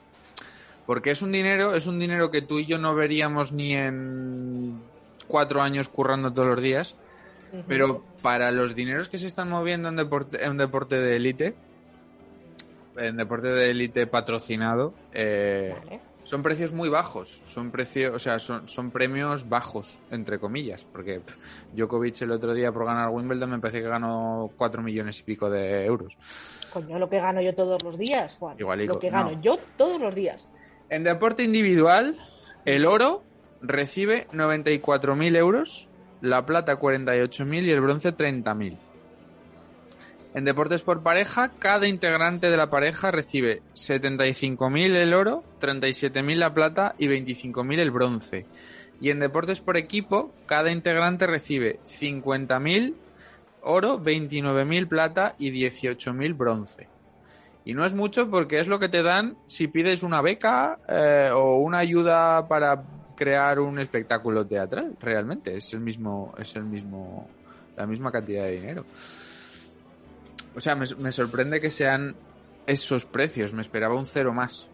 porque 0.86 1.10
es 1.10 1.20
un 1.20 1.30
dinero, 1.30 1.74
es 1.74 1.86
un 1.86 1.98
dinero 1.98 2.30
que 2.30 2.40
tú 2.40 2.58
y 2.58 2.64
yo 2.64 2.78
no 2.78 2.94
veríamos 2.94 3.52
ni 3.52 3.76
en 3.76 4.80
cuatro 5.26 5.60
años 5.60 5.90
currando 5.90 6.32
todos 6.32 6.48
los 6.48 6.62
días, 6.62 6.96
pero 7.66 8.02
para 8.22 8.50
los 8.50 8.74
dineros 8.74 9.10
que 9.10 9.18
se 9.18 9.26
están 9.26 9.50
moviendo 9.50 9.90
en 9.90 9.96
deporte, 9.96 10.42
en 10.42 10.56
deporte 10.56 10.98
de 10.98 11.16
élite, 11.16 11.54
en 12.96 13.18
deporte 13.18 13.48
de 13.48 13.70
élite 13.70 14.06
patrocinado, 14.06 14.94
eh, 15.12 15.74
son 16.28 16.42
precios 16.42 16.74
muy 16.74 16.90
bajos, 16.90 17.40
son 17.44 17.70
precios, 17.70 18.14
o 18.14 18.18
sea, 18.18 18.38
son, 18.38 18.68
son 18.68 18.90
premios 18.90 19.48
bajos, 19.48 19.98
entre 20.10 20.38
comillas, 20.38 20.84
porque 20.84 21.22
Djokovic 21.72 22.20
el 22.20 22.32
otro 22.32 22.52
día 22.52 22.70
por 22.70 22.84
ganar 22.84 23.08
Wimbledon 23.08 23.52
me 23.52 23.58
parece 23.60 23.80
que 23.80 23.88
ganó 23.88 24.50
cuatro 24.54 24.82
millones 24.82 25.20
y 25.20 25.22
pico 25.22 25.48
de 25.48 25.86
euros. 25.86 26.18
Coño, 26.70 26.98
lo 26.98 27.08
que 27.08 27.18
gano 27.18 27.40
yo 27.40 27.54
todos 27.54 27.82
los 27.82 27.96
días, 27.96 28.36
Juan. 28.38 28.58
lo 28.58 28.98
que 28.98 29.08
gano 29.08 29.40
yo 29.40 29.58
todos 29.78 30.02
los 30.02 30.14
días. 30.14 30.46
En 30.90 31.02
deporte 31.02 31.44
individual, 31.44 32.18
el 32.66 32.84
oro 32.84 33.22
recibe 33.62 34.28
94.000 34.34 35.34
euros, 35.34 35.88
la 36.20 36.44
plata 36.44 36.78
48.000 36.78 37.64
y 37.64 37.70
el 37.70 37.80
bronce 37.80 38.14
30.000. 38.14 38.76
En 40.39 40.45
deportes 40.45 40.82
por 40.82 41.03
pareja, 41.03 41.51
cada 41.59 41.89
integrante 41.89 42.49
de 42.49 42.57
la 42.57 42.70
pareja 42.70 43.11
recibe 43.11 43.61
75.000 43.74 44.95
el 44.95 45.12
oro, 45.12 45.43
37.000 45.61 46.36
la 46.36 46.55
plata 46.55 46.95
y 46.97 47.09
25.000 47.09 47.80
el 47.80 47.91
bronce. 47.91 48.47
Y 49.01 49.11
en 49.11 49.18
deportes 49.18 49.59
por 49.59 49.76
equipo, 49.76 50.32
cada 50.47 50.70
integrante 50.70 51.26
recibe 51.26 51.80
50.000 52.01 52.95
oro, 53.62 54.01
29.000 54.01 54.86
plata 54.86 55.34
y 55.41 55.51
18.000 55.51 56.36
bronce. 56.36 56.86
Y 57.64 57.74
no 57.74 57.84
es 57.84 57.95
mucho 57.95 58.30
porque 58.30 58.61
es 58.61 58.68
lo 58.68 58.78
que 58.78 58.89
te 58.89 59.03
dan 59.03 59.36
si 59.49 59.66
pides 59.66 60.05
una 60.05 60.22
beca 60.22 60.78
eh, 60.89 61.30
o 61.34 61.57
una 61.57 61.78
ayuda 61.78 62.47
para 62.47 62.84
crear 63.16 63.59
un 63.59 63.80
espectáculo 63.80 64.47
teatral. 64.47 64.97
Realmente 65.01 65.57
es 65.57 65.72
el 65.72 65.80
mismo, 65.80 66.32
es 66.39 66.55
el 66.55 66.62
mismo, 66.62 67.28
la 67.76 67.86
misma 67.86 68.12
cantidad 68.12 68.45
de 68.45 68.53
dinero. 68.53 68.84
O 70.59 70.61
sea, 70.61 70.74
me, 70.74 71.12
sorprende 71.12 71.61
que 71.61 71.70
sean 71.70 72.16
esos 72.66 73.06
precios. 73.06 73.52
Me 73.52 73.61
esperaba 73.61 73.94
un 73.94 74.06
cero 74.06 74.34
más. 74.34 74.68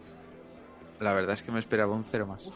La 0.99 1.13
verdad 1.13 1.35
es 1.35 1.43
que 1.43 1.51
me 1.51 1.59
esperaba 1.59 1.93
un 1.93 2.03
cero 2.03 2.25
más. 2.25 2.51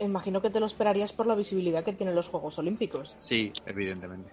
Imagino 0.00 0.42
que 0.42 0.50
te 0.50 0.58
lo 0.58 0.66
esperarías 0.66 1.12
por 1.12 1.28
la 1.28 1.36
visibilidad 1.36 1.84
que 1.84 1.92
tienen 1.92 2.16
los 2.16 2.28
Juegos 2.28 2.58
Olímpicos. 2.58 3.14
Sí, 3.20 3.52
evidentemente. 3.64 4.32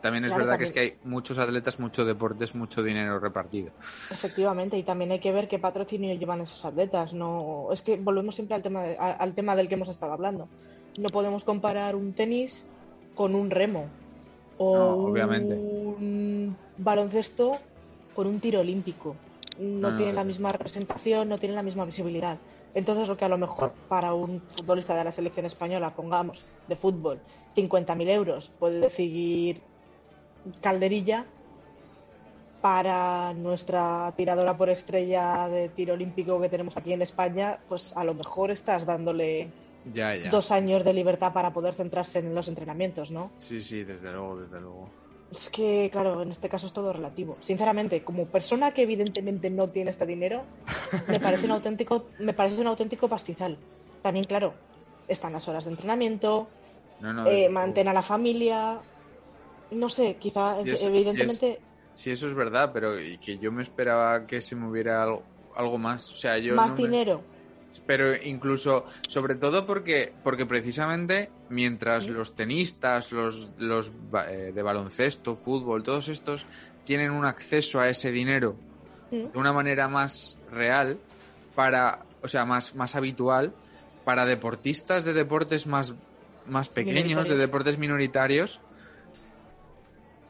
También 0.00 0.24
es 0.24 0.32
verdad 0.32 0.56
que 0.56 0.64
es 0.64 0.70
que 0.70 0.80
hay 0.80 0.98
muchos 1.02 1.36
atletas, 1.36 1.80
muchos 1.80 2.06
deportes, 2.06 2.54
mucho 2.54 2.80
dinero 2.84 3.18
repartido. 3.18 3.72
Efectivamente, 4.12 4.78
y 4.78 4.84
también 4.84 5.10
hay 5.10 5.18
que 5.18 5.32
ver 5.32 5.48
qué 5.48 5.58
patrocinio 5.58 6.14
llevan 6.14 6.42
esos 6.42 6.64
atletas. 6.64 7.12
No, 7.12 7.70
es 7.72 7.82
que 7.82 7.96
volvemos 7.96 8.36
siempre 8.36 8.54
al 8.54 8.62
tema, 8.62 8.82
al 8.84 9.34
tema 9.34 9.56
del 9.56 9.66
que 9.66 9.74
hemos 9.74 9.88
estado 9.88 10.12
hablando. 10.12 10.48
No 10.96 11.08
podemos 11.08 11.42
comparar 11.42 11.96
un 11.96 12.12
tenis 12.12 12.68
con 13.16 13.34
un 13.34 13.50
remo 13.50 13.90
o 14.62 15.08
un 15.08 16.54
baloncesto 16.76 17.58
con 18.14 18.26
un 18.26 18.40
tiro 18.40 18.60
olímpico. 18.60 19.16
No, 19.58 19.96
tiene 19.96 20.12
la 20.12 20.24
misma 20.24 20.52
representación, 20.52 21.28
no 21.28 21.38
tiene 21.38 21.54
la 21.54 21.62
misma 21.62 21.84
visibilidad. 21.84 22.38
Entonces, 22.74 23.08
lo 23.08 23.16
que 23.16 23.24
a 23.24 23.28
lo 23.28 23.38
mejor 23.38 23.72
para 23.88 24.12
un 24.14 24.42
futbolista 24.52 24.94
de 24.94 25.04
la 25.04 25.12
selección 25.12 25.46
española, 25.46 25.94
pongamos, 25.94 26.44
de 26.68 26.76
fútbol, 26.76 27.20
50.000 27.56 28.08
euros, 28.10 28.50
puede 28.58 28.80
decir 28.80 29.62
calderilla, 30.60 31.26
para 32.60 33.32
nuestra 33.32 34.12
tiradora 34.16 34.56
por 34.56 34.68
estrella 34.68 35.48
de 35.48 35.70
tiro 35.70 35.94
olímpico 35.94 36.40
que 36.40 36.50
tenemos 36.50 36.76
aquí 36.76 36.92
en 36.92 37.00
España, 37.00 37.58
pues 37.68 37.96
a 37.96 38.04
lo 38.04 38.12
mejor 38.14 38.50
estás 38.50 38.84
dándole 38.84 39.48
dos 40.30 40.50
años 40.50 40.84
de 40.84 40.92
libertad 40.92 41.32
para 41.32 41.52
poder 41.52 41.74
centrarse 41.74 42.18
en 42.18 42.34
los 42.34 42.48
entrenamientos, 42.48 43.10
¿no? 43.10 43.30
Sí, 43.38 43.60
sí, 43.60 43.84
desde 43.84 44.12
luego, 44.12 44.40
desde 44.40 44.60
luego. 44.60 44.90
Es 45.32 45.48
que, 45.48 45.88
claro, 45.92 46.22
en 46.22 46.30
este 46.30 46.48
caso 46.48 46.66
es 46.66 46.72
todo 46.72 46.92
relativo. 46.92 47.36
Sinceramente, 47.40 48.02
como 48.02 48.26
persona 48.26 48.72
que 48.72 48.82
evidentemente 48.82 49.48
no 49.48 49.68
tiene 49.70 49.92
este 49.92 50.04
dinero, 50.04 50.42
me 51.08 51.20
parece 51.20 51.46
un 51.46 51.52
auténtico, 51.52 52.06
me 52.18 52.32
parece 52.32 52.60
un 52.60 52.66
auténtico 52.66 53.08
pastizal. 53.08 53.56
También, 54.02 54.24
claro, 54.24 54.54
están 55.06 55.32
las 55.32 55.46
horas 55.46 55.64
de 55.64 55.70
entrenamiento, 55.70 56.48
eh, 57.26 57.48
a 57.48 57.92
la 57.92 58.02
familia, 58.02 58.80
no 59.70 59.88
sé, 59.88 60.16
quizá, 60.16 60.60
evidentemente. 60.60 61.60
Sí, 61.94 62.10
eso 62.10 62.26
es 62.26 62.34
verdad, 62.34 62.70
pero 62.72 63.00
y 63.00 63.18
que 63.18 63.38
yo 63.38 63.52
me 63.52 63.62
esperaba 63.62 64.26
que 64.26 64.40
se 64.40 64.56
moviera 64.56 65.02
algo, 65.02 65.22
algo 65.54 65.78
más. 65.78 66.10
O 66.10 66.16
sea, 66.16 66.38
yo 66.38 66.54
más 66.54 66.74
dinero. 66.76 67.22
Pero 67.86 68.14
incluso, 68.16 68.86
sobre 69.08 69.34
todo 69.34 69.66
porque, 69.66 70.12
porque 70.22 70.46
precisamente 70.46 71.30
mientras 71.48 72.08
los 72.08 72.34
tenistas, 72.36 73.10
los, 73.10 73.48
los 73.58 73.92
eh, 74.28 74.52
de 74.54 74.62
baloncesto, 74.62 75.34
fútbol, 75.34 75.82
todos 75.82 76.08
estos 76.08 76.46
tienen 76.84 77.10
un 77.10 77.24
acceso 77.24 77.80
a 77.80 77.88
ese 77.88 78.12
dinero 78.12 78.56
de 79.10 79.30
una 79.34 79.52
manera 79.52 79.88
más 79.88 80.38
real, 80.52 80.98
para, 81.54 82.04
o 82.22 82.28
sea, 82.28 82.44
más, 82.44 82.74
más 82.76 82.94
habitual, 82.94 83.52
para 84.04 84.24
deportistas 84.24 85.04
de 85.04 85.12
deportes 85.12 85.66
más, 85.66 85.94
más 86.46 86.68
pequeños, 86.68 87.28
de 87.28 87.36
deportes 87.36 87.76
minoritarios, 87.76 88.60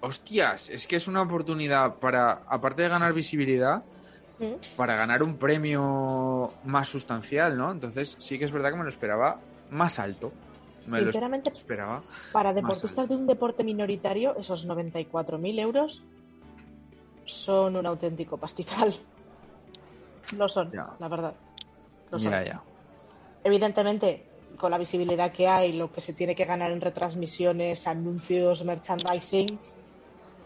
hostias, 0.00 0.70
es 0.70 0.86
que 0.86 0.96
es 0.96 1.08
una 1.08 1.22
oportunidad 1.22 1.96
para, 1.96 2.42
aparte 2.48 2.82
de 2.82 2.88
ganar 2.88 3.12
visibilidad, 3.12 3.82
para 4.76 4.96
ganar 4.96 5.22
un 5.22 5.36
premio 5.36 6.54
más 6.64 6.88
sustancial, 6.88 7.56
¿no? 7.56 7.70
Entonces 7.70 8.16
sí 8.18 8.38
que 8.38 8.44
es 8.44 8.52
verdad 8.52 8.70
que 8.70 8.76
me 8.76 8.84
lo 8.84 8.88
esperaba 8.88 9.40
más 9.70 9.98
alto. 9.98 10.32
Me 10.86 10.98
Sinceramente, 11.00 11.50
esperaba 11.50 12.02
para 12.32 12.52
deportistas 12.52 13.08
de 13.08 13.14
un 13.14 13.26
deporte 13.26 13.62
minoritario, 13.62 14.34
esos 14.36 14.66
94.000 14.66 15.60
euros 15.60 16.02
son 17.26 17.76
un 17.76 17.86
auténtico 17.86 18.38
pastizal. 18.38 18.92
Lo 20.36 20.48
son, 20.48 20.70
la 20.72 21.08
verdad. 21.08 21.34
Lo 22.10 22.18
son. 22.18 22.32
Evidentemente, 23.44 24.26
con 24.56 24.70
la 24.70 24.78
visibilidad 24.78 25.32
que 25.32 25.48
hay, 25.48 25.72
lo 25.72 25.92
que 25.92 26.00
se 26.00 26.12
tiene 26.12 26.34
que 26.34 26.44
ganar 26.44 26.70
en 26.70 26.80
retransmisiones, 26.80 27.86
anuncios, 27.86 28.64
merchandising, 28.64 29.58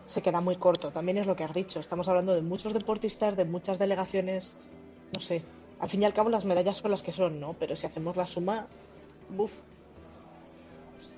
se 0.07 0.22
queda 0.22 0.40
muy 0.40 0.57
corto. 0.57 0.90
También 0.90 1.18
es 1.18 1.26
lo 1.26 1.36
que 1.36 1.44
has 1.44 1.55
dicho. 1.55 1.80
Estamos 1.80 2.09
hablando 2.09 2.34
de 2.34 2.42
muchos 2.42 2.72
deportistas, 2.72 3.36
de 3.36 3.44
muchas 3.44 3.78
delegaciones. 3.78 4.57
No 5.14 5.20
sé. 5.20 5.42
Al 5.80 5.88
fin 5.88 6.02
y 6.02 6.05
al 6.05 6.14
cabo, 6.14 6.30
las 6.30 6.44
medallas 6.44 6.76
son 6.78 6.90
las 6.90 7.02
que 7.02 7.12
son, 7.12 7.40
¿no? 7.40 7.55
Pero 7.55 7.76
si 7.76 7.86
hacemos 7.86 8.16
la 8.16 8.26
suma, 8.26 8.66
buf. 9.30 9.61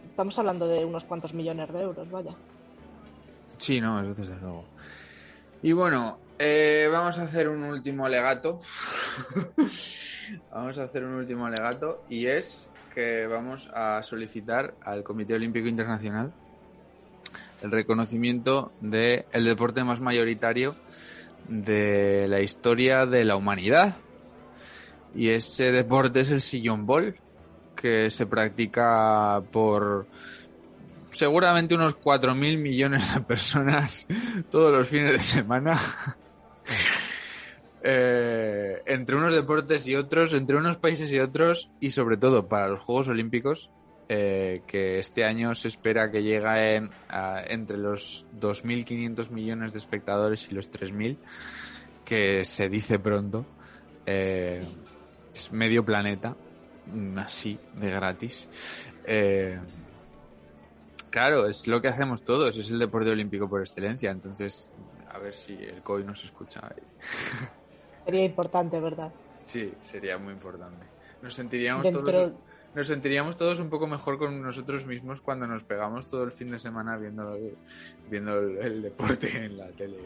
Estamos 0.06 0.38
hablando 0.38 0.66
de 0.66 0.84
unos 0.84 1.04
cuantos 1.04 1.34
millones 1.34 1.72
de 1.72 1.80
euros, 1.80 2.10
vaya. 2.10 2.34
Sí, 3.58 3.80
no, 3.80 4.00
eso 4.00 4.22
desde 4.22 4.36
luego. 4.40 4.64
Y 5.62 5.72
bueno, 5.72 6.18
eh, 6.38 6.88
vamos 6.90 7.18
a 7.18 7.22
hacer 7.22 7.48
un 7.48 7.62
último 7.64 8.06
alegato. 8.06 8.60
vamos 10.50 10.78
a 10.78 10.84
hacer 10.84 11.04
un 11.04 11.14
último 11.14 11.46
alegato 11.46 12.04
y 12.08 12.26
es 12.26 12.70
que 12.94 13.26
vamos 13.26 13.68
a 13.74 14.02
solicitar 14.02 14.74
al 14.82 15.02
Comité 15.02 15.34
Olímpico 15.34 15.68
Internacional 15.68 16.32
el 17.62 17.70
reconocimiento 17.70 18.72
del 18.80 19.24
el 19.32 19.44
deporte 19.44 19.84
más 19.84 20.00
mayoritario 20.00 20.74
de 21.48 22.26
la 22.28 22.40
historia 22.40 23.06
de 23.06 23.24
la 23.24 23.36
humanidad. 23.36 23.96
Y 25.14 25.30
ese 25.30 25.72
deporte 25.72 26.20
es 26.20 26.30
el 26.30 26.40
sillón 26.40 26.86
ball, 26.86 27.16
que 27.74 28.10
se 28.10 28.26
practica 28.26 29.42
por 29.50 30.06
seguramente 31.10 31.74
unos 31.74 31.98
4.000 31.98 32.58
millones 32.58 33.14
de 33.14 33.20
personas 33.22 34.06
todos 34.50 34.72
los 34.72 34.88
fines 34.88 35.12
de 35.12 35.22
semana. 35.22 35.78
Eh, 37.88 38.82
entre 38.86 39.14
unos 39.14 39.32
deportes 39.32 39.86
y 39.86 39.94
otros, 39.94 40.34
entre 40.34 40.56
unos 40.56 40.76
países 40.76 41.12
y 41.12 41.20
otros, 41.20 41.70
y 41.78 41.92
sobre 41.92 42.16
todo 42.16 42.48
para 42.48 42.66
los 42.66 42.80
Juegos 42.80 43.06
Olímpicos, 43.06 43.70
eh, 44.08 44.62
que 44.66 45.00
este 45.00 45.24
año 45.24 45.54
se 45.54 45.68
espera 45.68 46.10
que 46.10 46.22
llegue 46.22 46.76
en, 46.76 46.90
entre 47.48 47.76
los 47.76 48.24
2.500 48.38 49.30
millones 49.30 49.72
de 49.72 49.78
espectadores 49.78 50.46
y 50.50 50.54
los 50.54 50.70
3.000. 50.70 51.16
que 52.04 52.44
se 52.44 52.68
dice 52.68 52.98
pronto. 53.00 53.44
Eh, 54.06 54.64
es 55.34 55.52
medio 55.52 55.84
planeta, 55.84 56.36
mm, 56.86 57.18
así, 57.18 57.58
de 57.74 57.90
gratis. 57.90 58.48
Eh, 59.04 59.58
claro, 61.10 61.48
es 61.48 61.66
lo 61.66 61.82
que 61.82 61.88
hacemos 61.88 62.22
todos, 62.22 62.56
es 62.56 62.70
el 62.70 62.78
deporte 62.78 63.10
olímpico 63.10 63.48
por 63.48 63.60
excelencia. 63.60 64.12
Entonces, 64.12 64.70
a 65.12 65.18
ver 65.18 65.34
si 65.34 65.54
el 65.54 65.82
COI 65.82 66.04
nos 66.04 66.24
escucha. 66.24 66.60
Sería 68.04 68.24
importante, 68.24 68.78
¿verdad? 68.78 69.12
Sí, 69.42 69.72
sería 69.82 70.16
muy 70.16 70.32
importante. 70.32 70.86
Nos 71.22 71.34
sentiríamos 71.34 71.90
todos 71.90 72.32
nos 72.76 72.88
sentiríamos 72.88 73.36
todos 73.38 73.58
un 73.58 73.70
poco 73.70 73.86
mejor 73.86 74.18
con 74.18 74.42
nosotros 74.42 74.84
mismos 74.84 75.22
cuando 75.22 75.46
nos 75.46 75.64
pegamos 75.64 76.06
todo 76.06 76.24
el 76.24 76.32
fin 76.32 76.50
de 76.50 76.58
semana 76.58 76.98
viendo, 76.98 77.34
viendo 78.10 78.38
el, 78.38 78.82
deporte 78.82 79.34
en 79.34 79.56
la 79.56 79.68
tele. 79.68 79.96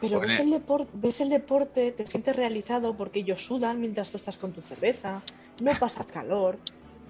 Pero 0.00 0.20
ves, 0.20 0.40
el... 0.40 0.52
deporte, 0.52 0.90
ves 0.94 1.20
el 1.20 1.28
deporte, 1.28 1.92
te 1.92 2.06
sientes 2.06 2.34
realizado 2.34 2.96
porque 2.96 3.18
ellos 3.18 3.44
sudan 3.44 3.78
mientras 3.78 4.10
tú 4.10 4.16
estás 4.16 4.38
con 4.38 4.52
tu 4.52 4.62
cerveza, 4.62 5.20
no 5.60 5.72
pasas 5.78 6.06
calor. 6.06 6.56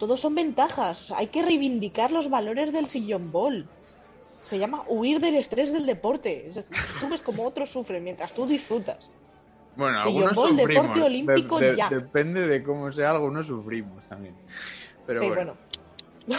Todos 0.00 0.18
son 0.18 0.34
ventajas. 0.34 1.12
hay 1.12 1.28
que 1.28 1.42
reivindicar 1.42 2.10
los 2.10 2.28
valores 2.28 2.72
del 2.72 2.88
sillón 2.88 3.30
ball. 3.30 3.68
Se 4.48 4.58
llama 4.58 4.82
huir 4.88 5.20
del 5.20 5.36
estrés 5.36 5.72
del 5.72 5.86
deporte. 5.86 6.50
Tú 6.98 7.08
ves 7.08 7.22
como 7.22 7.46
otros 7.46 7.70
sufren 7.70 8.02
mientras 8.02 8.34
tú 8.34 8.48
disfrutas. 8.48 9.10
Bueno, 9.76 10.00
algunos 10.00 10.36
sufrimos. 10.36 10.98
olímpico 10.98 11.60
ya. 11.60 11.88
Depende 11.88 12.46
de 12.46 12.62
cómo 12.62 12.92
sea, 12.92 13.10
algunos 13.10 13.46
sufrimos 13.46 14.04
también. 14.04 14.34
Pero 15.06 15.20
sí, 15.20 15.28
bueno. 15.28 15.56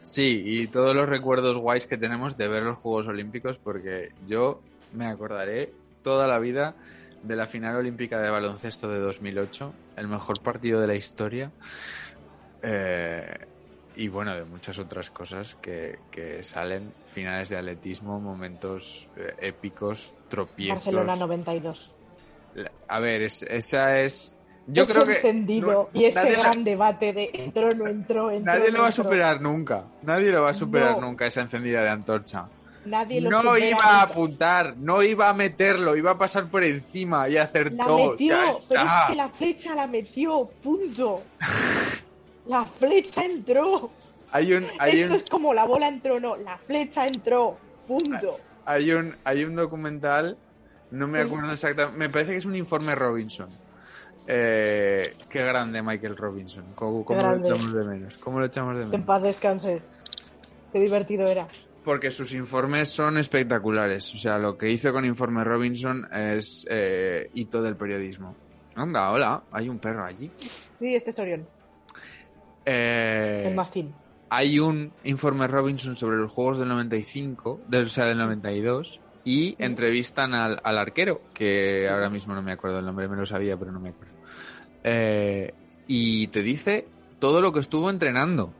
sí, 0.00 0.42
y 0.44 0.66
todos 0.68 0.94
los 0.94 1.08
recuerdos 1.08 1.58
guays 1.58 1.86
que 1.86 1.96
tenemos 1.96 2.36
de 2.36 2.48
ver 2.48 2.62
los 2.62 2.78
Juegos 2.78 3.08
Olímpicos, 3.08 3.58
porque 3.58 4.12
yo 4.26 4.62
me 4.92 5.06
acordaré 5.06 5.72
toda 6.02 6.26
la 6.26 6.38
vida 6.38 6.74
de 7.22 7.36
la 7.36 7.46
final 7.46 7.76
olímpica 7.76 8.20
de 8.20 8.30
baloncesto 8.30 8.88
de 8.88 8.98
2008, 9.00 9.72
el 9.96 10.08
mejor 10.08 10.40
partido 10.40 10.80
de 10.80 10.86
la 10.86 10.94
historia. 10.94 11.50
Eh, 12.62 13.46
y 13.96 14.08
bueno, 14.08 14.34
de 14.34 14.44
muchas 14.44 14.78
otras 14.78 15.10
cosas 15.10 15.54
que, 15.56 15.98
que 16.10 16.42
salen, 16.42 16.92
finales 17.06 17.48
de 17.48 17.56
atletismo, 17.56 18.20
momentos 18.20 19.08
eh, 19.16 19.34
épicos, 19.40 20.12
tropiezos. 20.28 20.76
Barcelona 20.76 21.16
92. 21.16 21.93
A 22.88 23.00
ver, 23.00 23.22
esa 23.22 24.00
es. 24.00 24.36
Yo 24.66 24.86
creo 24.86 25.04
que. 25.04 25.16
encendido 25.16 25.90
y 25.92 26.04
ese 26.04 26.32
gran 26.32 26.64
debate 26.64 27.12
de 27.12 27.30
entró, 27.32 27.70
no 27.70 27.86
entró, 27.86 28.30
entró. 28.30 28.54
Nadie 28.54 28.70
lo 28.70 28.82
va 28.82 28.88
a 28.88 28.92
superar 28.92 29.40
nunca. 29.40 29.84
Nadie 30.02 30.32
lo 30.32 30.42
va 30.42 30.50
a 30.50 30.54
superar 30.54 30.98
nunca, 31.00 31.26
esa 31.26 31.42
encendida 31.42 31.82
de 31.82 31.90
antorcha. 31.90 32.48
Nadie 32.86 33.20
lo 33.20 33.30
no 33.30 33.56
iba 33.56 33.78
a 33.82 34.02
apuntar, 34.02 34.76
no 34.76 35.02
iba 35.02 35.28
a 35.28 35.34
meterlo, 35.34 35.96
iba 35.96 36.12
a 36.12 36.18
pasar 36.18 36.48
por 36.48 36.64
encima 36.64 37.28
y 37.28 37.38
hacer 37.38 37.72
la 37.72 37.84
todo. 37.84 38.10
Metió, 38.10 38.60
pero 38.68 38.82
es 38.82 38.92
que 39.08 39.14
la 39.14 39.28
flecha 39.28 39.74
la 39.74 39.86
metió, 39.86 40.50
punto. 40.62 41.22
la 42.46 42.64
flecha 42.64 43.24
entró. 43.24 43.90
Hay 44.30 44.52
un, 44.52 44.64
Esto 44.64 45.14
es 45.14 45.24
como 45.30 45.54
la 45.54 45.64
bola 45.64 45.88
entró, 45.88 46.20
no, 46.20 46.36
la 46.36 46.58
flecha 46.58 47.06
entró, 47.06 47.56
punto. 47.86 48.38
Hay 48.66 48.90
un, 48.92 49.16
hay 49.24 49.44
un 49.44 49.54
documental 49.54 50.36
no 50.94 51.08
me 51.08 51.20
acuerdo 51.20 51.52
exactamente. 51.52 51.98
Me 51.98 52.08
parece 52.08 52.32
que 52.32 52.38
es 52.38 52.44
un 52.44 52.56
informe 52.56 52.94
Robinson. 52.94 53.48
Eh, 54.26 55.02
qué 55.28 55.44
grande 55.44 55.82
Michael 55.82 56.16
Robinson. 56.16 56.64
¿Cómo, 56.74 57.04
lo 57.08 57.36
echamos 57.36 57.72
de 57.74 57.84
menos? 57.88 58.16
¿Cómo 58.18 58.40
lo 58.40 58.46
echamos 58.46 58.74
de 58.74 58.80
menos? 58.80 58.94
En 58.94 59.04
paz 59.04 59.22
descanse. 59.22 59.82
Qué 60.72 60.80
divertido 60.80 61.26
era. 61.26 61.46
Porque 61.84 62.10
sus 62.10 62.32
informes 62.32 62.88
son 62.88 63.18
espectaculares. 63.18 64.14
O 64.14 64.18
sea, 64.18 64.38
lo 64.38 64.56
que 64.56 64.70
hizo 64.70 64.92
con 64.92 65.04
Informe 65.04 65.44
Robinson 65.44 66.08
es 66.12 66.66
eh, 66.70 67.30
hito 67.34 67.60
del 67.60 67.76
periodismo. 67.76 68.34
Anda, 68.74 69.10
hola, 69.10 69.42
hay 69.52 69.68
un 69.68 69.78
perro 69.78 70.04
allí. 70.04 70.30
Sí, 70.78 70.94
este 70.94 71.10
es 71.10 71.18
Orión. 71.18 71.46
Eh, 72.64 73.44
El 73.48 73.54
mastín. 73.54 73.94
Hay 74.30 74.58
un 74.58 74.90
informe 75.04 75.46
Robinson 75.46 75.94
sobre 75.94 76.16
los 76.16 76.32
juegos 76.32 76.58
del 76.58 76.68
95, 76.68 77.60
o 77.70 77.84
sea, 77.84 78.06
del 78.06 78.18
92, 78.18 79.00
y 79.24 79.56
entrevistan 79.58 80.34
al, 80.34 80.60
arquero, 80.78 81.22
que 81.32 81.88
ahora 81.88 82.10
mismo 82.10 82.34
no 82.34 82.42
me 82.42 82.52
acuerdo 82.52 82.78
el 82.78 82.86
nombre, 82.86 83.08
me 83.08 83.16
lo 83.16 83.26
sabía, 83.26 83.56
pero 83.56 83.72
no 83.72 83.80
me 83.80 83.90
acuerdo. 83.90 84.14
Eh, 84.84 85.54
y 85.86 86.26
te 86.28 86.42
dice 86.42 86.86
todo 87.18 87.40
lo 87.40 87.52
que 87.52 87.60
estuvo 87.60 87.88
entrenando. 87.88 88.52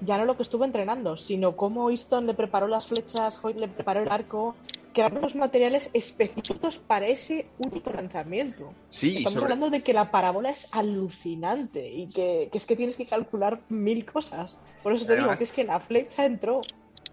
Ya 0.00 0.16
no 0.16 0.24
lo 0.24 0.36
que 0.36 0.42
estuvo 0.42 0.64
entrenando, 0.64 1.16
sino 1.16 1.56
cómo 1.56 1.90
Easton 1.90 2.26
le 2.26 2.34
preparó 2.34 2.68
las 2.68 2.86
flechas, 2.86 3.38
Hoyt 3.42 3.58
le 3.58 3.68
preparó 3.68 4.00
el 4.00 4.10
arco, 4.10 4.54
que 4.92 5.02
eran 5.02 5.18
unos 5.18 5.34
materiales 5.34 5.90
específicos 5.92 6.78
para 6.78 7.06
ese 7.06 7.46
único 7.58 7.92
lanzamiento. 7.92 8.72
Sí, 8.88 9.18
Estamos 9.18 9.42
hablando 9.42 9.70
de 9.70 9.82
que 9.82 9.92
la 9.92 10.10
parábola 10.10 10.50
es 10.50 10.68
alucinante 10.70 11.90
y 11.90 12.08
que, 12.08 12.48
es 12.52 12.66
que 12.66 12.76
tienes 12.76 12.96
que 12.96 13.06
calcular 13.06 13.60
mil 13.68 14.04
cosas. 14.04 14.58
Por 14.82 14.92
eso 14.94 15.06
te 15.06 15.16
digo 15.16 15.36
que 15.36 15.44
es 15.44 15.52
que 15.52 15.64
la 15.64 15.80
flecha 15.80 16.24
entró 16.24 16.60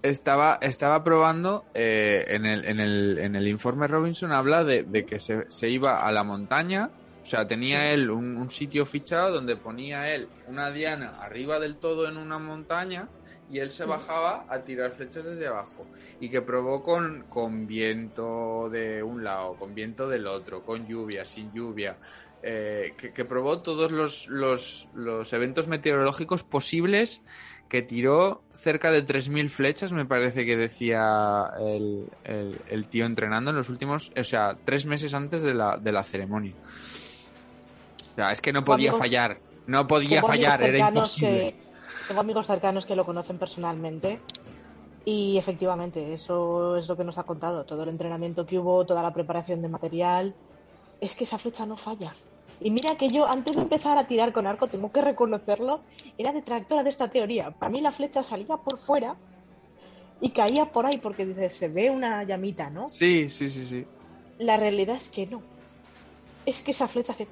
estaba, 0.09 0.59
estaba 0.61 1.03
probando 1.03 1.65
eh, 1.73 2.25
en, 2.27 2.45
el, 2.45 2.65
en, 2.65 2.79
el, 2.79 3.17
en 3.17 3.35
el 3.35 3.47
informe 3.47 3.87
Robinson 3.87 4.31
habla 4.31 4.63
de, 4.63 5.05
que 5.05 5.19
se, 5.19 5.45
se, 5.49 5.69
iba 5.69 6.05
a 6.05 6.11
la 6.11 6.23
montaña, 6.23 6.91
o 7.21 7.25
sea, 7.25 7.47
tenía 7.47 7.91
él 7.91 8.11
un, 8.11 8.49
sitio 8.49 8.85
fichado 8.85 9.33
donde 9.33 9.55
ponía 9.55 10.13
él 10.13 10.27
una 10.47 10.69
diana 10.69 11.19
arriba 11.21 11.59
del 11.59 11.77
todo 11.77 12.07
en 12.07 12.17
una 12.17 12.37
montaña 12.37 13.09
y 13.49 13.59
él 13.59 13.71
se 13.71 13.85
bajaba 13.85 14.45
a 14.49 14.59
tirar 14.59 14.91
flechas 14.91 15.25
desde 15.25 15.47
abajo. 15.47 15.85
Y 16.19 16.29
que 16.29 16.41
probó 16.41 16.81
con, 16.81 17.25
con 17.29 17.67
viento 17.67 18.69
de 18.71 19.03
un 19.03 19.23
lado, 19.23 19.55
con 19.55 19.75
viento 19.75 20.07
del 20.07 20.27
otro, 20.27 20.63
con 20.63 20.87
lluvia, 20.87 21.25
sin 21.25 21.51
lluvia, 21.51 21.97
eh, 22.47 22.93
que, 22.95 23.11
que, 23.11 23.25
probó 23.25 23.63
todos 23.63 23.91
los, 23.91 24.27
los, 24.27 24.87
los 24.93 25.33
eventos 25.33 25.67
meteorológicos 25.67 26.43
posibles 26.43 27.23
que 27.69 27.81
tiró 27.81 28.43
cerca 28.53 28.91
de 28.91 29.03
3.000 29.03 29.49
flechas, 29.49 29.91
me 29.91 30.05
parece 30.05 30.45
que 30.45 30.55
decía 30.55 31.49
el, 31.59 32.07
el, 32.23 32.85
tío 32.85 33.07
entrenando 33.07 33.49
en 33.49 33.57
los 33.57 33.69
últimos, 33.69 34.11
o 34.15 34.23
sea, 34.23 34.55
tres 34.63 34.85
meses 34.85 35.15
antes 35.15 35.41
de 35.41 35.55
la, 35.55 35.77
de 35.77 35.91
la 35.91 36.03
ceremonia. 36.03 36.53
O 38.11 38.15
sea, 38.15 38.31
es 38.31 38.41
que 38.41 38.53
no 38.53 38.63
podía 38.63 38.93
fallar, 38.93 39.39
no 39.65 39.87
podía 39.87 40.21
fallar, 40.21 40.61
era 40.61 40.89
imposible. 40.89 41.55
tengo 42.07 42.21
amigos 42.21 42.45
cercanos 42.45 42.85
que 42.85 42.95
lo 42.95 43.05
conocen 43.05 43.39
personalmente 43.39 44.19
y 45.03 45.39
efectivamente, 45.39 46.13
eso 46.13 46.77
es 46.77 46.87
lo 46.87 46.95
que 46.95 47.03
nos 47.03 47.17
ha 47.17 47.23
contado, 47.23 47.65
todo 47.65 47.81
el 47.81 47.89
entrenamiento 47.89 48.45
que 48.45 48.59
hubo, 48.59 48.85
toda 48.85 49.01
la 49.01 49.13
preparación 49.13 49.63
de 49.63 49.69
material, 49.69 50.35
es 51.01 51.15
que 51.15 51.23
esa 51.23 51.39
flecha 51.39 51.65
no 51.65 51.75
falla. 51.75 52.13
Y 52.59 52.71
mira 52.71 52.97
que 52.97 53.09
yo, 53.09 53.27
antes 53.27 53.55
de 53.55 53.61
empezar 53.61 53.97
a 53.97 54.07
tirar 54.07 54.31
con 54.31 54.47
arco, 54.47 54.67
tengo 54.67 54.91
que 54.91 55.01
reconocerlo, 55.01 55.81
era 56.17 56.31
detractora 56.31 56.83
de 56.83 56.89
esta 56.89 57.09
teoría. 57.09 57.51
Para 57.51 57.71
mí 57.71 57.81
la 57.81 57.91
flecha 57.91 58.23
salía 58.23 58.57
por 58.57 58.79
fuera 58.79 59.15
y 60.21 60.29
caía 60.29 60.65
por 60.65 60.85
ahí 60.85 60.97
porque 60.97 61.25
dice, 61.25 61.49
se 61.49 61.67
ve 61.67 61.89
una 61.89 62.23
llamita, 62.23 62.69
¿no? 62.69 62.87
Sí, 62.87 63.29
sí, 63.29 63.49
sí, 63.49 63.65
sí. 63.65 63.85
La 64.39 64.57
realidad 64.57 64.95
es 64.95 65.09
que 65.09 65.27
no. 65.27 65.41
Es 66.45 66.61
que 66.61 66.71
esa 66.71 66.87
flecha 66.87 67.13
hace... 67.13 67.27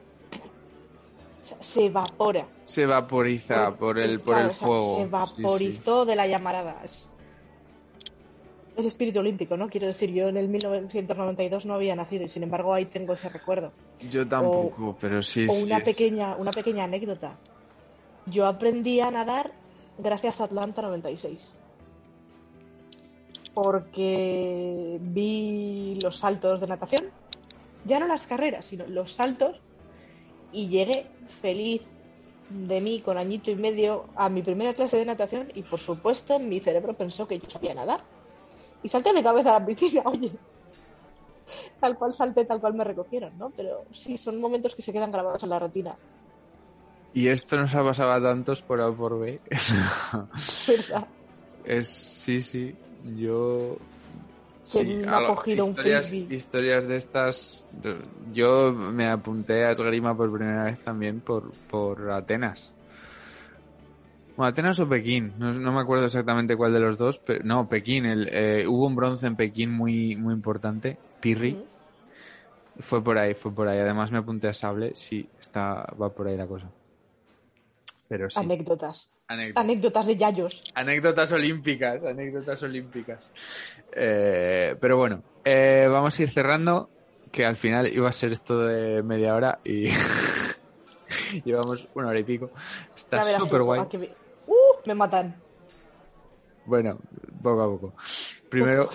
se 1.60 1.86
evapora. 1.86 2.48
Se 2.64 2.86
vaporiza 2.86 3.76
por, 3.76 4.00
el, 4.00 4.20
por 4.20 4.38
el 4.38 4.52
fuego. 4.52 4.98
se 4.98 5.08
vaporizó 5.08 6.06
de 6.06 6.16
la 6.16 6.28
llamarada 6.28 6.82
el 8.76 8.86
espíritu 8.86 9.20
olímpico, 9.20 9.58
¿no? 9.58 9.70
Quiero 9.70 9.88
decir, 9.88 10.12
yo 10.12 10.30
en 10.30 10.38
el 10.38 10.48
1992 10.48 11.66
no 11.66 11.76
había 11.76 11.96
nacido 11.96 12.24
y 12.24 12.28
sin 12.28 12.44
embargo 12.44 12.74
ahí 12.74 12.86
tengo 12.86 13.14
ese 13.14 13.30
recuerdo. 13.30 13.72
Yo 14.10 14.28
tampoco, 14.28 14.98
pero 15.00 15.22
sí. 15.22 15.48
O 15.50 15.54
una 15.54 15.80
pequeña, 15.80 16.36
una 16.36 16.52
pequeña 16.52 16.86
anécdota. 16.86 17.38
Yo 18.26 18.48
aprendí 18.48 19.00
a 19.00 19.12
nadar 19.12 19.52
gracias 19.98 20.42
a 20.42 20.46
Atlanta 20.46 20.82
96. 20.82 21.60
Porque 23.54 24.98
vi 25.02 26.00
los 26.02 26.18
saltos 26.18 26.60
de 26.60 26.68
natación, 26.68 27.12
ya 27.86 28.00
no 28.00 28.08
las 28.08 28.26
carreras, 28.26 28.66
sino 28.66 28.88
los 28.88 29.14
saltos, 29.14 29.62
y 30.52 30.70
llegué 30.70 31.06
feliz 31.42 31.84
de 32.50 32.82
mí 32.82 33.02
con 33.02 33.18
añito 33.18 33.52
y 33.52 33.56
medio 33.56 34.06
a 34.16 34.30
mi 34.30 34.42
primera 34.42 34.74
clase 34.74 34.98
de 34.98 35.06
natación 35.06 35.52
y 35.56 35.64
por 35.64 35.80
supuesto 35.80 36.40
mi 36.40 36.60
cerebro 36.60 36.94
pensó 36.94 37.28
que 37.28 37.40
yo 37.40 37.50
sabía 37.50 37.74
nadar 37.74 38.04
y 38.84 38.90
salté 38.90 39.14
de 39.14 39.24
cabeza 39.24 39.56
a 39.56 39.60
la 39.60 39.66
piscina, 39.66 40.04
oye. 40.06 40.32
Tal 41.80 41.98
cual 41.98 42.14
salté, 42.14 42.46
tal 42.46 42.60
cual 42.60 42.74
me 42.74 42.84
recogieron, 42.84 43.38
¿no? 43.38 43.52
Pero 43.56 43.86
sí, 43.92 44.18
son 44.18 44.40
momentos 44.40 44.76
que 44.76 44.82
se 44.82 44.94
quedan 44.94 45.12
grabados 45.12 45.44
en 45.44 45.50
la 45.50 45.60
retina. 45.60 45.96
Y 47.14 47.28
esto 47.28 47.58
nos 47.58 47.74
ha 47.76 47.84
pasado 47.84 48.12
a 48.12 48.22
tantos 48.22 48.62
por 48.62 48.82
A 48.82 48.92
por 48.92 49.20
B. 49.20 49.40
¿Verdad? 50.68 51.08
Es, 51.64 51.88
sí, 51.88 52.42
sí. 52.42 52.76
Yo. 53.16 53.78
Sí, 54.64 55.02
ha 55.06 55.28
cogido 55.28 55.68
historias, 55.68 56.04
un 56.06 56.10
frisbee. 56.10 56.36
Historias 56.36 56.88
de 56.88 56.96
estas. 56.96 57.68
Yo 58.32 58.72
me 58.72 59.08
apunté 59.10 59.66
a 59.66 59.72
esgrima 59.72 60.16
por 60.16 60.32
primera 60.34 60.64
vez 60.64 60.84
también 60.84 61.20
por, 61.20 61.52
por 61.70 62.10
Atenas. 62.10 62.74
Atenas 64.38 64.80
o 64.80 64.90
Pekín, 64.90 65.34
no, 65.38 65.72
me 65.72 65.82
acuerdo 65.82 66.06
exactamente 66.06 66.56
cuál 66.56 66.74
de 66.74 66.80
los 66.80 66.98
dos, 66.98 67.20
pero 67.20 67.44
no, 67.44 67.70
Pekín, 67.70 68.06
el, 68.06 68.30
eh, 68.32 68.66
hubo 68.68 68.88
un 68.88 68.96
bronce 68.96 69.28
en 69.28 69.36
Pekín 69.36 69.72
muy, 69.72 70.16
muy 70.16 70.34
importante, 70.34 70.98
Pirri, 71.20 71.64
Fue 72.80 73.04
por 73.04 73.18
ahí, 73.20 73.36
fue 73.36 73.54
por 73.54 73.68
ahí. 73.68 73.80
Además 73.80 74.12
me 74.12 74.18
apunté 74.18 74.48
a 74.48 74.54
sable, 74.54 74.94
sí, 74.96 75.30
está, 75.40 75.86
va 76.02 76.10
por 76.10 76.28
ahí 76.28 76.36
la 76.36 76.48
cosa. 76.48 76.68
Pero 78.08 78.30
sí. 78.30 78.40
Anécdotas. 78.40 79.10
Anécdotas. 79.28 79.64
Anécdotas 79.64 80.06
de 80.08 80.16
Yayos. 80.16 80.62
Anécdotas 80.74 81.32
olímpicas, 81.32 82.04
anécdotas 82.04 82.64
olímpicas. 82.64 83.32
Eh, 83.96 84.76
pero 84.80 84.98
bueno, 84.98 85.24
eh, 85.46 85.88
vamos 85.90 86.20
a 86.20 86.24
ir 86.24 86.30
cerrando, 86.30 86.90
que 87.32 87.46
al 87.46 87.56
final 87.56 87.88
iba 87.88 88.10
a 88.10 88.14
ser 88.14 88.32
esto 88.32 88.60
de 88.60 89.04
media 89.04 89.36
hora 89.36 89.60
y 89.64 89.90
llevamos 91.46 91.88
una 91.94 92.08
hora 92.10 92.20
y 92.20 92.24
pico. 92.24 92.52
Está 92.96 93.40
súper 93.40 93.62
guay. 93.62 93.82
Me 94.86 94.96
matan. 94.96 95.36
Bueno, 96.66 97.00
poco 97.42 97.62
a 97.62 97.66
poco. 97.66 97.94
Primero 98.50 98.90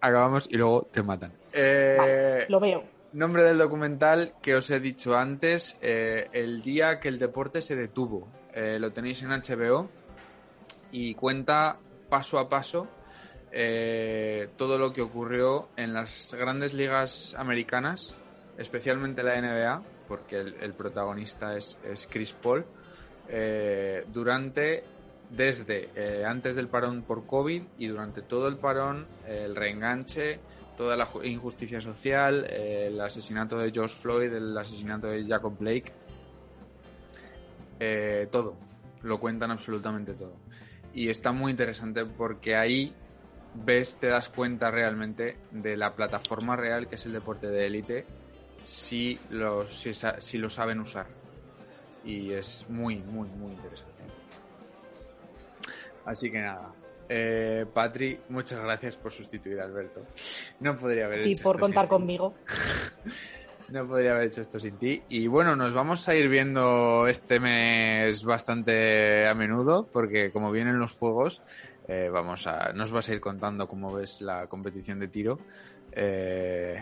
acabamos 0.00 0.48
y 0.50 0.56
luego 0.56 0.88
te 0.90 1.02
matan. 1.02 1.32
Eh, 1.52 1.96
Vale, 1.98 2.46
lo 2.48 2.60
veo. 2.60 2.84
Nombre 3.12 3.44
del 3.44 3.58
documental 3.58 4.34
que 4.42 4.54
os 4.54 4.70
he 4.70 4.80
dicho 4.80 5.16
antes, 5.16 5.78
eh, 5.80 6.28
El 6.32 6.62
día 6.62 7.00
que 7.00 7.08
el 7.08 7.18
deporte 7.18 7.62
se 7.62 7.76
detuvo. 7.76 8.28
Eh, 8.52 8.78
lo 8.78 8.92
tenéis 8.92 9.22
en 9.22 9.30
HBO 9.30 9.88
y 10.90 11.14
cuenta 11.14 11.78
paso 12.08 12.38
a 12.38 12.48
paso 12.48 12.88
eh, 13.52 14.48
todo 14.56 14.78
lo 14.78 14.92
que 14.92 15.00
ocurrió 15.00 15.68
en 15.76 15.94
las 15.94 16.34
grandes 16.34 16.74
ligas 16.74 17.34
americanas, 17.38 18.14
especialmente 18.58 19.22
la 19.22 19.40
NBA, 19.40 19.82
porque 20.08 20.40
el, 20.40 20.56
el 20.60 20.74
protagonista 20.74 21.56
es, 21.56 21.78
es 21.82 22.06
Chris 22.06 22.34
Paul, 22.34 22.66
eh, 23.28 24.04
durante, 24.08 24.84
desde 25.30 25.90
eh, 25.94 26.24
antes 26.24 26.54
del 26.54 26.68
parón 26.68 27.02
por 27.02 27.26
COVID 27.26 27.62
y 27.78 27.86
durante 27.88 28.22
todo 28.22 28.48
el 28.48 28.56
parón, 28.56 29.06
el 29.26 29.56
reenganche, 29.56 30.38
toda 30.76 30.96
la 30.96 31.06
ju- 31.06 31.24
injusticia 31.24 31.80
social, 31.80 32.46
eh, 32.48 32.86
el 32.88 33.00
asesinato 33.00 33.58
de 33.58 33.70
George 33.72 33.94
Floyd, 33.94 34.32
el 34.32 34.56
asesinato 34.56 35.08
de 35.08 35.26
Jacob 35.26 35.56
Blake, 35.58 35.92
eh, 37.80 38.28
todo, 38.30 38.56
lo 39.02 39.18
cuentan 39.20 39.50
absolutamente 39.50 40.14
todo. 40.14 40.36
Y 40.94 41.08
está 41.08 41.32
muy 41.32 41.50
interesante 41.50 42.04
porque 42.04 42.56
ahí 42.56 42.94
ves, 43.54 43.98
te 43.98 44.08
das 44.08 44.28
cuenta 44.28 44.70
realmente 44.70 45.36
de 45.50 45.76
la 45.76 45.94
plataforma 45.94 46.56
real 46.56 46.88
que 46.88 46.94
es 46.96 47.06
el 47.06 47.12
deporte 47.12 47.48
de 47.48 47.66
élite 47.66 48.06
si 48.64 49.18
lo, 49.30 49.66
si 49.66 50.38
lo 50.38 50.50
saben 50.50 50.80
usar. 50.80 51.06
Y 52.04 52.32
es 52.32 52.68
muy, 52.68 52.96
muy, 53.02 53.28
muy 53.28 53.52
interesante. 53.52 53.95
Así 56.06 56.30
que 56.30 56.40
nada. 56.40 56.72
Eh, 57.08 57.66
Patri, 57.72 58.18
muchas 58.30 58.60
gracias 58.60 58.96
por 58.96 59.12
sustituir 59.12 59.60
a 59.60 59.64
Alberto. 59.64 60.02
No 60.60 60.76
podría 60.78 61.04
haber 61.06 61.26
Y 61.26 61.32
hecho 61.32 61.42
por 61.42 61.56
esto 61.56 61.66
contar 61.66 61.84
sin 61.84 61.88
ti. 61.88 61.94
conmigo. 61.94 62.34
No 63.68 63.84
podría 63.84 64.12
haber 64.12 64.28
hecho 64.28 64.42
esto 64.42 64.60
sin 64.60 64.76
ti. 64.78 65.02
Y 65.08 65.26
bueno, 65.26 65.56
nos 65.56 65.74
vamos 65.74 66.08
a 66.08 66.14
ir 66.14 66.28
viendo 66.28 67.08
este 67.08 67.40
mes 67.40 68.22
bastante 68.22 69.26
a 69.26 69.34
menudo, 69.34 69.88
porque 69.92 70.30
como 70.30 70.52
vienen 70.52 70.78
los 70.78 70.92
juegos, 70.92 71.42
eh, 71.88 72.08
vamos 72.08 72.46
a, 72.46 72.72
nos 72.74 72.92
vas 72.92 73.08
a 73.08 73.14
ir 73.14 73.20
contando 73.20 73.66
cómo 73.66 73.92
ves 73.92 74.20
la 74.20 74.46
competición 74.46 75.00
de 75.00 75.08
tiro. 75.08 75.38
Eh, 75.90 76.76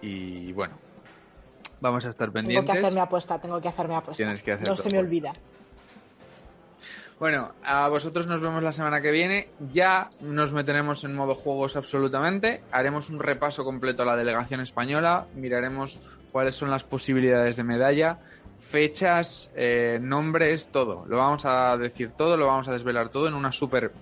y 0.00 0.52
bueno, 0.52 0.78
vamos 1.80 2.06
a 2.06 2.10
estar 2.10 2.28
Tengo 2.30 2.34
que 2.34 2.46
pendientes. 2.46 2.78
hacerme 2.78 3.00
apuesta, 3.00 3.40
tengo 3.40 3.60
que 3.60 3.68
hacerme 3.68 3.96
apuesta. 3.96 4.22
Tienes 4.22 4.42
que 4.44 4.56
no 4.58 4.76
se 4.76 4.90
me 4.90 5.00
olvida. 5.00 5.32
Bueno, 7.22 7.54
a 7.62 7.88
vosotros 7.88 8.26
nos 8.26 8.40
vemos 8.40 8.64
la 8.64 8.72
semana 8.72 9.00
que 9.00 9.12
viene. 9.12 9.50
Ya 9.70 10.10
nos 10.22 10.50
meteremos 10.50 11.04
en 11.04 11.14
modo 11.14 11.36
juegos 11.36 11.76
absolutamente. 11.76 12.64
Haremos 12.72 13.10
un 13.10 13.20
repaso 13.20 13.62
completo 13.62 14.02
a 14.02 14.06
la 14.06 14.16
delegación 14.16 14.58
española. 14.60 15.28
Miraremos 15.36 16.00
cuáles 16.32 16.56
son 16.56 16.68
las 16.68 16.82
posibilidades 16.82 17.54
de 17.54 17.62
medalla, 17.62 18.18
fechas, 18.58 19.52
eh, 19.54 20.00
nombres, 20.02 20.72
todo. 20.72 21.06
Lo 21.06 21.18
vamos 21.18 21.44
a 21.44 21.76
decir 21.76 22.10
todo, 22.10 22.36
lo 22.36 22.48
vamos 22.48 22.66
a 22.66 22.72
desvelar 22.72 23.08
todo 23.08 23.28
en 23.28 23.34
una 23.34 23.52
super, 23.52 23.92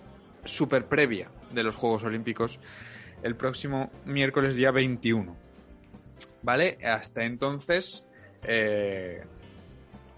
super 0.46 0.86
previa 0.86 1.28
de 1.52 1.62
los 1.62 1.76
Juegos 1.76 2.04
Olímpicos 2.04 2.58
el 3.22 3.36
próximo 3.36 3.90
miércoles 4.06 4.54
día 4.54 4.70
21. 4.70 5.36
¿Vale? 6.40 6.78
Hasta 6.82 7.24
entonces, 7.24 8.06
eh, 8.44 9.24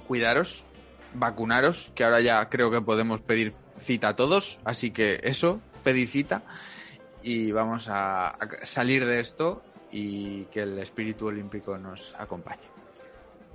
cuidaros, 0.06 0.68
vacunaros, 1.14 1.92
que 1.94 2.04
ahora 2.04 2.20
ya 2.20 2.48
creo 2.48 2.70
que 2.70 2.80
podemos 2.80 3.20
pedir 3.20 3.52
cita 3.78 4.08
a 4.08 4.16
todos, 4.16 4.58
así 4.64 4.90
que 4.90 5.20
eso, 5.22 5.60
pedid 5.84 6.08
cita 6.08 6.42
y 7.22 7.52
vamos 7.52 7.88
a, 7.88 8.28
a 8.28 8.66
salir 8.66 9.06
de 9.06 9.20
esto 9.20 9.62
y 9.90 10.44
que 10.46 10.62
el 10.62 10.78
espíritu 10.78 11.26
olímpico 11.26 11.76
nos 11.78 12.14
acompañe. 12.18 12.62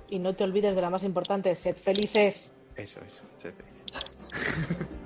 Y 0.08 0.18
no 0.18 0.34
te 0.34 0.44
olvides 0.44 0.74
de 0.74 0.82
la 0.82 0.90
más 0.90 1.02
importante, 1.02 1.54
sed 1.54 1.76
felices. 1.76 2.50
Eso, 2.76 3.00
eso, 3.06 3.24
sed 3.34 3.52
felices. 3.52 4.88